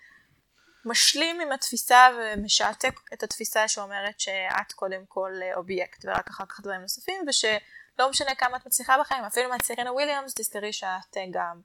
משלים 0.86 1.42
עם 1.42 1.52
התפיסה 1.52 2.08
ומשעתק 2.18 3.00
את 3.14 3.24
התפיסה 3.24 3.68
שאומרת 3.68 4.20
שאת 4.20 4.72
קודם 4.76 5.06
כל 5.08 5.32
אה, 5.42 5.56
אובייקט 5.56 6.06
ורק 6.06 6.30
אחר 6.30 6.46
כך 6.46 6.60
דברים 6.60 6.82
נוספים 6.82 7.26
ושלא 7.28 8.10
משנה 8.10 8.36
כמה 8.36 8.58
את 8.58 8.66
מצליחה 8.66 8.96
בחיים 9.00 9.24
אפילו 9.24 9.50
מהצעירינה 9.50 9.94
וויליאמס 9.94 10.34
תזכרי 10.34 10.74
שאת 10.74 11.18
אה, 11.18 11.26
גם 11.32 11.62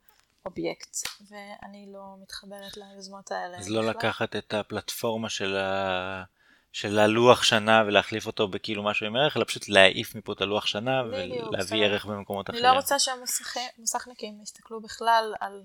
אובייקט 0.46 0.96
ואני 1.30 1.86
לא 1.92 2.00
מתחברת 2.22 2.76
ליוזמות 2.76 3.32
האלה. 3.32 3.58
אז 3.58 3.70
לא 3.70 3.80
בכלל. 3.80 3.90
לקחת 3.90 4.36
את 4.36 4.54
הפלטפורמה 4.54 5.28
של 5.28 5.56
ה... 5.56 6.24
של 6.72 6.98
הלוח 6.98 7.42
שנה 7.42 7.82
ולהחליף 7.86 8.26
אותו 8.26 8.48
בכאילו 8.48 8.82
משהו 8.82 9.06
עם 9.06 9.16
ערך, 9.16 9.36
אלא 9.36 9.44
פשוט 9.44 9.68
להעיף 9.68 10.14
מפה 10.14 10.32
את 10.32 10.40
הלוח 10.40 10.66
שנה 10.66 11.02
ולהביא. 11.02 11.84
ערך 11.84 12.04
במקומות 12.04 12.50
אני 12.50 12.58
אחרים. 12.58 12.72
לא 12.72 12.76
רוצה 12.76 12.98
שהמוסכניקים 12.98 14.42
יסתכלו 14.42 14.80
בכלל 14.80 15.34
על 15.40 15.62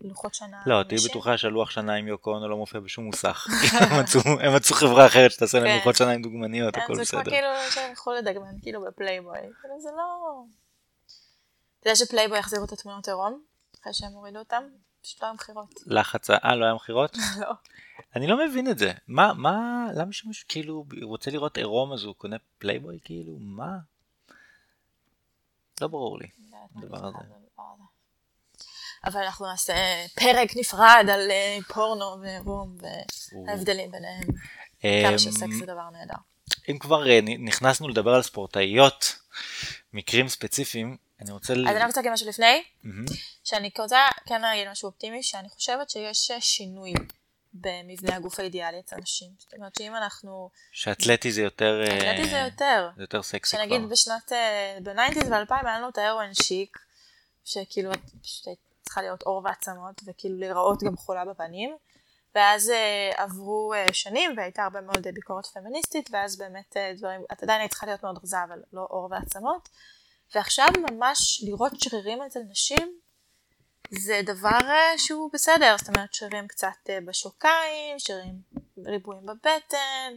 לוחות 0.00 0.34
שנה. 0.34 0.62
לא, 0.66 0.82
תהיי. 0.82 0.98
בטוחה 1.08 1.38
שהלוח 1.38 1.70
שנה 1.70 1.94
עם 1.94 2.08
יוקו 2.08 2.30
אונו 2.34 2.48
לא 2.48 2.56
מופיע 2.56 2.80
בשום 2.80 3.04
מוסך. 3.04 3.46
הם 4.40 4.54
מצאו- 4.56 4.74
חברה 4.76 5.06
אחרת 5.06 5.30
שתעשה 5.30 5.58
להם 5.58 5.68
כן. 5.68 5.76
לוחות 5.76 5.96
שנה 5.96 6.10
עם 6.10 6.22
דוגמניות, 6.22 6.74
כן, 6.74 6.80
הכל 6.80 6.94
זה 6.94 7.04
כמו 7.10 7.20
בסדר. 7.20 7.30
כאילו 7.30 7.48
שהם 7.70 7.90
ילכו 7.90 8.12
לדגמן, 8.12 8.60
כאילו 8.62 8.80
בפלייבוי. 8.82 9.38
זה 9.82 9.88
לא... 9.96 10.42
אתה 11.80 11.88
יודע 11.90 11.96
שפלייבוי 11.96 12.38
יחזירו 12.38 12.64
את 12.64 12.72
התמונות 12.72 13.08
עירום? 13.08 13.42
אחרי 13.82 13.94
שהם 13.94 14.12
הורידו 14.12 14.38
אותם? 14.38 14.62
פשוט 15.02 15.22
לא 15.22 15.26
היו 15.26 15.34
מכירות. 15.34 15.74
לחץ, 15.86 16.30
אה, 16.30 16.54
לא 16.56 16.64
היה 16.64 16.74
מכירות? 16.74 17.16
לא. 17.40 17.50
אני 18.16 18.26
לא 18.26 18.46
מבין 18.46 18.70
את 18.70 18.78
זה. 18.78 18.92
מה, 19.08 19.32
מה, 19.34 19.86
למה 19.94 20.12
שמישהו 20.12 20.44
כאילו 20.48 20.84
רוצה 21.02 21.30
לראות 21.30 21.56
עירום 21.56 21.92
אז 21.92 22.04
הוא 22.04 22.14
קונה 22.14 22.36
פלייבוי 22.58 22.98
כאילו? 23.04 23.36
מה? 23.40 23.78
לא 25.80 25.88
ברור 25.88 26.18
לי. 26.18 26.26
הדבר 26.76 27.06
הזה. 27.06 27.18
אבל 29.04 29.22
אנחנו 29.22 29.46
נעשה 29.46 29.74
פרק 30.14 30.56
נפרד 30.56 31.06
על 31.12 31.30
אה, 31.30 31.58
פורנו 31.74 32.22
ועירום 32.22 32.76
וההבדלים 33.46 33.90
ביניהם. 33.90 34.22
כמה 34.80 35.12
אמ, 35.12 35.18
שסקס 35.18 35.54
זה 35.60 35.66
דבר 35.66 35.90
נהדר. 35.92 36.18
אם 36.68 36.78
כבר 36.78 37.10
אה, 37.10 37.20
נכנסנו 37.38 37.88
לדבר 37.88 38.14
על 38.14 38.22
ספורטאיות, 38.22 39.18
מקרים 39.92 40.28
ספציפיים, 40.28 40.96
אני 41.20 41.32
רוצה... 41.32 41.52
אז 41.52 41.76
אני 41.76 41.84
רוצה 41.84 42.00
להגיד 42.00 42.12
משהו 42.12 42.28
לפני. 42.28 42.62
שאני 43.44 43.70
רוצה 43.78 44.06
כן 44.26 44.40
להגיד 44.40 44.68
משהו 44.68 44.86
אופטימי, 44.86 45.22
שאני 45.22 45.48
חושבת 45.48 45.90
שיש 45.90 46.30
אה, 46.30 46.40
שינוי 46.40 46.92
במבנה 47.54 48.16
הגוף 48.16 48.40
האידיאלי 48.40 48.80
אצל 48.80 48.96
נשים. 48.96 49.30
זאת 49.38 49.54
אומרת 49.54 49.74
שאם 49.78 49.96
אנחנו... 49.96 50.50
שאתלטי 50.72 51.32
זה 51.32 51.42
יותר... 51.42 51.84
אה, 51.86 51.98
אתלטי 51.98 52.28
זה 52.28 52.38
יותר. 52.38 52.90
זה 52.96 53.02
יותר 53.02 53.22
סקסי 53.22 53.56
כבר. 53.56 53.64
שנגיד 53.64 53.90
בשנת, 53.90 54.32
אה, 54.32 54.78
בניינטיז 54.82 55.30
ואלפיים 55.30 55.66
היה 55.66 55.78
לנו 55.78 55.88
את 55.88 55.98
ה 55.98 56.03
heroin 56.03 56.34
chic, 56.34 56.78
שכאילו 57.44 57.92
את 57.92 58.00
פשוט 58.22 58.46
היית 58.46 58.58
צריכה 58.88 59.02
להיות 59.02 59.22
עור 59.22 59.42
ועצמות, 59.44 60.00
וכאילו 60.06 60.38
להיראות 60.38 60.82
גם 60.82 60.96
חולה 60.96 61.24
בפנים. 61.24 61.76
ואז 62.34 62.70
אה, 62.70 63.10
עברו 63.16 63.74
אה, 63.74 63.86
שנים 63.92 64.34
והייתה 64.36 64.64
הרבה 64.64 64.80
מאוד 64.80 65.06
אה, 65.06 65.12
ביקורת 65.12 65.46
פמיניסטית, 65.46 66.08
ואז 66.12 66.38
באמת 66.38 66.76
אה, 66.76 66.92
דברים, 66.96 67.20
את 67.32 67.42
עדיין 67.42 67.60
היית 67.60 67.70
צריכה 67.70 67.86
להיות 67.86 68.02
מאוד 68.02 68.18
רזה, 68.22 68.44
אבל 68.44 68.62
לא 68.72 68.86
עור 68.90 69.08
ועצמות. 69.10 69.68
ועכשיו 70.34 70.68
ממש 70.90 71.44
לראות 71.46 71.72
שרירים 71.80 72.22
אצל 72.22 72.40
נשים, 72.50 72.98
זה 73.90 74.20
דבר 74.24 74.58
אה, 74.62 74.98
שהוא 74.98 75.30
בסדר, 75.32 75.76
זאת 75.78 75.88
אומרת 75.88 76.14
שרירים 76.14 76.48
קצת 76.48 76.68
אה, 76.88 76.98
בשוקיים, 77.04 77.98
שרירים 77.98 78.34
ריבועים 78.86 79.26
בבטן. 79.26 80.12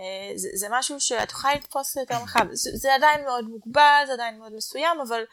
אה, 0.00 0.32
זה, 0.34 0.48
זה 0.54 0.66
משהו 0.70 1.00
שאת 1.00 1.30
יכולה 1.30 1.54
לתפוס 1.54 1.96
יותר 1.96 2.14
רחב. 2.22 2.46
זה, 2.52 2.70
זה 2.74 2.94
עדיין 2.94 3.24
מאוד 3.24 3.44
מוגבל, 3.44 4.04
זה 4.06 4.12
עדיין 4.12 4.38
מאוד 4.38 4.52
מסוים, 4.56 5.00
אבל 5.00 5.24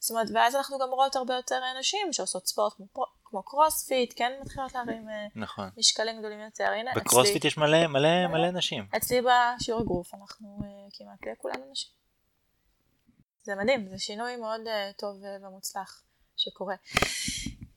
זאת 0.00 0.10
אומרת, 0.10 0.26
ואז 0.34 0.56
אנחנו 0.56 0.78
גם 0.78 0.88
רואות 0.90 1.16
הרבה 1.16 1.34
יותר 1.34 1.60
נשים 1.78 2.12
שעושות 2.12 2.46
ספורט 2.46 2.72
כמו, 2.76 2.86
כמו 3.24 3.42
קרוספיט, 3.42 4.12
כן 4.16 4.32
מתחילות 4.42 4.74
להרים 4.74 5.08
אה, 5.08 5.26
נכון. 5.36 5.70
משקלים 5.76 6.18
גדולים 6.18 6.40
יותר. 6.40 6.64
הנה, 6.64 6.90
בקרוספיט 6.96 7.44
יש 7.44 7.58
מלא 7.58 7.86
מלא 7.86 8.26
מלא. 8.26 8.50
נשים. 8.50 8.86
אצלי 8.96 9.20
בשיעור 9.22 9.82
אגרוף 9.82 10.14
אנחנו 10.14 10.58
אה, 10.64 10.68
כמעט 10.98 11.38
כולנו 11.38 11.70
נשים. 11.72 11.90
זה 13.42 13.54
מדהים, 13.54 13.88
זה 13.88 13.98
שינוי 13.98 14.36
מאוד 14.36 14.60
אה, 14.66 14.90
טוב 14.98 15.24
אה, 15.24 15.48
ומוצלח 15.48 16.02
שקורה. 16.36 16.74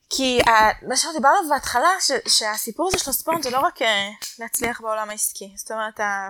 כי 0.09 0.39
ה- 0.41 0.87
מה 0.87 0.95
שדיברנו 0.97 1.49
בהתחלה, 1.49 1.89
ש- 1.99 2.37
שהסיפור 2.39 2.87
הזה 2.87 2.99
של 2.99 3.09
הספורט 3.09 3.43
זה 3.43 3.49
לא 3.49 3.59
רק 3.59 3.81
אה, 3.81 4.09
להצליח 4.39 4.81
בעולם 4.81 5.09
העסקי. 5.09 5.53
זאת 5.57 5.71
אומרת, 5.71 5.99
ה- 5.99 6.29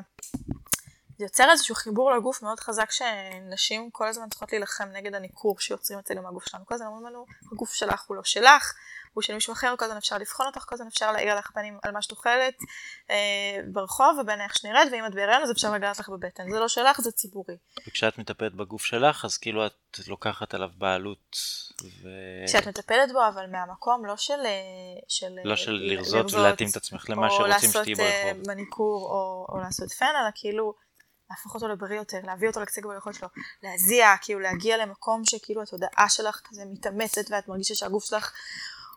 זה 1.17 1.25
יוצר 1.25 1.51
איזשהו 1.51 1.75
חיבור 1.75 2.11
לגוף 2.11 2.41
מאוד 2.41 2.59
חזק 2.59 2.91
שנשים 2.91 3.89
כל 3.91 4.07
הזמן 4.07 4.29
צריכות 4.29 4.51
להילחם 4.51 4.89
נגד 4.93 5.15
הניכור 5.15 5.59
שיוצרים 5.59 5.99
אצלנו 5.99 6.21
מהגוף 6.21 6.49
שלנו. 6.49 6.65
כל 6.65 6.75
הזמן 6.75 6.87
אומרים 6.87 7.05
לנו, 7.05 7.25
הגוף 7.51 7.73
שלך 7.73 8.03
הוא 8.07 8.15
לא 8.17 8.23
שלך, 8.23 8.73
הוא 9.13 9.21
של 9.21 9.33
מישהו 9.33 9.53
אחר, 9.53 9.75
כל 9.77 9.85
הזמן 9.85 9.97
אפשר 9.97 10.17
לבחון 10.17 10.45
אותך, 10.45 10.65
כל 10.67 10.75
הזמן 10.75 10.87
אפשר 10.87 11.11
להעיר 11.11 11.35
לך 11.35 11.51
פנים 11.51 11.77
על 11.83 11.91
מה 11.91 12.01
שאת 12.01 12.11
אוכלת 12.11 12.57
אה, 13.09 13.59
ברחוב 13.71 14.19
ובין 14.19 14.41
איך 14.41 14.57
שנראית, 14.57 14.91
ואם 14.91 15.05
את 15.05 15.15
בהיריון 15.15 15.41
אז 15.41 15.51
אפשר 15.51 15.71
לגעת 15.71 15.99
לך 15.99 16.09
בבטן. 16.09 16.51
זה 16.51 16.59
לא 16.59 16.67
שלך, 16.67 17.01
זה 17.01 17.11
ציבורי. 17.11 17.55
וכשאת 17.87 18.17
מטפלת 18.17 18.53
בגוף 18.53 18.85
שלך, 18.85 19.25
אז 19.25 19.37
כאילו 19.37 19.65
את 19.65 19.99
לוקחת 20.07 20.53
עליו 20.53 20.69
בעלות. 20.77 21.37
ו... 21.83 22.09
כשאת 22.47 22.67
מטפלת 22.67 23.11
בו, 23.11 23.27
אבל 23.27 23.47
מהמקום 23.47 24.05
לא 24.05 24.17
של... 24.17 24.39
אה, 24.45 24.51
של 25.07 25.35
לא 25.43 25.51
אה, 25.51 25.57
של 25.57 25.71
לרזות 25.71 26.33
ולהתאים 26.33 26.69
את 26.69 26.75
עצמך 26.75 27.09
למה 27.09 27.29
שרוצים 27.29 27.69
שתהיי 27.69 27.93
או 27.93 27.97
לעשות 27.97 27.97
ברחוב. 27.97 28.49
אה, 28.49 28.55
מניקור 28.55 29.09
או, 29.11 29.45
או 29.49 29.57
לעשות 29.59 29.91
פן, 29.91 30.05
אלא 30.05 30.29
כאילו 30.35 30.75
להפוך 31.33 31.55
אותו 31.55 31.67
לבריא 31.67 31.97
יותר, 31.97 32.17
להביא 32.23 32.47
אותו 32.47 32.61
לקצה 32.61 32.81
ביכולת 32.81 33.15
שלו, 33.15 33.27
להזיע, 33.63 34.07
כאילו 34.21 34.39
להגיע 34.39 34.77
למקום 34.77 35.25
שכאילו 35.25 35.61
התודעה 35.61 36.09
שלך 36.09 36.41
כזה 36.49 36.63
מתאמצת 36.65 37.31
ואת 37.31 37.47
מרגישה 37.47 37.75
שהגוף 37.75 38.05
שלך 38.05 38.31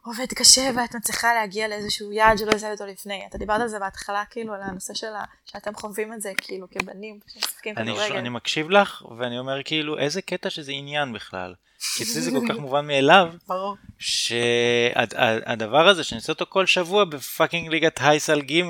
עובד 0.06 0.26
קשה 0.34 0.70
ואת 0.76 0.94
מצליחה 0.94 1.34
להגיע 1.34 1.68
לאיזשהו 1.68 2.12
יעד 2.12 2.38
שלא 2.38 2.50
הזלת 2.54 2.80
אותו 2.80 2.86
לפני. 2.86 3.26
אתה 3.28 3.38
דיברת 3.38 3.60
על 3.60 3.68
זה 3.68 3.78
בהתחלה, 3.78 4.24
כאילו, 4.30 4.54
על 4.54 4.62
הנושא 4.62 4.94
של 4.94 5.14
ה... 5.14 5.24
שאתם 5.44 5.74
חווים 5.74 6.12
את 6.12 6.20
זה, 6.20 6.32
כאילו, 6.36 6.66
כבנים 6.70 7.20
שמשחקים 7.34 7.78
אני, 7.78 7.92
כדורגל. 7.92 8.16
אני 8.16 8.28
מקשיב 8.28 8.70
לך, 8.70 9.02
ואני 9.18 9.38
אומר 9.38 9.62
כאילו, 9.64 9.98
איזה 9.98 10.22
קטע 10.22 10.50
שזה 10.50 10.72
עניין 10.72 11.12
בכלל. 11.12 11.54
כי 11.96 12.02
אצלי 12.02 12.20
זה 12.20 12.30
כל 12.30 12.46
כך 12.48 12.58
מובן 12.58 12.86
מאליו, 12.86 13.32
ברור. 13.48 13.76
שהדבר 13.98 15.88
הזה 15.88 16.04
שאני 16.04 16.18
עושה 16.18 16.32
אותו 16.32 16.46
כל 16.48 16.66
שבוע 16.66 17.04
בפאקינג 17.04 17.68
ליגת 17.68 18.00
הייסל 18.02 18.40
ג' 18.40 18.62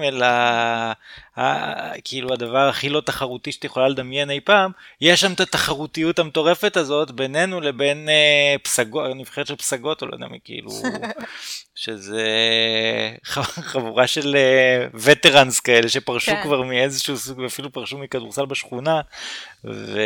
כאילו 2.05 2.33
הדבר 2.33 2.69
הכי 2.69 2.89
לא 2.89 3.01
תחרותי 3.01 3.53
שאת 3.53 3.65
יכולה 3.65 3.89
לדמיין 3.89 4.31
אי 4.31 4.41
פעם, 4.41 4.71
יש 5.01 5.21
שם 5.21 5.33
את 5.33 5.41
התחרותיות 5.41 6.19
המטורפת 6.19 6.77
הזאת 6.77 7.11
בינינו 7.11 7.61
לבין 7.61 8.09
אה, 8.09 8.55
פסגות, 8.63 9.11
נבחרת 9.15 9.47
של 9.47 9.57
פסגות 9.57 10.03
או 10.03 10.07
לא 10.07 10.15
יודע 10.15 10.27
מי 10.27 10.39
כאילו, 10.45 10.71
שזה 11.75 12.25
חבורה 13.25 14.07
של 14.07 14.37
וטרנס 14.95 15.61
כאלה 15.61 15.89
שפרשו 15.89 16.31
כן. 16.31 16.43
כבר 16.43 16.63
מאיזשהו 16.63 17.17
סוג 17.17 17.39
ואפילו 17.39 17.73
פרשו 17.73 17.99
מכדורסל 17.99 18.47
בשכונה 18.47 19.01
ו... 19.65 20.01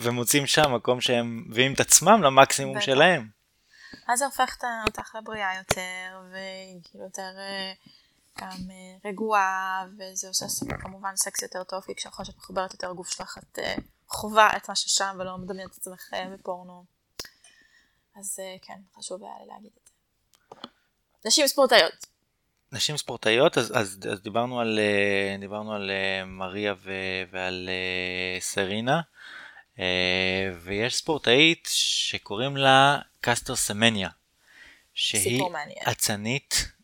ומוצאים 0.00 0.46
שם 0.46 0.74
מקום 0.74 1.00
שהם 1.00 1.44
מביאים 1.48 1.72
את 1.72 1.80
עצמם 1.80 2.22
למקסימום. 2.22 2.80
שלהם. 2.80 3.28
אז 4.08 4.18
זה 4.18 4.24
הופך 4.24 4.56
אותך 4.86 5.14
לבריאה 5.14 5.50
יותר, 5.58 6.18
וכאילו 6.28 7.04
יותר 7.04 7.30
אה, 7.38 7.72
גם 8.40 8.70
אה, 8.70 9.10
רגועה, 9.10 9.86
וזה 9.98 10.28
עושה 10.28 10.46
כמובן 10.80 11.16
סקס 11.16 11.42
יותר 11.42 11.64
טוב, 11.64 11.84
כי 11.84 11.94
כשאחרי 11.94 12.26
שאת 12.26 12.36
מחוברת 12.36 12.72
יותר 12.72 12.90
לגוף 12.90 13.10
שלך, 13.10 13.38
את 13.38 13.58
אה, 13.58 13.74
חווה 14.08 14.56
את 14.56 14.68
מה 14.68 14.74
ששם 14.76 15.16
ולא 15.18 15.38
מדמיינת 15.38 15.72
את 15.72 15.76
עצמך 15.76 16.10
אה, 16.14 16.28
בפורנו. 16.34 16.84
אז 18.16 18.40
כן, 18.62 18.80
חשוב 18.98 19.24
היה 19.24 19.32
לי 19.40 19.46
להגיד 19.46 19.70
את 19.82 19.86
זה. 19.86 19.92
נשים 21.24 21.46
ספורטאיות. 21.46 22.06
נשים 22.72 22.96
ספורטאיות, 22.96 23.58
אז, 23.58 23.72
אז, 23.76 23.98
אז 24.12 24.20
דיברנו 24.22 24.60
על, 24.60 24.78
דיברנו 25.40 25.74
על 25.74 25.90
מריה 26.26 26.74
ו, 26.82 26.92
ועל 27.30 27.68
סרינה, 28.40 29.00
ויש 30.60 30.96
ספורטאית 30.96 31.68
שקוראים 31.70 32.56
לה 32.56 32.98
קסטר 33.20 33.56
סמניה, 33.56 34.08
שהיא. 34.94 35.42
אצנית, 35.90 36.74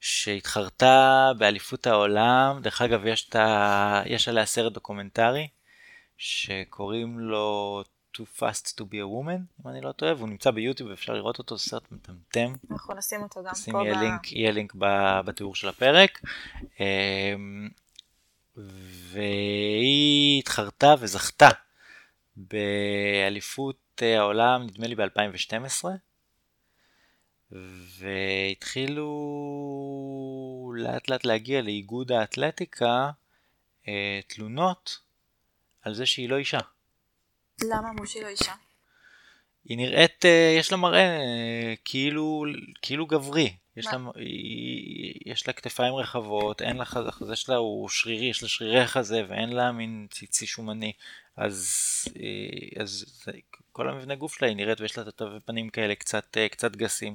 שהתחרתה 0.00 1.30
באליפות 1.38 1.86
העולם, 1.86 2.58
דרך 2.62 2.82
אגב 2.82 3.06
יש, 3.06 3.36
ה, 3.36 4.02
יש 4.06 4.28
עליה 4.28 4.46
סרט 4.46 4.72
דוקומנטרי, 4.72 5.48
שקוראים 6.16 7.18
לו 7.18 7.82
Too 8.16 8.40
Fast 8.40 8.80
to 8.80 8.82
be 8.82 8.94
a 8.94 9.06
Woman, 9.06 9.62
אם 9.62 9.68
אני 9.68 9.80
לא 9.80 9.92
טועה, 9.92 10.14
והוא 10.14 10.28
נמצא 10.28 10.50
ביוטיוב 10.50 10.90
ואפשר 10.90 11.12
לראות 11.12 11.38
אותו, 11.38 11.58
סרט 11.58 11.92
מטמטם. 11.92 12.52
אנחנו 12.70 12.94
נשים 12.94 13.22
אותו 13.22 13.42
גם 13.42 13.54
שים 13.54 13.72
פה 13.72 13.82
יהיה 13.82 13.94
ב... 13.94 13.98
לינק, 13.98 14.32
יהיה 14.32 14.50
לינק 14.50 14.72
בתיאור 15.24 15.54
של 15.54 15.68
הפרק. 15.68 16.20
אמ, 16.80 17.68
והיא 19.12 20.38
התחרתה 20.38 20.94
וזכתה 20.98 21.48
באליפות 22.36 24.02
אה, 24.02 24.18
העולם, 24.18 24.62
נדמה 24.62 24.86
לי 24.86 24.94
ב-2012, 24.94 25.84
והתחילו 27.98 29.08
לאט 30.76 31.10
לאט 31.10 31.24
להגיע 31.24 31.62
לאיגוד 31.62 32.12
האתלטיקה 32.12 33.10
אה, 33.88 34.20
תלונות 34.26 34.98
על 35.82 35.94
זה 35.94 36.06
שהיא 36.06 36.28
לא 36.28 36.36
אישה. 36.36 36.58
למה 37.64 37.90
אמרו 37.90 38.06
שהיא 38.06 38.22
לא 38.22 38.28
אישה? 38.28 38.52
היא 39.64 39.76
נראית, 39.76 40.24
אה, 40.24 40.54
יש 40.58 40.72
לה 40.72 40.78
מראה 40.78 41.20
אה, 41.20 41.74
כאילו, 41.84 42.44
כאילו 42.82 43.06
גברי. 43.06 43.56
יש 43.78 43.86
מה? 43.86 43.92
לה, 43.92 44.10
היא, 44.14 45.14
יש 45.26 45.46
לה 45.46 45.52
כתפיים 45.52 45.94
רחבות, 45.94 46.62
אין 46.62 46.76
לה 46.76 46.84
חזה, 46.84 47.08
החזה 47.08 47.36
שלה 47.36 47.56
הוא 47.56 47.88
שרירי, 47.88 48.26
יש 48.26 48.42
לה 48.42 48.48
שרירי 48.48 48.86
חזה 48.86 49.22
ואין 49.28 49.52
לה 49.52 49.72
מין 49.72 50.06
ציצי 50.10 50.46
שומני. 50.46 50.92
אז, 51.36 51.68
אה, 52.16 52.82
אז 52.82 53.04
כל 53.72 53.88
המבנה 53.88 54.14
גוף 54.14 54.38
שלה 54.38 54.48
היא 54.48 54.56
נראית 54.56 54.80
ויש 54.80 54.96
לה 54.98 55.02
את 55.02 55.08
התווי 55.08 55.40
פנים 55.40 55.68
כאלה 55.68 55.94
קצת, 55.94 56.36
אה, 56.36 56.48
קצת 56.48 56.76
גסים. 56.76 57.14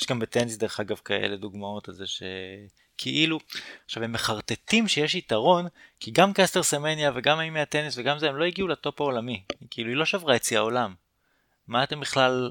יש 0.00 0.06
גם 0.06 0.18
בטניס 0.18 0.56
דרך 0.56 0.80
אגב 0.80 0.96
כאלה 1.04 1.36
דוגמאות 1.36 1.88
על 1.88 1.94
זה 1.94 2.04
שכאילו, 2.06 3.38
עכשיו 3.84 4.04
הם 4.04 4.12
מחרטטים 4.12 4.88
שיש 4.88 5.14
יתרון, 5.14 5.66
כי 6.00 6.10
גם 6.10 6.32
קסטר 6.32 6.62
סמניה 6.62 7.12
וגם 7.14 7.38
האם 7.38 7.54
מהטניס 7.54 7.98
וגם 7.98 8.18
זה 8.18 8.28
הם 8.28 8.36
לא 8.36 8.44
הגיעו 8.44 8.68
לטופ 8.68 9.00
העולמי. 9.00 9.42
כאילו 9.70 9.88
היא 9.88 9.96
לא 9.96 10.04
שברה 10.04 10.36
את 10.36 10.44
שיא 10.44 10.58
העולם. 10.58 10.94
מה 11.68 11.84
אתם 11.84 12.00
בכלל 12.00 12.50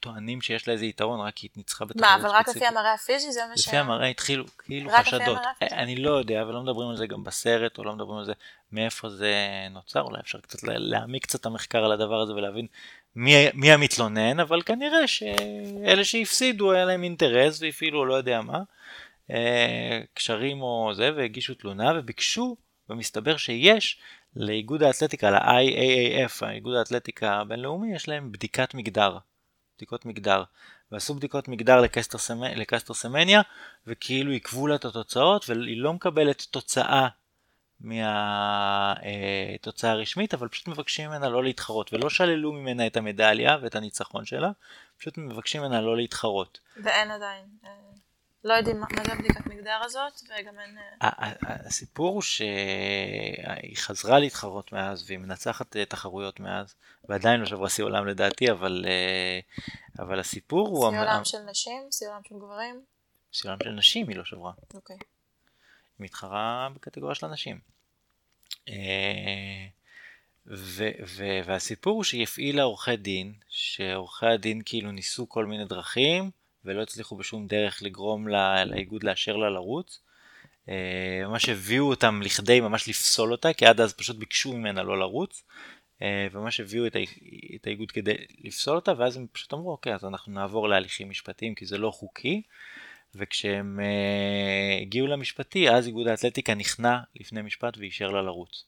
טוענים 0.00 0.40
שיש 0.40 0.68
לה 0.68 0.74
איזה 0.74 0.86
יתרון 0.86 1.20
רק 1.20 1.34
כי 1.34 1.46
היא 1.46 1.50
ניצחה 1.56 1.84
בתחרות 1.84 2.02
מה, 2.02 2.14
אבל 2.14 2.28
רק 2.28 2.40
לפי 2.48 2.50
ספציפית? 2.50 2.68
המראה 2.68 2.94
הפיזי 2.94 3.32
זה 3.32 3.40
מה 3.50 3.56
ש... 3.56 3.68
לפי 3.68 3.76
המראה 3.76 4.06
התחילו 4.06 4.44
כאילו 4.58 4.90
חשדות. 4.90 5.38
הפיזי. 5.56 5.74
אני 5.74 5.96
לא 5.96 6.10
יודע 6.10 6.44
ולא 6.48 6.62
מדברים 6.62 6.88
על 6.88 6.96
זה 6.96 7.06
גם 7.06 7.24
בסרט 7.24 7.78
או 7.78 7.84
לא 7.84 7.92
מדברים 7.92 8.18
על 8.18 8.24
זה 8.24 8.32
מאיפה 8.72 9.08
זה 9.08 9.34
נוצר 9.70 10.00
אולי 10.00 10.20
אפשר 10.20 10.40
קצת 10.40 10.62
לה- 10.62 10.78
להעמיק 10.78 11.22
קצת 11.22 11.40
את 11.40 11.46
המחקר 11.46 11.84
על 11.84 11.92
הדבר 11.92 12.20
הזה 12.20 12.32
ולהבין 12.32 12.66
מי, 13.16 13.34
מי 13.54 13.72
המתלונן 13.72 14.40
אבל 14.40 14.62
כנראה 14.62 15.06
שאלה 15.06 16.04
שהפסידו 16.04 16.72
היה 16.72 16.84
להם 16.84 17.02
אינטרס 17.02 17.62
והפעילו 17.62 18.06
לא 18.06 18.14
יודע 18.14 18.40
מה 18.40 18.58
אה, 19.30 20.00
קשרים 20.14 20.62
או 20.62 20.90
זה 20.94 21.10
והגישו 21.16 21.54
תלונה 21.54 21.92
וביקשו 21.98 22.56
ומסתבר 22.88 23.36
שיש 23.36 23.98
לאיגוד 24.36 24.82
האתלטיקה, 24.82 25.30
ל-IAAF, 25.30 26.46
האיגוד 26.46 26.74
האתלטיקה 26.74 27.32
הבינלאומי, 27.32 27.94
יש 27.94 28.08
להם 28.08 28.32
בדיקת 28.32 28.74
מגדר, 28.74 29.18
בדיקות 29.80 30.06
מגדר. 30.06 30.42
ועשו 30.92 31.14
בדיקות 31.14 31.48
מגדר 31.48 31.80
לקסטר, 31.80 32.18
סמ... 32.18 32.44
לקסטר 32.44 32.94
סמניה, 32.94 33.40
וכאילו 33.86 34.32
עיכבו 34.32 34.66
לה 34.66 34.74
את 34.74 34.84
התוצאות, 34.84 35.48
והיא 35.48 35.82
לא 35.82 35.92
מקבלת 35.92 36.46
תוצאה 36.50 37.08
מהתוצאה 37.80 39.90
הרשמית, 39.90 40.34
אבל 40.34 40.48
פשוט 40.48 40.68
מבקשים 40.68 41.10
ממנה 41.10 41.28
לא 41.28 41.44
להתחרות, 41.44 41.92
ולא 41.92 42.10
שללו 42.10 42.52
ממנה 42.52 42.86
את 42.86 42.96
המדליה 42.96 43.56
ואת 43.62 43.74
הניצחון 43.74 44.24
שלה, 44.24 44.50
פשוט 44.98 45.18
מבקשים 45.18 45.62
ממנה 45.62 45.80
לא 45.80 45.96
להתחרות. 45.96 46.60
ואין 46.82 47.10
עדיין. 47.10 47.44
לא 48.44 48.54
יודעים 48.54 48.80
מה 48.80 48.86
זה 49.06 49.12
הבדיקת 49.12 49.46
מגדר 49.46 49.80
הזאת, 49.84 50.12
וגם 50.24 50.60
אין... 50.60 50.78
אה, 51.02 51.32
הסיפור 51.42 52.14
הוא 52.14 52.22
שהיא 52.22 53.76
חזרה 53.76 54.18
להתחרות 54.18 54.72
מאז, 54.72 55.04
והיא 55.06 55.18
מנצחת 55.18 55.76
אה, 55.76 55.84
תחרויות 55.84 56.40
מאז, 56.40 56.74
ועדיין 57.08 57.40
לא 57.40 57.46
שברה 57.46 57.70
שיא 57.70 57.84
עולם 57.84 58.06
לדעתי, 58.06 58.50
אבל, 58.50 58.84
אה, 58.88 59.40
אבל 59.98 60.20
הסיפור 60.20 60.68
הוא... 60.68 60.90
שיא 60.90 61.00
עולם 61.00 61.24
של 61.24 61.38
נשים, 61.38 61.82
שיא 61.90 62.08
עולם 62.08 62.20
של 62.28 62.34
גברים. 62.34 62.84
שיא 63.32 63.50
עולם 63.50 63.58
של 63.62 63.70
נשים 63.70 64.08
היא 64.08 64.16
לא 64.16 64.24
שברה. 64.24 64.52
אוקיי. 64.74 64.96
היא 64.96 65.00
מתחרה 66.04 66.68
בקטגוריה 66.74 67.14
של 67.14 67.26
הנשים. 67.26 67.60
ו- 70.46 70.92
ו- 71.06 71.40
והסיפור 71.44 71.94
הוא 71.94 72.04
שהיא 72.04 72.22
הפעילה 72.22 72.62
עורכי 72.62 72.96
דין, 72.96 73.34
שעורכי 73.48 74.26
הדין 74.26 74.62
כאילו 74.64 74.92
ניסו 74.92 75.28
כל 75.28 75.46
מיני 75.46 75.64
דרכים, 75.64 76.30
ולא 76.64 76.82
הצליחו 76.82 77.16
בשום 77.16 77.46
דרך 77.46 77.82
לגרום 77.82 78.28
לה- 78.28 78.64
לאיגוד 78.64 79.04
לאשר 79.04 79.36
לה 79.36 79.50
לרוץ. 79.50 80.00
אה, 80.68 81.22
ממש 81.26 81.48
הביאו 81.48 81.88
אותם 81.88 82.20
לכדי 82.22 82.60
ממש 82.60 82.88
לפסול 82.88 83.32
אותה, 83.32 83.52
כי 83.52 83.66
עד 83.66 83.80
אז 83.80 83.92
פשוט 83.92 84.16
ביקשו 84.16 84.52
ממנה 84.52 84.82
לא 84.82 84.98
לרוץ. 84.98 85.44
אה, 86.02 86.26
וממש 86.32 86.60
הביאו 86.60 86.86
את, 86.86 86.96
את 87.54 87.66
האיגוד 87.66 87.92
כדי 87.92 88.14
לפסול 88.44 88.76
אותה, 88.76 88.92
ואז 88.98 89.16
הם 89.16 89.26
פשוט 89.32 89.52
אמרו, 89.52 89.70
אוקיי, 89.70 89.94
אז 89.94 90.04
אנחנו 90.04 90.32
נעבור 90.32 90.68
להליכים 90.68 91.10
משפטיים, 91.10 91.54
כי 91.54 91.66
זה 91.66 91.78
לא 91.78 91.90
חוקי. 91.90 92.42
וכשהם 93.14 93.80
uh, 93.80 94.82
הגיעו 94.82 95.06
למשפטי, 95.06 95.70
אז 95.70 95.86
איגוד 95.86 96.08
האתלטיקה 96.08 96.54
נכנע 96.54 96.98
לפני 97.20 97.42
משפט 97.42 97.78
ואישר 97.78 98.10
לה 98.10 98.22
לרוץ. 98.22 98.64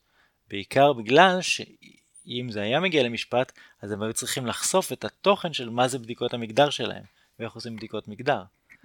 בעיקר 0.49 0.93
בגלל 0.93 1.38
שאם 1.43 2.47
זה 2.51 2.62
היה 2.62 2.80
מגיע 2.80 3.03
למשפט, 3.03 3.53
אז 3.82 3.93
הם 3.93 4.03
היו 4.03 4.12
צריכים 4.12 4.47
לחשוף 4.47 4.93
את 4.93 5.05
התוכן 5.05 5.53
של 5.53 5.70
מה 5.70 5.88
זה 5.88 5.99
בדיקות 5.99 6.34
המגדר 6.34 6.70
שלהם, 6.70 7.03
ואיך 7.43 7.53
עושים 7.53 7.76
בדיקות 7.76 8.09
מגדר. 8.09 8.43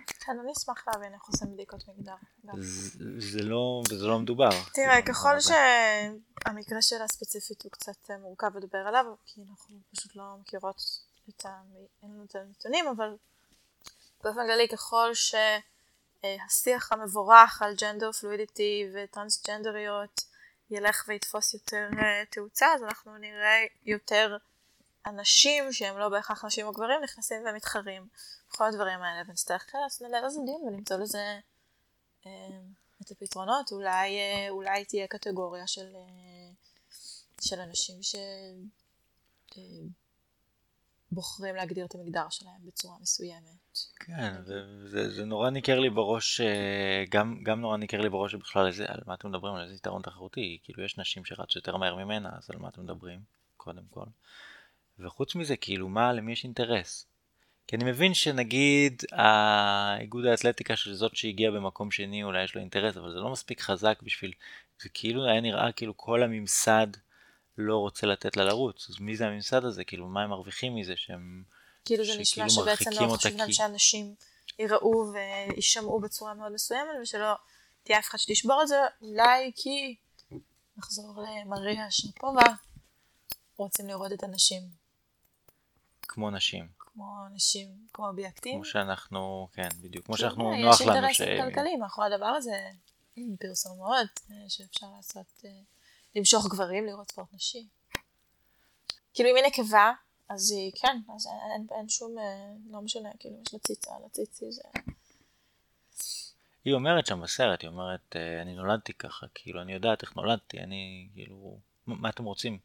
כן, 0.08 0.39
אני 0.39 0.51
אשמח 0.51 0.84
להבין 0.88 1.14
איך 1.14 1.24
עושים 1.24 1.53
בדיקות 1.53 1.88
מגדר. 1.88 2.16
זה, 2.53 2.99
זה, 3.20 3.43
לא, 3.43 3.82
זה 3.89 4.08
לא 4.08 4.20
מדובר. 4.20 4.49
תראה, 4.74 5.01
ככל. 5.01 5.39
שהמקרה 5.39 6.82
שלה 6.82 7.08
ספציפית 7.08 7.64
הוא 7.64 7.72
קצת 7.72 8.12
אה, 8.12 8.18
מורכב 8.18 8.58
לדבר 8.58 8.78
עליו, 8.78 9.05
כי 9.26 9.41
אנחנו 9.49 9.76
פשוט 9.95 10.16
לא 10.16 10.24
מכירות 10.41 10.82
את 11.30 11.45
ה... 11.45 11.62
אין 12.03 12.12
לנו 12.12 12.24
את 12.24 12.36
הנתונים, 12.36 12.86
אבל 12.88 13.16
באופן 14.24 14.41
כללי 14.47 14.68
ככל 14.68 15.12
שהשיח 15.14 16.91
המבורך 16.91 17.62
על 17.62 17.76
ג'נדר 17.76 18.12
פלואידיטי 18.12 18.89
וטרנסג'נדריות 18.93 20.22
ילך 20.70 21.05
ויתפוס 21.08 21.53
יותר 21.53 21.89
אה, 21.99 22.24
תאוצה, 22.30 22.74
אז 22.74 22.84
אנחנו 22.84 23.18
נראה 23.18 23.66
יותר 23.86 24.38
אנשים 25.05 25.74
שהם 25.74 25.97
לא 25.97 26.10
בהכרח 26.10 26.45
נשים 26.45 26.66
או 26.66 26.72
גברים 26.72 27.03
נכנסים 27.03 27.41
ומתחרים 27.45 28.08
בכל 28.50 28.64
הדברים 28.64 29.02
האלה, 29.02 29.22
ונצטרך 29.28 29.76
לעשות 29.84 30.08
על 30.14 30.30
זה 30.30 30.39
דיון 30.45 30.62
ולמצוא 30.62 30.98
לזה 30.98 31.39
אה, 32.26 32.60
את 33.02 33.12
הפתרונות, 33.12 33.72
אולי, 33.72 34.18
אה, 34.18 34.50
אולי 34.50 34.86
תהיה 34.86 35.08
קטגוריה 35.08 35.68
של, 35.68 35.95
אה, 35.95 36.50
של 37.41 37.60
אנשים 37.60 38.00
שבוחרים 41.12 41.56
להגדיר 41.56 41.86
את 41.86 41.95
המגדר 41.95 42.30
שלהם 42.30 42.66
בצורה 42.66 42.98
מסוימת. 43.02 43.80
כן, 43.95 44.43
זה, 44.45 44.88
זה, 44.88 45.10
זה 45.10 45.26
נורא 45.26 45.50
ניכר 45.50 45.80
לי 45.80 45.89
בראש, 45.89 46.41
גם, 47.10 47.43
גם 47.43 47.62
נורא 47.62 47.78
ניכר 47.78 48.02
לי 48.02 48.10
בראש 48.10 48.32
שבכלל 48.32 48.68
איזה, 48.68 48.86
על 48.88 49.00
מה 49.06 49.14
אתם 49.14 49.30
מדברים, 49.30 49.54
על 49.54 49.64
איזה 49.64 49.76
יתרון 49.76 50.02
תחרותי, 50.02 50.60
כאילו 50.64 50.84
יש 50.84 50.98
נשים 50.98 51.26
שרצו 51.26 51.60
יותר 51.60 51.78
מהר 51.78 51.95
ממנה, 51.95 52.30
אז 52.38 52.50
על 52.50 52.58
מה 52.60 52.70
אתם 52.70 52.84
מדברים, 52.84 53.20
קודם 53.58 53.84
כל. 53.89 54.06
וחוץ 55.00 55.36
מזה, 55.36 55.58
כאילו, 55.58 55.89
מה, 55.89 56.14
למי 56.14 56.32
יש 56.32 56.43
אינטרס? 56.43 57.06
כי 57.68 57.76
אני 57.76 57.84
מבין 57.84 58.13
שנגיד 58.13 59.03
האיגוד 59.11 60.26
האתלטיקה 60.26 60.76
של 60.76 60.93
זאת 60.93 61.15
שהגיעה 61.15 61.51
במקום 61.51 61.91
שני, 61.91 62.24
אולי 62.24 62.43
יש 62.43 62.55
לו 62.55 62.61
אינטרס, 62.61 62.97
אבל 62.97 63.11
זה 63.11 63.18
לא 63.18 63.30
מספיק 63.30 63.61
חזק 63.61 63.99
בשביל, 64.01 64.32
זה 64.82 64.89
כאילו 64.89 65.26
היה 65.26 65.41
נראה 65.41 65.72
כאילו 65.72 65.97
כל 65.97 66.24
הממסד 66.24 66.88
לא 67.57 67.78
רוצה 67.78 68.07
לתת 68.07 68.38
לה 68.38 68.43
לרוץ, 68.43 68.89
אז 68.89 68.99
מי 68.99 69.15
זה 69.18 69.28
הממסד 69.28 69.65
הזה? 69.65 69.84
כאילו, 69.84 70.07
מה 70.07 70.24
הם 70.24 70.30
מרוויחים 70.30 70.76
מזה 70.76 70.93
שהם... 70.95 71.43
כאילו 71.86 72.05
זה 72.05 72.20
נשמע 72.20 72.49
שבעצם 72.49 72.91
לא 72.91 73.18
להם 73.38 73.47
כי- 73.47 73.53
שאנשים 73.53 74.15
יראו 74.59 75.13
ויישמעו 75.13 75.99
בצורה 75.99 76.34
מאוד 76.34 76.51
מסוימת 76.51 76.91
ושלא 77.01 77.34
תהיה 77.84 77.99
אף 77.99 78.09
אחד 78.09 78.18
שתשבור 78.18 78.61
את 78.61 78.68
זה, 78.68 78.76
אולי 79.01 79.51
כי 79.55 79.95
נחזור 80.78 81.24
למריה 81.24 81.91
שרפובה, 81.91 82.43
רוצים 83.57 83.88
לראות 83.88 84.11
את 84.11 84.24
הנשים 84.24 84.61
כמו 86.01 86.32
נשים. 86.32 86.76
כמו 86.98 87.28
נשים, 87.34 87.68
כמו 87.93 88.08
אובייקטים. 88.08 88.56
כמו 88.56 88.66
שאנחנו, 88.66 89.48
כן, 89.54 89.70
בדיוק, 89.82 90.06
כמו 90.06 90.16
כי, 90.16 90.22
שאנחנו, 90.22 90.56
נוח 90.56 90.82
לנו 90.82 91.08
ש... 91.08 91.12
יש 91.12 91.22
אינטרסים 91.22 91.45
כלכליים 91.45 91.80
מאחורי 91.80 92.08
הדבר 92.14 92.26
הזה, 92.26 92.70
פרסומות 93.39 94.20
אה, 94.32 94.36
שאפשר 94.50 94.88
לעשות, 94.98 95.26
אה, 95.45 95.50
למשוך 96.16 96.48
גברים 96.48 96.86
לראות 96.86 97.12
ספורט 97.12 97.34
נשי. 97.34 97.68
כאילו 99.14 99.30
אם 99.30 99.36
היא 99.36 99.45
נקבה, 99.45 99.91
אז 100.30 100.52
היא, 100.52 100.72
כן, 100.82 100.98
אז 101.16 101.28
אין, 101.56 101.68
אין, 101.72 101.89
שום, 101.89 102.18
אה, 102.20 102.24
לא 102.72 102.82
משנה, 102.82 103.10
כאילו 103.20 103.36
יש 103.48 103.54
לה 103.54 103.60
ציצה, 103.60 103.91
לציצי 104.06 104.52
זה... 104.52 104.62
היא 106.66 106.74
אומרת 106.74 107.06
שם 107.06 107.22
בסרט, 107.22 107.62
היא 107.62 107.70
אומרת, 107.70 108.16
אני 108.41 108.56
נולדתי 108.56 108.93
ככה, 108.93 109.26
כאילו, 109.36 109.62
אני 109.62 109.74
יודעת 109.74 110.02
איך 110.02 110.16
נולדתי, 110.16 110.60
אני, 110.60 111.10
כאילו, 111.14 111.58
מה 111.88 111.95
מה 111.95 112.10
אתם 112.10 112.24
רוצים? 112.24 112.60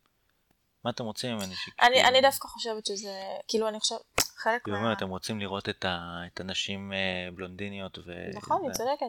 מה 0.85 0.91
אתם 0.91 1.05
רוצים 1.05 1.37
ממני? 1.37 1.55
שכאילו- 1.55 1.89
אני, 1.89 2.05
אני 2.09 2.21
דווקא 2.21 2.49
חושבת 2.49 2.87
שזה, 2.87 3.23
כאילו 3.49 3.69
אני 3.69 3.81
חושבת, 3.81 4.01
חלק 4.42 4.66
היא 4.66 4.74
מה... 4.74 4.80
אומרת, 4.80 4.98
אתם 4.98 5.10
רוצים 5.10 5.40
לראות 5.40 5.70
את, 5.70 5.86
ה, 5.86 6.22
את 6.34 6.40
הנשים 6.40 6.94
אה, 6.94 7.30
בלונדיניות 7.36 8.00
ו... 8.06 8.12
נכון, 8.34 8.62
היא 8.62 8.70
ו- 8.70 8.74
צודקת. 8.74 9.06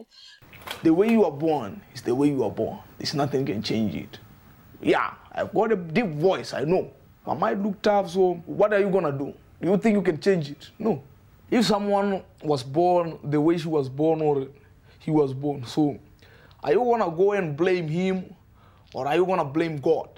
The 0.83 0.89
way 0.89 1.07
you 1.09 1.23
are 1.25 1.41
born 1.41 1.97
is 1.97 2.01
the 2.01 2.15
way 2.15 2.27
you 2.27 2.43
are 2.43 2.55
born. 2.59 2.77
There's 2.99 3.13
nothing 3.13 3.45
can 3.45 3.61
change 3.63 3.95
it. 3.95 4.19
Yeah, 4.81 5.09
I've 5.31 5.53
got 5.53 5.71
a 5.71 5.75
deep 5.75 6.11
voice, 6.29 6.53
I 6.53 6.63
know. 6.63 6.85
My 7.27 7.33
mind 7.33 7.63
look 7.65 7.81
tough, 7.81 8.09
so 8.15 8.21
what 8.59 8.71
are 8.73 8.79
you 8.79 8.89
gonna 8.89 9.11
do? 9.11 9.33
Do 9.61 9.67
you 9.71 9.77
think 9.77 9.93
you 9.95 10.01
can 10.01 10.19
change 10.19 10.49
it? 10.51 10.69
No. 10.79 11.03
If 11.51 11.65
someone 11.65 12.23
was 12.43 12.63
born 12.63 13.19
the 13.23 13.41
way 13.41 13.57
she 13.57 13.67
was 13.67 13.87
born 13.89 14.21
or 14.21 14.47
he 14.99 15.11
was 15.11 15.33
born, 15.33 15.65
so 15.65 15.97
are 16.63 16.71
you 16.71 16.83
gonna 16.91 17.11
go 17.23 17.33
and 17.33 17.57
blame 17.57 17.87
him 17.87 18.15
or 18.93 19.07
are 19.07 19.15
you 19.15 19.25
gonna 19.25 19.45
blame 19.45 19.77
God? 19.77 20.09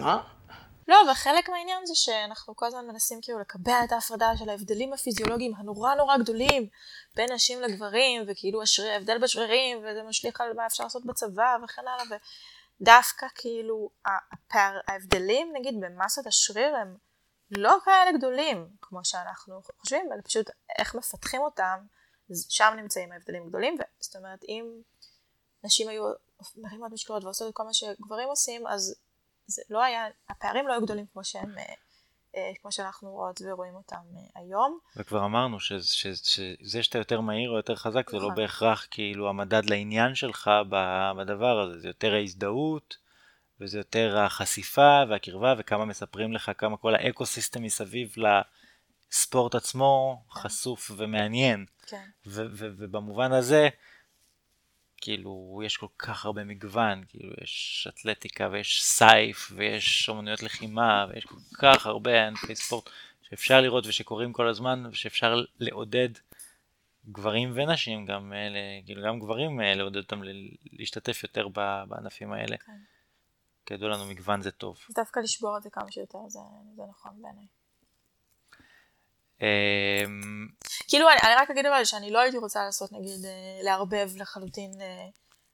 Huh? 0.00 0.22
לא, 0.87 1.01
אבל 1.05 1.13
חלק 1.13 1.49
מהעניין 1.49 1.85
זה 1.85 1.95
שאנחנו 1.95 2.55
כל 2.55 2.65
הזמן 2.65 2.87
מנסים 2.87 3.19
כאילו 3.21 3.39
לקבע 3.39 3.83
את 3.83 3.91
ההפרדה 3.91 4.31
של 4.37 4.49
ההבדלים 4.49 4.93
הפיזיולוגיים 4.93 5.55
הנורא 5.55 5.95
נורא 5.95 6.17
גדולים 6.17 6.69
בין 7.15 7.31
נשים 7.31 7.61
לגברים, 7.61 8.23
וכאילו 8.27 8.61
השריר, 8.61 8.91
ההבדל 8.91 9.17
בשרירים, 9.17 9.77
וזה 9.77 10.03
משליך 10.03 10.41
על 10.41 10.53
מה 10.53 10.65
אפשר 10.65 10.83
לעשות 10.83 11.05
בצבא 11.05 11.57
וכן 11.63 11.81
הלאה, 11.87 12.17
ודווקא 12.81 13.27
כאילו 13.35 13.89
הפער, 14.05 14.79
ההבדלים 14.87 15.51
נגיד 15.53 15.75
במסת 15.79 16.27
השריר 16.27 16.75
הם 16.75 16.95
לא 17.51 17.77
כאלה 17.85 18.17
גדולים 18.17 18.67
כמו 18.81 19.05
שאנחנו 19.05 19.61
חושבים, 19.79 20.13
אלא 20.13 20.21
פשוט 20.21 20.49
איך 20.79 20.95
מפתחים 20.95 21.41
אותם, 21.41 21.77
שם 22.49 22.73
נמצאים 22.77 23.11
ההבדלים 23.11 23.43
הגדולים, 23.43 23.77
זאת 23.99 24.15
אומרת 24.15 24.43
אם 24.47 24.65
נשים 25.63 25.89
היו 25.89 26.11
מרימות 26.55 26.91
משקלות 26.91 27.23
ועושות 27.23 27.49
את 27.49 27.53
כל 27.55 27.63
מה 27.63 27.73
שגברים 27.73 28.29
עושים, 28.29 28.67
אז 28.67 28.95
זה 29.47 29.61
לא 29.69 29.83
היה, 29.83 30.07
הפערים 30.29 30.67
לא 30.67 30.73
היו 30.73 30.81
גדולים 30.81 31.05
כמו 31.13 31.23
שהם, 31.23 31.57
אה, 31.57 31.63
אה, 32.35 32.51
כמו 32.61 32.71
שאנחנו 32.71 33.11
רואות 33.11 33.41
ורואים 33.41 33.75
אותם 33.75 33.95
אה, 34.15 34.41
היום. 34.41 34.79
וכבר 34.95 35.25
אמרנו 35.25 35.59
שזה, 35.59 35.87
שזה, 35.87 36.25
שזה 36.25 36.83
שאתה 36.83 36.97
יותר 36.97 37.21
מהיר 37.21 37.49
או 37.49 37.57
יותר 37.57 37.75
חזק, 37.75 38.09
זה 38.09 38.17
לא 38.17 38.23
נכון. 38.23 38.35
בהכרח 38.35 38.87
כאילו 38.91 39.29
המדד 39.29 39.69
לעניין 39.69 40.15
שלך 40.15 40.51
בדבר 41.17 41.59
הזה, 41.59 41.79
זה 41.79 41.87
יותר 41.87 42.13
ההזדהות, 42.13 42.97
וזה 43.59 43.77
יותר 43.77 44.19
החשיפה 44.19 45.03
והקרבה, 45.09 45.53
וכמה 45.57 45.85
מספרים 45.85 46.33
לך, 46.33 46.51
כמה 46.57 46.77
כל 46.77 46.95
האקו 46.95 47.25
סיסטם 47.25 47.63
מסביב 47.63 48.15
לספורט 49.11 49.55
עצמו 49.55 50.23
חשוף 50.31 50.91
ומעניין. 50.97 51.65
כן. 51.85 52.05
ובמובן 52.25 53.31
הזה, 53.31 53.69
כאילו, 55.03 55.61
יש 55.65 55.77
כל 55.77 55.87
כך 55.97 56.25
הרבה 56.25 56.43
מגוון, 56.43 57.03
כאילו, 57.07 57.33
יש 57.43 57.87
אתלטיקה 57.89 58.49
ויש 58.51 58.83
סייף 58.83 59.51
ויש 59.55 60.09
אומנויות 60.09 60.43
לחימה 60.43 61.05
ויש 61.09 61.25
כל 61.25 61.35
כך 61.57 61.85
הרבה 61.85 62.27
ענפי 62.27 62.55
ספורט 62.55 62.89
שאפשר 63.21 63.61
לראות 63.61 63.85
ושקורים 63.87 64.33
כל 64.33 64.47
הזמן 64.47 64.85
ושאפשר 64.85 65.35
לעודד 65.59 66.09
גברים 67.09 67.51
ונשים, 67.55 68.05
גם, 68.05 68.33
ל- 68.33 68.85
כאילו, 68.85 69.03
גם 69.07 69.19
גברים 69.19 69.61
אה, 69.61 69.75
לעודד 69.75 69.97
אותם 69.97 70.21
להשתתף 70.71 71.23
יותר 71.23 71.47
בענפים 71.87 72.33
האלה. 72.33 72.57
כן. 72.57 72.71
כידוע 73.65 73.89
לנו 73.89 74.05
מגוון 74.05 74.41
זה 74.41 74.51
טוב. 74.51 74.77
דווקא 74.95 75.19
לשבור 75.19 75.57
את 75.57 75.63
זה 75.63 75.69
כמה 75.69 75.91
שיותר, 75.91 76.19
זה, 76.27 76.39
זה 76.75 76.83
נכון 76.89 77.21
בעיניי. 77.21 77.45
אמ, 79.43 80.47
כאילו, 80.87 81.09
אני, 81.09 81.19
אני 81.23 81.35
רק 81.41 81.51
אגיד 81.51 81.65
אבל 81.65 81.85
שאני 81.85 82.11
לא 82.11 82.19
הייתי 82.19 82.37
רוצה 82.37 82.63
לעשות, 82.65 82.91
נגיד, 82.91 83.25
אה, 83.25 83.63
לערבב 83.63 84.09
לחלוטין 84.15 84.81
אה, 84.81 85.05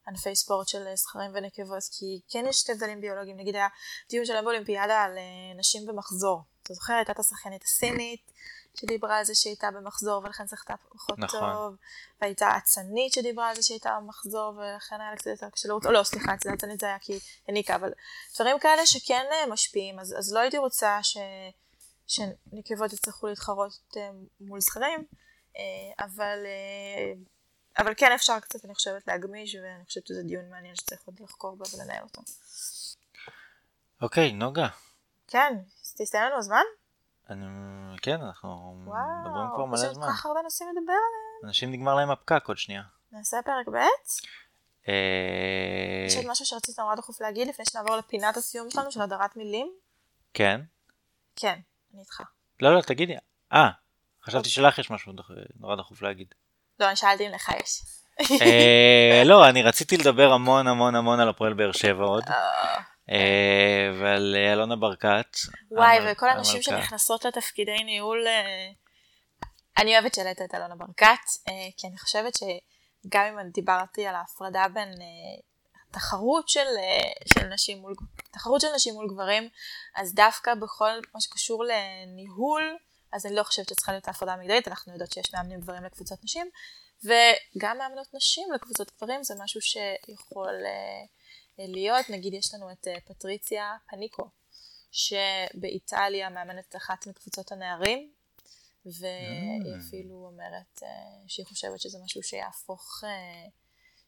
ענפי 0.07 0.35
ספורט 0.35 0.67
של 0.67 0.87
אה, 0.87 0.95
זכרים 0.95 1.31
ונקבות, 1.33 1.83
כי 1.99 2.19
כן 2.29 2.45
יש 2.49 2.55
שתי 2.55 2.71
הבדלים 2.71 3.01
ביולוגיים, 3.01 3.37
נגיד 3.37 3.55
היה 3.55 3.67
דיון 4.09 4.25
שלהם 4.25 4.43
באולימפיאדה 4.43 5.03
על 5.03 5.17
נשים 5.55 5.85
במחזור. 5.85 6.41
אתה 6.63 6.73
זוכר, 6.73 6.93
הייתה 6.93 7.11
את 7.11 7.19
השחיינית 7.19 7.63
הסינית, 7.63 8.31
שדיברה 8.75 9.17
על 9.17 9.25
זה 9.25 9.35
שהייתה 9.35 9.71
במחזור 9.71 10.23
ולכן 10.23 10.47
זכתה 10.47 10.73
פחות 10.89 11.19
נכון. 11.19 11.39
טוב, 11.39 11.75
והייתה 12.21 12.57
אצנית 12.57 13.13
שדיברה 13.13 13.49
על 13.49 13.55
זה 13.55 13.63
שהייתה 13.63 13.97
במחזור 14.01 14.53
ולכן 14.57 15.01
היה 15.01 15.11
לה 15.11 15.17
קצת 15.17 15.29
יותר 15.29 15.49
קשה 15.49 15.67
לרוץ, 15.67 15.85
או 15.85 15.91
לא, 15.91 16.03
סליחה, 16.03 16.33
אצל 16.33 16.53
אצנית 16.53 16.79
זה 16.79 16.85
היה 16.85 16.99
כי 16.99 17.19
הניקה, 17.47 17.75
אבל 17.75 17.91
דברים 18.35 18.59
כאלה 18.59 18.85
שכן 18.85 19.25
משפיעים, 19.49 19.99
אז, 19.99 20.15
אז 20.17 20.33
לא 20.33 20.39
הייתי 20.39 20.57
רוצה 20.57 20.99
ש, 21.03 21.17
שנקבות 22.09 22.93
יצטרכו 22.93 23.27
להתחרות 23.27 23.97
אה, 23.97 24.09
מול 24.39 24.61
זכרים, 24.61 25.05
אה, 25.57 26.05
אבל, 26.05 26.45
אה, 26.45 27.13
אבל 27.77 27.93
כן 27.97 28.11
אפשר 28.11 28.39
קצת, 28.39 28.65
אני 28.65 28.75
חושבת, 28.75 29.07
להגמיש, 29.07 29.55
ואני 29.55 29.85
חושבת 29.85 30.07
שזה 30.07 30.23
דיון 30.23 30.49
מעניין 30.49 30.75
שצריך 30.75 31.01
עוד 31.05 31.19
לחקור 31.19 31.55
בו 31.55 31.63
ולנהל 31.73 32.03
אותו. 32.03 32.21
אוקיי, 34.01 34.31
נוגה. 34.31 34.67
כן, 35.27 35.53
תסתיים 35.97 36.23
לנו 36.23 36.37
הזמן? 36.37 36.63
אני... 37.29 37.45
כן, 38.01 38.21
אנחנו 38.21 38.75
מדברים 38.75 39.47
כבר 39.47 39.57
וואו, 39.57 39.67
מלא 39.67 39.77
יש 39.77 39.83
עוד 39.83 39.93
זמן. 39.93 40.07
כל 40.07 40.13
כך 40.13 40.25
הרבה 40.25 40.41
נושאים 40.41 40.69
לדבר 40.69 40.91
עליהם. 40.91 41.45
אנשים 41.45 41.71
נגמר 41.71 41.95
להם 41.95 42.09
הפקק 42.11 42.43
עוד 42.47 42.57
שנייה. 42.57 42.83
נעשה 43.11 43.37
פרק 43.45 43.67
ב'? 43.67 43.77
יש 46.07 46.15
עוד 46.15 46.25
משהו 46.27 46.45
שרצית 46.45 46.79
נורא 46.79 46.95
דחוף 46.95 47.21
להגיד 47.21 47.47
לפני 47.47 47.65
שנעבור 47.65 47.95
לפינת 47.95 48.37
הסיום 48.37 48.69
שלנו 48.69 48.91
של 48.91 49.01
הדרת 49.01 49.37
מילים? 49.37 49.73
כן. 50.33 50.61
כן, 51.35 51.59
אני 51.93 52.01
איתך. 52.01 52.21
לא, 52.59 52.75
לא, 52.75 52.81
תגידי. 52.81 53.15
אה, 53.53 53.69
חשבתי 54.23 54.49
שלך 54.49 54.79
יש 54.79 54.91
משהו 54.91 55.13
נורא 55.59 55.75
דחוף 55.75 56.01
להגיד. 56.01 56.27
לא, 56.79 56.87
אני 56.87 56.95
שאלתי 56.95 57.27
אם 57.27 57.31
לך 57.31 57.51
יש. 57.63 57.81
אה, 58.41 59.21
לא, 59.25 59.49
אני 59.49 59.63
רציתי 59.63 59.97
לדבר 59.97 60.31
המון 60.31 60.67
המון 60.67 60.95
המון 60.95 61.19
על 61.19 61.29
הפועל 61.29 61.53
באר 61.53 61.71
שבע 61.71 62.03
עוד. 62.03 62.23
אה, 62.29 62.81
אה, 63.09 63.91
ועל 64.01 64.35
אלונה 64.35 64.75
ברקת. 64.75 65.37
וואי, 65.71 65.97
וכל 66.11 66.29
הנשים. 66.29 66.61
שנכנסות 66.61 67.25
לתפקידי 67.25 67.83
ניהול... 67.83 68.25
אני 69.77 69.93
אוהבת 69.93 70.13
שהעלית 70.13 70.41
את 70.41 70.55
אלונה 70.55 70.75
ברקת, 70.75 71.25
כי 71.77 71.87
אני 71.87 71.97
חושבת 71.97 72.33
שגם 72.35 73.25
אם 73.25 73.49
דיברתי 73.53 74.07
על 74.07 74.15
ההפרדה 74.15 74.65
בין 74.73 74.89
אה, 75.89 75.99
תחרות 75.99 76.49
של, 76.49 76.59
אה, 76.59 77.11
של 77.33 77.47
נשים 77.47 77.77
מול, 77.77 77.95
תחרות 78.31 78.61
של 78.61 78.67
נשים 78.75 78.93
מול 78.93 79.07
גברים, 79.09 79.49
אז 79.95 80.13
דווקא 80.13 80.55
בכל 80.55 80.91
מה 81.13 81.21
שקשור 81.21 81.63
לניהול, 81.63 82.77
אז 83.11 83.25
אני 83.25 83.35
לא 83.35 83.43
חושבת 83.43 83.69
שצריכה 83.69 83.91
להיות 83.91 84.07
ההפרדה 84.07 84.33
המגדרית, 84.33 84.67
אנחנו 84.67 84.93
יודעות 84.93 85.11
שיש 85.11 85.33
מאמנים 85.33 85.59
גברים 85.59 85.83
לקבוצות 85.83 86.23
נשים, 86.23 86.49
וגם 87.03 87.77
מאמנות 87.77 88.13
נשים 88.13 88.51
לקבוצות 88.51 88.91
גברים 88.97 89.23
זה 89.23 89.33
משהו 89.39 89.61
שיכול 89.61 90.65
אה, 90.65 91.65
להיות, 91.67 92.09
נגיד 92.09 92.33
יש 92.33 92.53
לנו 92.53 92.71
את 92.71 92.87
אה, 92.87 92.95
פטריציה 93.05 93.75
פניקו, 93.89 94.29
שבאיטליה 94.91 96.29
מאמנת 96.29 96.75
אחת 96.75 97.07
מקבוצות 97.07 97.51
הנערים, 97.51 98.11
והיא. 98.85 99.75
אפילו 99.79 100.15
אומרת 100.15 100.83
אה, 100.83 100.89
שהיא 101.27 101.45
חושבת 101.45 101.79
שזה 101.79 101.97
משהו 102.03 102.23
שיהפוך, 102.23 103.03
אה, 103.03 103.49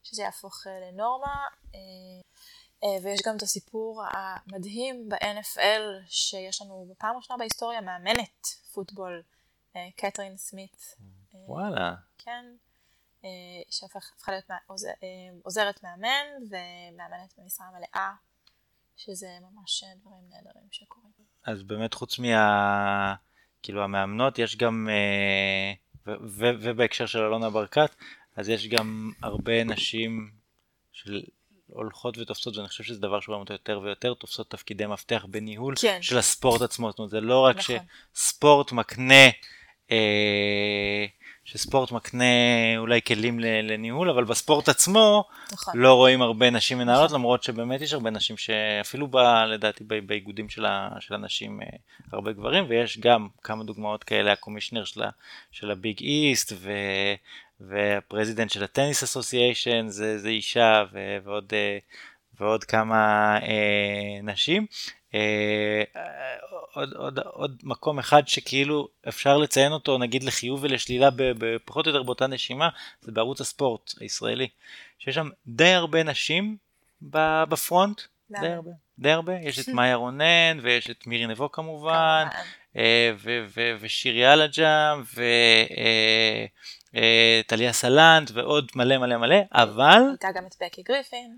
שזה 0.02 0.22
יהפוך 0.22 0.66
אה, 0.66 0.80
לנורמה. 0.80 1.46
אה, 1.74 1.80
אה, 2.84 3.02
ויש 3.02 3.20
גם 3.26 3.36
את 3.36 3.42
הסיפור 3.42 4.02
המדהים 4.12 5.08
ב-NFL, 5.08 5.82
שיש 6.06 6.62
לנו 6.62 6.86
בפעם 6.90 7.16
ראשונה 7.16 7.38
בהיסטוריה 7.38 7.80
מאמנת 7.80 8.46
פוטבול, 8.72 9.22
קתרין 9.96 10.36
סמית. 10.36 10.96
וואלה. 11.34 11.94
כן, 12.18 12.44
שהפכה 13.70 14.32
להיות 14.32 14.44
עוזרת 15.42 15.82
מאמן 15.82 16.26
ומאמנת 16.40 17.34
במשרה 17.38 17.66
מלאה, 17.70 18.12
שזה 18.96 19.28
ממש 19.40 19.84
דברים 20.00 20.22
נהדרים 20.30 20.68
שקורים. 20.70 21.12
אז 21.44 21.62
באמת 21.62 21.94
חוץ 21.94 22.18
מה... 22.18 23.14
כאילו 23.62 23.84
המאמנות, 23.84 24.38
יש 24.38 24.56
גם, 24.56 24.88
ובהקשר 26.62 27.06
של 27.06 27.18
אלונה 27.18 27.50
ברקת, 27.50 27.94
אז 28.36 28.48
יש 28.48 28.68
גם 28.68 29.12
הרבה 29.22 29.64
נשים 29.64 30.30
של 30.92 31.22
הולכות 31.66 32.18
ותופסות, 32.18 32.56
ואני 32.56 32.68
חושב 32.68 32.84
שזה 32.84 33.00
דבר 33.00 33.18
אותו 33.28 33.52
יותר 33.52 33.80
ויותר, 33.82 34.14
תופסות 34.14 34.50
תפקידי 34.50 34.86
מפתח 34.86 35.26
בניהול 35.30 35.74
כן. 35.80 35.98
של 36.00 36.18
הספורט 36.18 36.62
עצמו. 36.62 36.90
זאת 36.90 36.98
אומרת, 36.98 37.10
זה 37.10 37.20
לא 37.20 37.40
רק 37.40 37.56
נכון. 37.56 37.76
שספורט 38.14 38.72
מקנה, 38.72 39.24
אה, 39.90 41.06
שספורט 41.44 41.92
מקנה 41.92 42.24
אולי 42.78 43.02
כלים 43.02 43.40
לניהול, 43.40 44.10
אבל 44.10 44.24
בספורט 44.24 44.68
עצמו, 44.68 45.24
נכון. 45.52 45.78
לא 45.78 45.94
רואים 45.94 46.22
הרבה 46.22 46.50
נשים 46.50 46.78
מנהלות, 46.78 47.10
למרות 47.10 47.42
שבאמת 47.42 47.80
יש 47.80 47.92
הרבה 47.92 48.10
נשים 48.10 48.36
שאפילו 48.36 49.08
ב, 49.10 49.16
לדעתי 49.48 49.84
באיגודים 49.84 50.48
של, 50.48 50.64
ה, 50.64 50.90
של 51.00 51.14
הנשים 51.14 51.62
אה, 51.62 51.66
הרבה 52.12 52.32
גברים, 52.32 52.64
ויש 52.68 52.98
גם 52.98 53.28
כמה 53.42 53.64
דוגמאות 53.64 54.04
כאלה, 54.04 54.32
הקומישנר 54.32 54.84
של, 54.84 55.02
ה- 55.02 55.10
של 55.50 55.70
הביג 55.70 56.00
איסט, 56.00 56.52
ו, 56.56 56.72
והפרזידנט 57.68 58.50
של 58.50 58.64
הטניס 58.64 59.02
אסוסיישן 59.02 59.88
זה, 59.88 60.18
זה 60.18 60.28
אישה, 60.28 60.84
ו, 60.92 61.16
ועוד, 61.24 61.52
אה, 61.52 61.78
ועוד 62.40 62.64
כמה 62.64 63.36
אה, 63.42 64.22
נשים. 64.22 64.66
אה, 65.14 65.82
עוד, 66.74 66.92
עוד, 66.92 67.18
עוד 67.18 67.60
מקום 67.62 67.98
אחד 67.98 68.28
שכאילו 68.28 68.88
אפשר 69.08 69.38
לציין 69.38 69.72
אותו 69.72 69.98
נגיד 69.98 70.24
לחיוב 70.24 70.60
ולשלילה 70.62 71.08
בפחות 71.16 71.86
או 71.86 71.90
יותר 71.90 72.02
באותה 72.02 72.26
נשימה 72.26 72.68
זה 73.00 73.12
בערוץ 73.12 73.40
הספורט 73.40 73.92
הישראלי. 74.00 74.48
שיש 74.98 75.14
שם 75.14 75.28
די 75.46 75.72
הרבה 75.72 76.02
נשים 76.02 76.56
בפרונט. 77.02 78.00
די? 78.30 78.48
הרבה. 78.48 78.70
די 78.98 79.10
הרבה. 79.10 79.32
יש 79.40 79.58
את 79.58 79.68
מאיה 79.76 79.94
רונן 79.94 80.58
ויש 80.62 80.90
את 80.90 81.06
מירי 81.06 81.26
נבו 81.26 81.52
כמובן 81.52 82.26
אה, 82.76 83.12
ושירי 83.80 84.32
אלג'ם 84.32 85.02
וטליה 87.44 87.72
סלנט 87.72 88.30
ועוד 88.34 88.70
מלא 88.74 88.98
מלא 88.98 89.16
מלא 89.16 89.36
אבל 89.52 90.02
הייתה 90.10 90.28
גם 90.34 90.46
את 90.46 90.54
בקי 90.62 90.82
גריפין. 90.82 91.36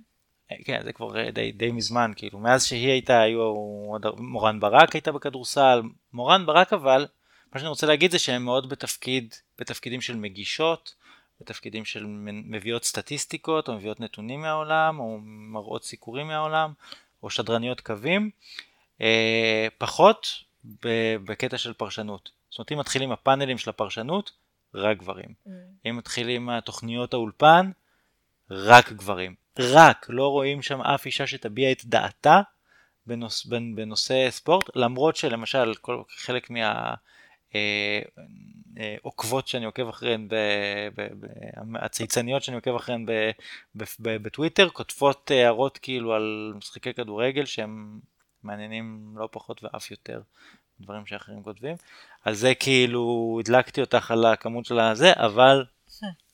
כן, 0.64 0.80
זה 0.85 0.93
כבר 0.93 1.18
אה, 1.18 1.30
די, 1.30 1.53
די 1.53 1.70
מזמן, 1.70 2.12
כאילו, 2.16 2.39
מאז 2.39 2.66
שהיא 2.66 2.91
הייתה, 2.91 3.20
היו 3.20 3.55
מורן 4.16 4.61
ברק 4.61 4.93
הייתה 4.93 5.12
בכדורסל, 5.12 5.82
מורן 6.12 6.47
ברק 6.47 6.72
אבל, 6.72 7.07
מה 7.53 7.61
שאני 7.61 7.68
רוצה 7.68 7.87
להגיד 7.87 8.11
זה 8.11 8.18
שהם 8.18 8.45
מאוד 8.45 8.68
בתפקיד, 8.68 9.35
בתפקידים 9.59 10.01
של 10.01 10.16
מגישות, 10.16 10.95
בתפקידים 11.41 11.85
של 11.85 12.05
מביאות 12.24 12.85
סטטיסטיקות, 12.85 13.68
או 13.68 13.74
מביאות 13.74 14.01
נתונים 14.01 14.41
מהעולם, 14.41 15.01
או 15.01 15.18
מראות 15.22 15.85
סיקורים 15.85 16.26
מהעולם, 16.26 16.72
או 17.22 17.30
שדרניות 17.30 17.80
קווים, 17.80 18.30
אה, 19.01 19.68
פחות 19.78 20.26
בקטע 21.25 21.59
של 21.59 21.73
פרשנות. 21.73 22.31
זאת 22.51 22.59
אומרת, 22.59 22.73
אם 22.73 22.79
מתחילים 22.79 23.12
הפאנלים 23.12 23.59
של 23.59 23.71
הפרשנות, 23.71 24.33
רק 24.75 24.99
גברים. 24.99 25.29
Mm. 25.29 25.51
אם 25.87 25.97
מתחילים 25.97 26.51
התוכניות 26.51 27.15
האולפן, 27.15 27.71
רק 28.51 28.93
גברים. 28.93 29.35
רק, 29.59 30.07
לא 30.09 30.29
רואים 30.29 30.62
שם 30.62 30.81
אף 30.81 31.07
אישה 31.07 31.27
שתביע 31.27 31.73
את 31.73 31.85
דעתה 31.85 32.41
בנוס, 33.07 33.47
בנ- 33.47 33.77
בנושא 33.77 34.31
ספורט, 34.31 34.71
למרות 34.77 35.17
שלמשל 35.17 35.75
כל, 35.81 36.03
חלק 36.17 36.51
מה... 36.51 36.95
אה, 37.55 38.01
אה, 38.79 38.97
עוקבות 39.03 39.49
שאני 39.49 39.65
עוקב 39.65 39.89
אחריהן, 39.89 40.29
הצייצניות 41.75 42.43
שאני 42.43 42.57
עוקב 42.57 42.75
אחריהן 42.75 43.07
בטוויטר, 44.01 44.69
כותבות 44.69 45.31
הערות 45.31 45.79
כאילו 45.79 46.15
על 46.15 46.53
משחקי 46.57 46.95
כדורגל 46.95 47.45
שהם 47.45 48.01
מעניינים 48.45 49.14
לא 49.16 49.28
פחות 49.32 49.64
ואף 49.64 49.90
יותר 49.90 50.20
דברים 50.80 51.07
שאחרים 51.07 51.42
כותבים. 51.42 51.76
אז 52.24 52.38
זה 52.38 52.55
כאילו 52.55 53.36
הדלקתי 53.40 53.80
אותך 53.80 54.11
על 54.11 54.26
הכמות 54.26 54.66
של 54.66 54.78
הזה, 54.78 55.12
אבל 55.16 55.64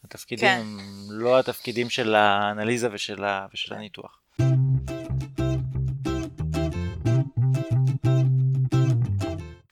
התפקידים 0.04 0.48
כן. 0.48 0.60
הם 0.60 0.78
לא 1.10 1.38
התפקידים 1.38 1.90
של 1.90 2.14
האנליזה 2.14 2.88
ושל, 2.92 3.24
ה, 3.24 3.46
ושל 3.54 3.74
הניתוח. 3.74 4.20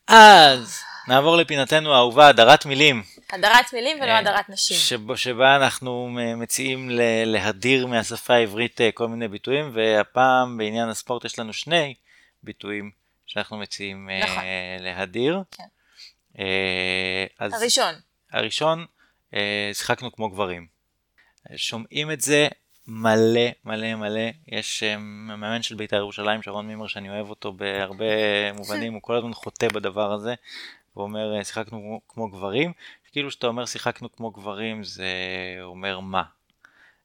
אז 0.08 0.78
נעבור 1.08 1.36
לפינתנו 1.36 1.94
האהובה, 1.94 2.28
הדרת 2.28 2.66
מילים. 2.66 3.02
הדרת 3.32 3.72
מילים 3.72 3.96
ולא 4.00 4.10
אה, 4.10 4.18
הדרת 4.18 4.48
נשים. 4.48 4.76
שבו, 4.76 5.16
שבה 5.16 5.56
אנחנו 5.56 6.08
מציעים 6.36 6.90
ל- 6.90 7.24
להדיר 7.24 7.86
מהשפה 7.86 8.34
העברית 8.34 8.80
אה, 8.80 8.92
כל 8.92 9.08
מיני 9.08 9.28
ביטויים, 9.28 9.70
והפעם 9.74 10.58
בעניין 10.58 10.88
הספורט 10.88 11.24
יש 11.24 11.38
לנו 11.38 11.52
שני 11.52 11.94
ביטויים 12.48 12.90
שאנחנו 13.26 13.58
מציעים 13.58 14.10
אה, 14.10 14.24
נכון. 14.24 14.42
להדיר. 14.80 15.42
כן. 15.50 15.64
אה, 16.38 17.26
אז 17.38 17.52
הראשון. 17.52 17.94
הראשון, 18.32 18.86
אה, 19.34 19.70
שיחקנו 19.72 20.12
כמו 20.12 20.30
גברים. 20.30 20.66
שומעים 21.56 22.10
את 22.10 22.20
זה 22.20 22.48
מלא 22.86 23.50
מלא 23.64 23.94
מלא. 23.94 24.30
יש 24.48 24.82
מאמן 24.98 25.62
של 25.62 25.74
בית"ר 25.74 25.96
ירושלים, 25.96 26.42
שרון 26.42 26.66
מימר, 26.66 26.86
שאני 26.86 27.10
אוהב 27.10 27.30
אותו 27.30 27.52
בהרבה 27.52 28.04
מובנים, 28.58 28.92
הוא 28.92 29.02
כל 29.02 29.16
הזמן 29.16 29.34
חוטא 29.34 29.68
בדבר 29.68 30.12
הזה. 30.12 30.34
הוא 30.94 31.04
אומר, 31.04 31.36
אה, 31.36 31.44
שיחקנו 31.44 32.00
כמו, 32.08 32.28
גברים. 32.28 32.72
כאילו 33.12 33.30
שאתה 33.30 33.46
אומר 33.46 33.66
שיחקנו 33.66 34.12
כמו 34.12 34.30
גברים, 34.30 34.84
זה 34.84 35.12
אומר 35.62 36.00
מה? 36.00 36.22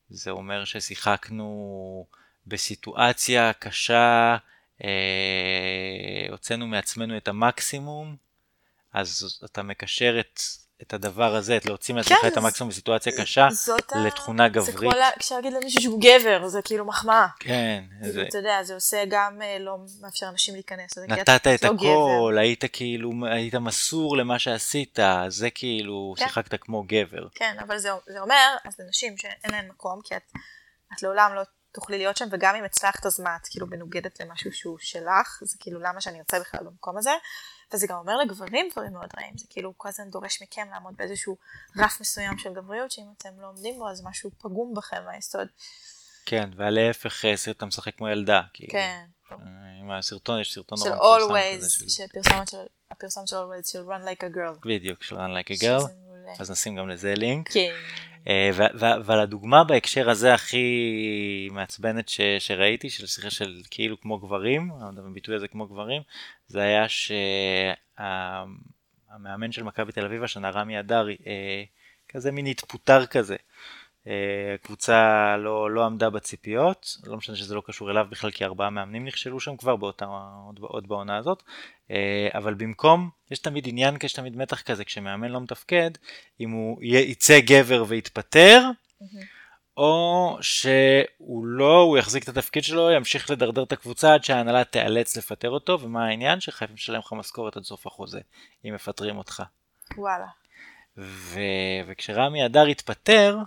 זה 0.10 0.32
אומר 0.32 0.66
ששיחקנו 0.66 2.06
בסיטואציה 2.48 3.54
קשה, 3.54 4.38
הוצאנו 6.32 6.68
מעצמנו 6.68 7.18
את 7.18 7.28
המקסימום, 7.28 8.16
אז 8.94 9.40
אתה 9.46 9.64
מקשר 9.64 10.20
את, 10.20 10.40
את 10.82 10.94
הדבר 10.94 11.36
הזה, 11.36 11.58
את 11.58 11.66
להוציא 11.66 11.96
מעצמך 11.96 12.18
כן, 12.22 12.28
את 12.28 12.38
המקסימום 12.38 12.70
בסיטואציה 12.70 13.14
קשה, 13.18 13.48
לתכונה 14.06 14.44
זה 14.44 14.50
גברית. 14.72 14.78
כמו 14.92 15.00
לה- 15.00 15.10
אפשר 15.18 15.36
להגיד 15.36 15.54
למישהו 15.54 15.82
שהוא 15.82 16.02
גבר, 16.02 16.48
זה 16.48 16.62
כאילו 16.62 16.86
מחמאה. 16.86 17.28
כן, 17.40 17.84
כאילו, 18.02 18.14
זה, 18.14 18.22
אתה 18.30 18.38
יודע, 18.38 18.64
זה 18.64 18.74
עושה 18.74 19.04
גם 19.10 19.42
אה, 19.42 19.58
לא 19.60 19.78
מאפשר 20.02 20.30
אנשים 20.30 20.54
להיכנס. 20.54 20.98
נתת 20.98 21.48
את 21.48 21.64
לא 21.64 21.70
הכל, 21.76 22.38
היית 22.40 22.64
כאילו, 22.74 23.12
היית 23.32 23.56
מסור 23.56 24.18
למה 24.18 24.40
שעשית, 24.40 25.00
זה 25.28 25.50
כאילו, 25.50 26.14
כן. 26.18 26.26
שיחקת 26.28 26.62
כמו 26.62 26.84
גבר. 26.88 27.28
כן, 27.36 27.56
אבל 27.60 27.78
זה, 27.78 27.90
זה 28.08 28.20
אומר, 28.20 28.56
אז 28.66 28.74
לנשים 28.80 29.18
שאין 29.18 29.52
להן 29.52 29.68
מקום, 29.68 30.00
כי 30.04 30.16
את, 30.16 30.22
את 30.94 31.04
לעולם 31.04 31.32
לא 31.36 31.42
תוכלי 31.74 31.98
להיות 31.98 32.18
שם, 32.18 32.26
וגם 32.32 32.56
אם 32.56 32.64
הצלחת 32.64 33.06
אז 33.06 33.20
מה, 33.20 33.36
את 33.36 33.48
כאילו 33.48 33.68
מנוגדת 33.68 34.20
למשהו 34.22 34.54
שהוא 34.54 34.78
שלך, 34.80 35.40
זה 35.42 35.58
כאילו 35.60 35.80
למה 35.80 36.02
שאני 36.02 36.20
ארצה 36.20 36.40
בכלל 36.40 36.64
במקום 36.64 36.98
הזה, 36.98 37.12
וזה 37.74 37.88
גם 37.88 37.98
אומר 37.98 38.18
לגברים 38.18 38.68
דברים 38.72 38.94
מאוד 38.94 39.10
רעים, 39.18 39.38
זה 39.38 39.46
כאילו 39.50 39.74
כל 39.78 39.88
הזמן 39.90 40.10
דורש 40.10 40.42
מכם 40.42 40.68
לעמוד 40.72 40.94
באיזשהו 40.98 41.38
רף 41.78 42.02
מסוים 42.02 42.38
של 42.38 42.54
גבריות, 42.54 42.92
שאם 42.92 43.06
אתם 43.18 43.30
לא 43.42 43.48
עומדים 43.48 43.78
בו 43.78 43.90
אז 43.90 44.02
משהו 44.06 44.32
פגום 44.38 44.74
בכם 44.76 45.04
מהיסוד. 45.06 45.48
כן, 46.26 46.50
והלהפך, 46.56 47.26
אה, 47.26 47.34
אתה 47.52 47.66
משחק 47.66 47.96
כמו 47.98 48.10
ילדה. 48.10 48.42
כאילו. 48.54 48.72
כן. 48.72 49.06
אה, 49.32 49.38
עם 49.82 49.92
הסרטון, 49.92 50.40
יש 50.42 50.54
סרטון 50.54 50.78
נורא 50.80 50.96
מפורסם 50.96 51.34
כזה 51.58 51.68
always, 51.68 51.70
של- 51.70 52.08
של, 52.50 52.58
הפרסומת 52.92 53.28
של 53.28 53.36
always 53.36 53.72
של 53.72 53.84
run 53.90 54.02
like 54.08 54.24
a 54.24 54.36
girl. 54.36 54.68
בדיוק, 54.68 55.04
של 55.04 55.16
run 55.16 55.20
like 55.20 55.58
a 55.58 55.62
girl. 55.62 55.88
אז 56.40 56.52
נשים 56.52 56.76
גם 56.76 56.90
לזה 56.90 57.14
לינק. 57.18 57.52
כן. 57.52 57.74
אה, 58.28 58.50
ו- 58.54 58.80
ו- 58.80 58.96
אבל 58.96 59.20
הדוגמה 59.20 59.64
בהקשר 59.64 60.10
הזה 60.10 60.34
הכי 60.34 61.50
מעצבנת 61.52 62.10
ש- 62.10 62.22
שראיתי, 62.40 62.90
של 62.90 63.08
שיחה 63.08 63.30
של 63.30 63.62
כאילו 63.72 64.02
כמו 64.02 64.20
גברים, 64.20 64.72
הביטוי 64.98 65.36
הזה 65.36 65.48
כמו 65.48 65.68
גברים, 65.68 66.02
זה 66.48 66.62
היה 66.62 66.86
שהמאמן 68.00 69.52
של 69.52 69.64
מכבי 69.64 69.92
תל 69.92 70.06
אביב 70.06 70.24
השנה, 70.24 70.50
רמי 70.50 70.80
אדרי, 70.80 71.18
אה, 71.28 71.64
כזה 72.10 72.32
מין 72.32 72.46
התפוטר 72.46 73.06
כזה. 73.06 73.36
אה, 74.08 74.54
הקבוצה 74.56 75.38
לא, 75.38 75.72
לא 75.72 75.86
עמדה 75.86 76.10
בציפיות, 76.10 76.98
לא 77.06 77.18
משנה 77.18 77.36
שזה 77.36 77.56
לא 77.56 77.62
קשור 77.66 77.92
אליו 77.92 78.08
בכלל, 78.10 78.32
כי 78.32 78.46
ארבעה 78.46 78.70
מאמנים 78.70 79.06
נכשלו 79.06 79.40
שם 79.40 79.58
כבר 79.58 79.76
באותה, 79.76 80.06
עוד, 80.48 80.60
עוד 80.62 80.88
בעונה 80.88 81.18
הזאת, 81.18 81.44
אה, 81.44 81.83
אבל 82.34 82.54
במקום, 82.54 83.10
יש 83.32 83.40
תמיד 83.40 83.68
עניין, 83.68 83.98
יש 84.04 84.14
תמיד 84.14 84.38
מתח 84.38 84.62
כזה, 84.62 84.86
כשמאמן 84.86 85.30
לא 85.30 85.42
מתפקד, 85.42 85.92
אם 86.40 86.52
הוא 86.52 86.78
יצא 86.82 87.40
גבר 87.40 87.86
ויתפטר, 87.88 88.70
או 89.78 90.38
שהוא 90.42 91.46
לא, 91.46 91.82
הוא 91.82 91.98
יחזיק 91.98 92.24
את 92.24 92.30
התפקיד 92.30 92.64
שלו, 92.64 92.92
ימשיך 92.92 93.32
לדרדר 93.32 93.64
את 93.64 93.72
הקבוצה 93.72 94.14
עד 94.14 94.24
שההנהלה 94.24 94.64
תיאלץ 94.64 95.18
לפטר 95.18 95.50
אותו, 95.50 95.80
ומה 95.82 96.06
העניין? 96.06 96.40
שחייבים 96.40 96.76
לשלם 96.76 97.00
לך 97.00 97.14
משכורת 97.14 97.58
עד 97.58 97.64
סוף 97.64 97.88
החוזה, 97.88 98.20
אם 98.66 98.74
מפטרים 98.76 99.18
אותך. 99.18 99.44
וואלה. 99.98 100.26
ו... 100.98 101.40
וכשרמי 101.88 102.46
אדר 102.46 102.66
התפטר, 102.66 103.38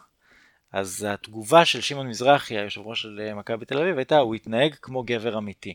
אז 0.72 1.06
התגובה 1.08 1.64
של 1.64 1.80
שמעון 1.80 2.08
מזרחי, 2.08 2.58
היושב 2.58 2.80
ראש 2.80 3.02
של 3.02 3.20
אה, 3.20 3.34
מכבי 3.34 3.64
תל 3.64 3.78
אביב, 3.78 3.96
הייתה, 3.98 4.18
הוא 4.18 4.34
התנהג 4.34 4.74
כמו 4.82 5.02
גבר 5.02 5.38
אמיתי. 5.38 5.74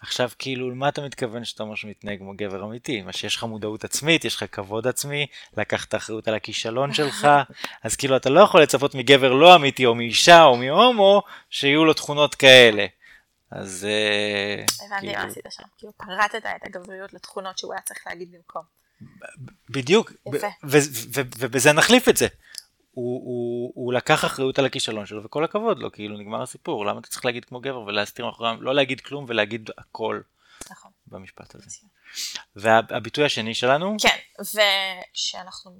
עכשיו, 0.00 0.30
כאילו, 0.38 0.70
למה 0.70 0.88
אתה 0.88 1.02
מתכוון 1.02 1.44
שאתה 1.44 1.62
אומר 1.62 1.74
מתנהג 1.84 2.18
כמו 2.18 2.32
גבר 2.36 2.64
אמיתי? 2.64 3.02
מה 3.02 3.12
שיש 3.12 3.36
לך 3.36 3.44
מודעות 3.44 3.84
עצמית, 3.84 4.24
יש 4.24 4.36
לך 4.36 4.44
כבוד 4.52 4.86
עצמי, 4.86 5.26
לקחת 5.56 5.94
אחריות 5.94 6.28
על 6.28 6.34
הכישלון 6.34 6.94
שלך, 6.94 7.28
אז 7.84 7.96
כאילו, 7.96 8.16
אתה 8.16 8.30
לא 8.30 8.40
יכול 8.40 8.62
לצפות 8.62 8.94
מגבר 8.94 9.32
לא 9.32 9.56
אמיתי, 9.56 9.86
או 9.86 9.94
מאישה, 9.94 10.44
או 10.44 10.56
מהומו, 10.56 11.22
שיהיו 11.50 11.84
לו 11.84 11.94
תכונות 11.94 12.34
כאלה. 12.34 12.86
אז 13.50 13.86
אה, 13.88 14.86
הבנתי 14.86 15.12
מה 15.12 15.22
עשית 15.22 15.44
שם. 15.50 15.62
כאילו 15.78 15.92
פרטת 15.96 16.46
את 16.46 16.66
הגבריות 16.66 17.12
לתכונות 17.12 17.58
שהוא 17.58 17.72
היה 17.72 17.82
צריך 17.82 18.00
להגיד 18.06 18.32
במקום. 18.32 18.62
בדיוק, 19.70 20.12
ובזה 21.38 21.72
נחליף 21.72 22.08
את 22.08 22.16
זה. 22.16 22.26
הוא, 22.96 23.20
הוא, 23.24 23.72
הוא 23.74 23.92
לקח 23.92 24.24
אחריות 24.24 24.58
על 24.58 24.66
הכישלון 24.66 25.06
שלו, 25.06 25.24
וכל 25.24 25.44
הכבוד 25.44 25.78
לו, 25.78 25.92
כאילו 25.92 26.18
נגמר 26.18 26.42
הסיפור, 26.42 26.86
למה 26.86 27.00
אתה 27.00 27.08
צריך 27.08 27.24
להגיד 27.24 27.44
כמו 27.44 27.60
גבר 27.60 27.80
ולהסתיר 27.80 28.26
מאחוריו, 28.26 28.56
לא 28.60 28.74
להגיד 28.74 29.00
כלום 29.00 29.24
ולהגיד 29.28 29.70
הכל 29.78 30.20
נכון. 30.70 30.90
במשפט 31.06 31.54
הזה. 31.54 31.66
והביטוי 32.56 33.24
השני 33.24 33.54
שלנו, 33.54 33.96
כן, 34.02 34.16
ושאנחנו 34.40 35.70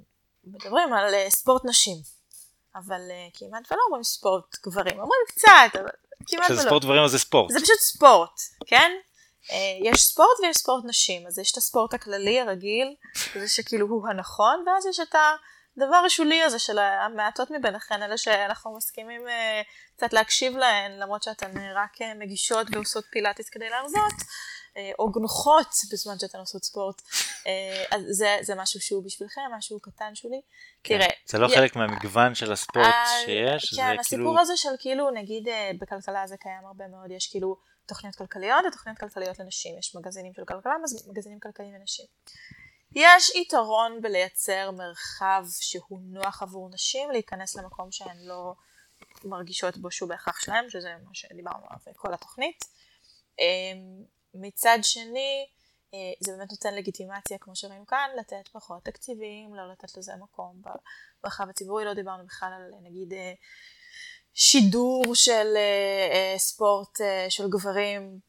מדברים 0.43 0.93
על 0.93 1.13
אה, 1.13 1.29
ספורט 1.29 1.65
נשים, 1.65 1.97
אבל 2.75 3.01
אה, 3.11 3.27
כמעט 3.33 3.71
ולא 3.71 3.81
אומרים 3.87 4.03
ספורט 4.03 4.55
גברים, 4.65 4.99
אומרים 4.99 5.21
קצת, 5.27 5.79
אבל 5.79 5.89
כמעט 6.27 6.51
ולא. 6.51 6.61
ספורט 6.61 6.83
דברים 6.83 7.03
אז 7.03 7.11
זה 7.11 7.19
ספורט. 7.19 7.51
זה 7.51 7.59
פשוט 7.59 7.79
ספורט, 7.79 8.39
כן? 8.65 8.91
אה, 9.51 9.77
יש 9.83 10.01
ספורט 10.01 10.39
ויש 10.43 10.57
ספורט 10.57 10.85
נשים, 10.85 11.27
אז 11.27 11.39
יש 11.39 11.51
את 11.51 11.57
הספורט 11.57 11.93
הכללי 11.93 12.39
הרגיל, 12.39 12.95
זה 13.33 13.47
שכאילו 13.47 13.87
הוא 13.87 14.07
הנכון, 14.07 14.63
ואז 14.67 14.85
יש 14.85 14.99
את 14.99 15.15
הדבר 15.77 15.95
השולי 15.95 16.41
הזה 16.41 16.59
של 16.59 16.79
המעטות 16.79 17.51
מביניכן, 17.51 18.03
אלה 18.03 18.17
שאנחנו 18.17 18.77
מסכימים 18.77 19.27
אה, 19.27 19.61
קצת 19.95 20.13
להקשיב 20.13 20.57
להן, 20.57 20.91
למרות 20.91 21.23
שאתן 21.23 21.57
אה, 21.57 21.71
רק 21.75 22.01
אה, 22.01 22.13
מגישות 22.13 22.67
ועושות 22.71 23.05
פילאטיס 23.11 23.49
כדי 23.49 23.69
להרזות, 23.69 24.13
או 24.99 25.11
גנוחות 25.11 25.67
בזמן 25.91 26.19
שאתן 26.19 26.37
עושות 26.39 26.63
ספורט. 26.63 27.01
אז 27.91 28.01
זה, 28.11 28.37
זה 28.41 28.55
משהו 28.55 28.81
שהוא 28.81 29.03
בשבילכם, 29.05 29.41
משהו 29.57 29.79
קטן 29.79 30.15
שולי. 30.15 30.41
כן. 30.83 30.97
תראה, 30.97 31.07
זה 31.25 31.37
לא 31.37 31.47
י- 31.47 31.55
חלק 31.55 31.75
מהמגוון 31.75 32.35
של 32.35 32.51
הספורט 32.51 32.85
שיש, 33.25 33.73
זה 33.73 33.81
כן, 33.81 33.99
הסיפור 33.99 34.25
כאילו, 34.25 34.39
הזה 34.39 34.57
של 34.57 34.69
כאילו, 34.79 35.09
נגיד 35.11 35.47
בכלכלה 35.79 36.27
זה 36.27 36.37
קיים 36.37 36.65
הרבה 36.65 36.87
מאוד, 36.87 37.11
יש 37.11 37.31
כאילו 37.31 37.57
תוכניות 37.85 38.15
כלכליות 38.15 38.65
ותוכניות 38.67 38.99
כלכליות 38.99 39.39
לנשים, 39.39 39.79
יש 39.79 39.95
מגזינים 39.95 40.33
של 40.33 40.45
כלכלה, 40.45 40.73
מגזינים 41.07 41.39
כלכליים 41.39 41.73
לנשים. 41.73 42.05
יש 42.99 43.29
יתרון 43.29 44.01
בלייצר 44.01 44.71
מרחב 44.71 45.45
שהוא 45.59 45.99
נוח 46.01 46.43
עבור 46.43 46.69
נשים 46.69 47.11
להיכנס 47.11 47.55
למקום 47.55 47.91
שהן 47.91 48.17
לא 48.19 48.53
מרגישות 49.23 49.77
בו 49.77 49.91
שהוא 49.91 50.09
בהכרח 50.09 50.39
שלהם, 50.39 50.69
שזה 50.69 50.89
מה 51.03 51.09
שדיברנו 51.13 51.65
עליו 51.69 51.95
כל 51.95 52.13
התוכנית. 52.13 52.65
אה, 53.39 53.45
מצד 54.33 54.77
שני, 54.81 55.47
אה, 55.93 55.99
זה 56.19 56.31
באמת 56.31 56.51
נותן 56.51 56.75
לגיטימציה, 56.75 57.37
כמו 57.37 57.55
שראינו 57.55 57.85
כאן, 57.85 58.09
לתת 58.19 58.47
פחות 58.51 58.83
תקציבים, 58.83 59.55
לא 59.55 59.71
לתת 59.71 59.97
לזה 59.97 60.11
מקום 60.15 60.61
במרחב 61.21 61.49
הציבורי, 61.49 61.85
לא 61.85 61.93
דיברנו 61.93 62.25
בכלל 62.25 62.53
על 62.53 62.71
נגיד 62.81 63.13
אה, 63.13 63.33
שידור 64.33 65.03
של 65.13 65.53
אה, 65.55 66.09
אה, 66.11 66.37
ספורט 66.37 67.01
אה, 67.01 67.25
של 67.29 67.49
גברים 67.49 68.19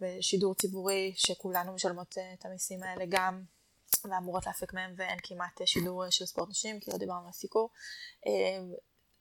בשידור 0.00 0.54
ציבורי, 0.54 1.12
שכולנו 1.16 1.72
משלמות 1.72 2.18
אה, 2.18 2.32
את 2.38 2.44
המיסים 2.44 2.82
האלה 2.82 3.04
גם, 3.08 3.42
ואמורות 4.04 4.46
להפיק 4.46 4.72
מהם, 4.72 4.94
ואין 4.96 5.18
כמעט 5.22 5.60
אה, 5.60 5.66
שידור 5.66 6.04
אה, 6.04 6.10
של 6.10 6.26
ספורט 6.26 6.48
נשים, 6.48 6.80
כי 6.80 6.90
לא 6.90 6.98
דיברנו 6.98 7.26
על 7.26 7.32
סיקור. 7.32 7.70
אה, 8.26 8.74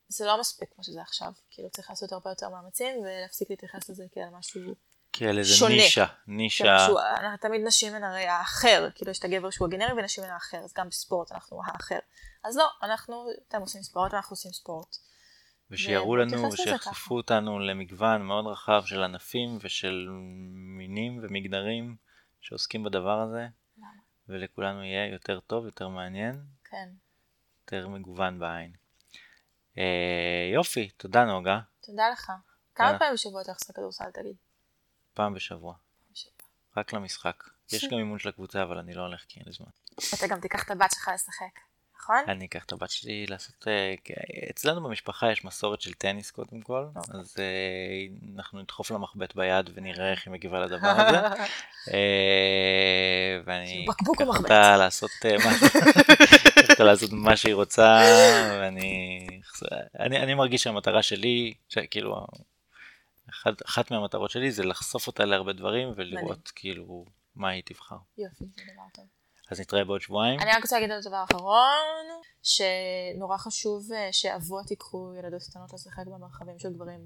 זה 0.07 0.25
לא 0.25 0.39
מספיק 0.39 0.69
כמו 0.75 0.83
שזה 0.83 1.01
עכשיו, 1.01 1.31
כאילו 1.51 1.69
צריך 1.69 1.89
לעשות 1.89 2.11
הרבה 2.11 2.29
יותר 2.29 2.49
מאמצים 2.49 2.97
ולהפסיק 2.97 3.49
להתייחס 3.49 3.89
לזה 3.89 4.03
כאל 4.11 4.29
משהו 4.39 4.61
כאל 5.13 5.39
איזה 5.39 5.55
שונה. 5.55 5.75
נישה, 5.75 6.05
כן, 6.05 6.13
נישה, 6.27 6.79
שהוא, 6.85 6.99
תמיד 7.41 7.61
נשים 7.65 7.95
הן 7.95 8.03
הרי 8.03 8.25
האחר, 8.25 8.89
כאילו 8.95 9.11
יש 9.11 9.19
את 9.19 9.25
הגבר 9.25 9.49
שהוא 9.49 9.67
הגנרי 9.67 9.93
ונשים 9.93 10.23
הן 10.23 10.29
האחר, 10.29 10.57
אז 10.57 10.73
גם 10.77 10.89
בספורט 10.89 11.31
אנחנו 11.31 11.61
האחר. 11.65 11.99
אז 12.43 12.57
לא, 12.57 12.67
אנחנו, 12.83 13.27
אתם 13.47 13.61
עושים 13.61 13.81
ספורט 13.81 14.13
ואנחנו 14.13 14.33
עושים 14.33 14.51
ספורט. 14.51 14.95
ושיראו 15.71 16.15
לנו 16.15 16.51
ושיחשפו 16.51 17.15
אותנו 17.15 17.59
למגוון 17.59 18.21
מאוד 18.21 18.47
רחב 18.47 18.81
של 18.85 19.03
ענפים 19.03 19.57
ושל 19.61 20.07
מינים 20.77 21.19
ומגדרים 21.23 21.95
שעוסקים 22.41 22.83
בדבר 22.83 23.19
הזה, 23.19 23.47
ולכולנו 24.29 24.83
יהיה 24.83 25.07
יותר 25.13 25.39
טוב, 25.39 25.65
יותר 25.65 25.87
מעניין, 25.87 26.43
כן. 26.63 26.89
יותר 27.61 27.87
מגוון 27.87 28.39
בעין. 28.39 28.71
אה, 29.77 30.49
יופי, 30.53 30.89
תודה 30.89 31.25
נוגה, 31.25 31.59
תודה 31.81 32.09
לך. 32.09 32.31
כמה. 32.75 32.99
פעמים 32.99 33.13
בשבוע 33.13 33.41
אתה 33.41 33.51
עושה 33.51 33.73
כדורסל, 33.73 34.11
תגיד? 34.13 34.35
פעם 35.13 35.33
בשבוע, 35.33 35.75
בשבוע. 36.11 36.49
רק 36.77 36.93
למשחק. 36.93 37.43
יש 37.71 37.85
גם 37.85 37.97
אימון 37.97 38.19
של 38.19 38.29
הקבוצה 38.29 38.63
אבל 38.63 38.77
אני 38.77 38.93
לא 38.93 39.01
הולך 39.01 39.25
כי 39.27 39.39
אין 39.39 39.47
לי 39.47 39.53
זמן. 39.53 39.69
אתה 40.17 40.27
גם 40.27 40.39
תיקח 40.39 40.63
את 40.63 40.71
הבת 40.71 40.91
שלך 40.91 41.11
לשחק, 41.13 41.59
נכון? 42.09 42.29
אני 42.29 42.45
אקח 42.45 42.65
את 42.65 42.71
הבת 42.71 42.89
שלי 42.89 43.25
לעשות, 43.27 43.67
אה, 43.67 43.93
אצלנו 44.49 44.83
במשפחה 44.83 45.31
יש 45.31 45.45
מסורת 45.45 45.81
של 45.81 45.93
טניס 45.93 46.31
קודם 46.31 46.61
כל, 46.61 46.85
אז 46.95 47.35
אה, 47.39 48.35
אנחנו 48.35 48.61
נדחוף 48.61 48.91
לה 48.91 48.97
מחבט 48.97 49.35
ביד 49.35 49.69
ונראה 49.73 50.11
איך 50.11 50.27
היא 50.27 50.31
מגיבה 50.31 50.59
לדבר 50.59 50.87
הזה. 50.87 51.17
אה, 51.93 53.41
ואני 53.45 53.85
אקח? 53.85 54.27
אותה 54.37 54.77
לעשות 54.77 55.11
אותה 56.71 56.83
לעשות 56.83 57.09
מה 57.13 57.37
שהיא 57.37 57.55
רוצה, 57.55 58.01
ואני 58.51 59.27
אני, 59.99 60.17
אני 60.17 60.33
מרגיש 60.33 60.63
שהמטרה 60.63 61.03
שלי, 61.03 61.53
שכאילו, 61.69 62.27
אחת, 63.29 63.65
אחת 63.65 63.91
מהמטרות 63.91 64.31
שלי 64.31 64.51
זה 64.51 64.63
לחשוף 64.63 65.07
אותה 65.07 65.25
להרבה 65.25 65.53
דברים 65.53 65.93
ולראות. 65.95 66.51
כאילו 66.55 67.05
מה 67.35 67.49
היא 67.49 67.63
תבחר. 67.65 67.97
יופי, 68.17 68.45
זה 68.55 68.61
דבר 68.73 68.83
טוב. 68.93 69.18
אז 69.51 69.59
נתראה 69.59 69.83
בעוד 69.83 70.01
שבועיים. 70.01 70.39
אני 70.39 70.51
רק 70.51 70.61
רוצה 70.61 70.75
להגיד 70.75 70.91
עוד 70.91 71.03
דבר 71.07 71.23
אחרון, 71.23 72.21
שנורא 72.43 73.37
חשוב 73.37 73.91
אה, 73.93 74.09
שאבות 74.11 74.71
ייקחו 74.71 75.13
ילדות 75.19 75.43
קטנות 75.43 75.73
לשחק 75.73 76.05
במרחבים 76.05 76.59
של 76.59 76.73
גברים 76.73 76.99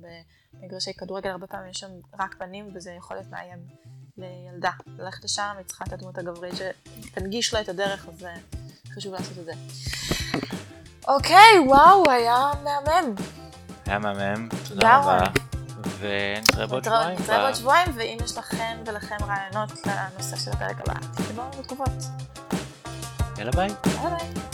במגרשי 0.53 0.93
כדורגל, 0.93 1.29
הרבה 1.29 1.47
פעמים 1.47 1.69
יש 1.69 1.79
שם 1.79 1.89
רק 2.19 2.35
בנים 2.39 2.69
וזה 2.73 2.91
יכול 2.91 3.17
להיות 3.17 3.27
מאיים 3.29 3.59
לילדה. 4.17 4.71
ללכת 4.97 5.23
לשם, 5.23 5.53
היא 5.57 5.65
צריכה 5.65 5.85
את 5.87 5.93
הדמות 5.93 6.17
הגברית 6.17 6.53
שתנגיש 6.55 7.53
לה 7.53 7.61
את 7.61 7.69
הדרך, 7.69 8.07
אז 8.07 8.23
אה, 8.25 8.35
חשוב 8.95 9.13
לעשות 9.13 9.37
את 9.37 9.45
זה. 9.45 9.53
אוקיי, 11.13 11.59
וואו, 11.67 12.09
היה 12.09 12.51
מהמם. 12.63 13.15
היה 13.85 13.99
מהמם, 13.99 14.49
תודה. 14.69 14.99
רבה. 14.99 15.52
ונתראה 15.99 16.67
בעוד 16.67 16.83
שבועיים. 16.83 17.19
נתראה 17.19 17.37
בעוד 17.43 17.55
שבועיים, 17.55 17.91
ואם 17.95 18.17
יש 18.25 18.37
לכם 18.37 18.77
ולכם 18.85 19.15
רעיונות 19.21 19.71
לנושא 19.85 20.35
של 20.37 20.51
הפרק 20.51 20.81
הבא, 20.81 20.93
לנו 21.37 21.51
בתגובות. 21.59 21.89
יאללה 23.37 23.51
ביי. 23.51 23.69
ביי 23.85 24.09
ביי. 24.09 24.52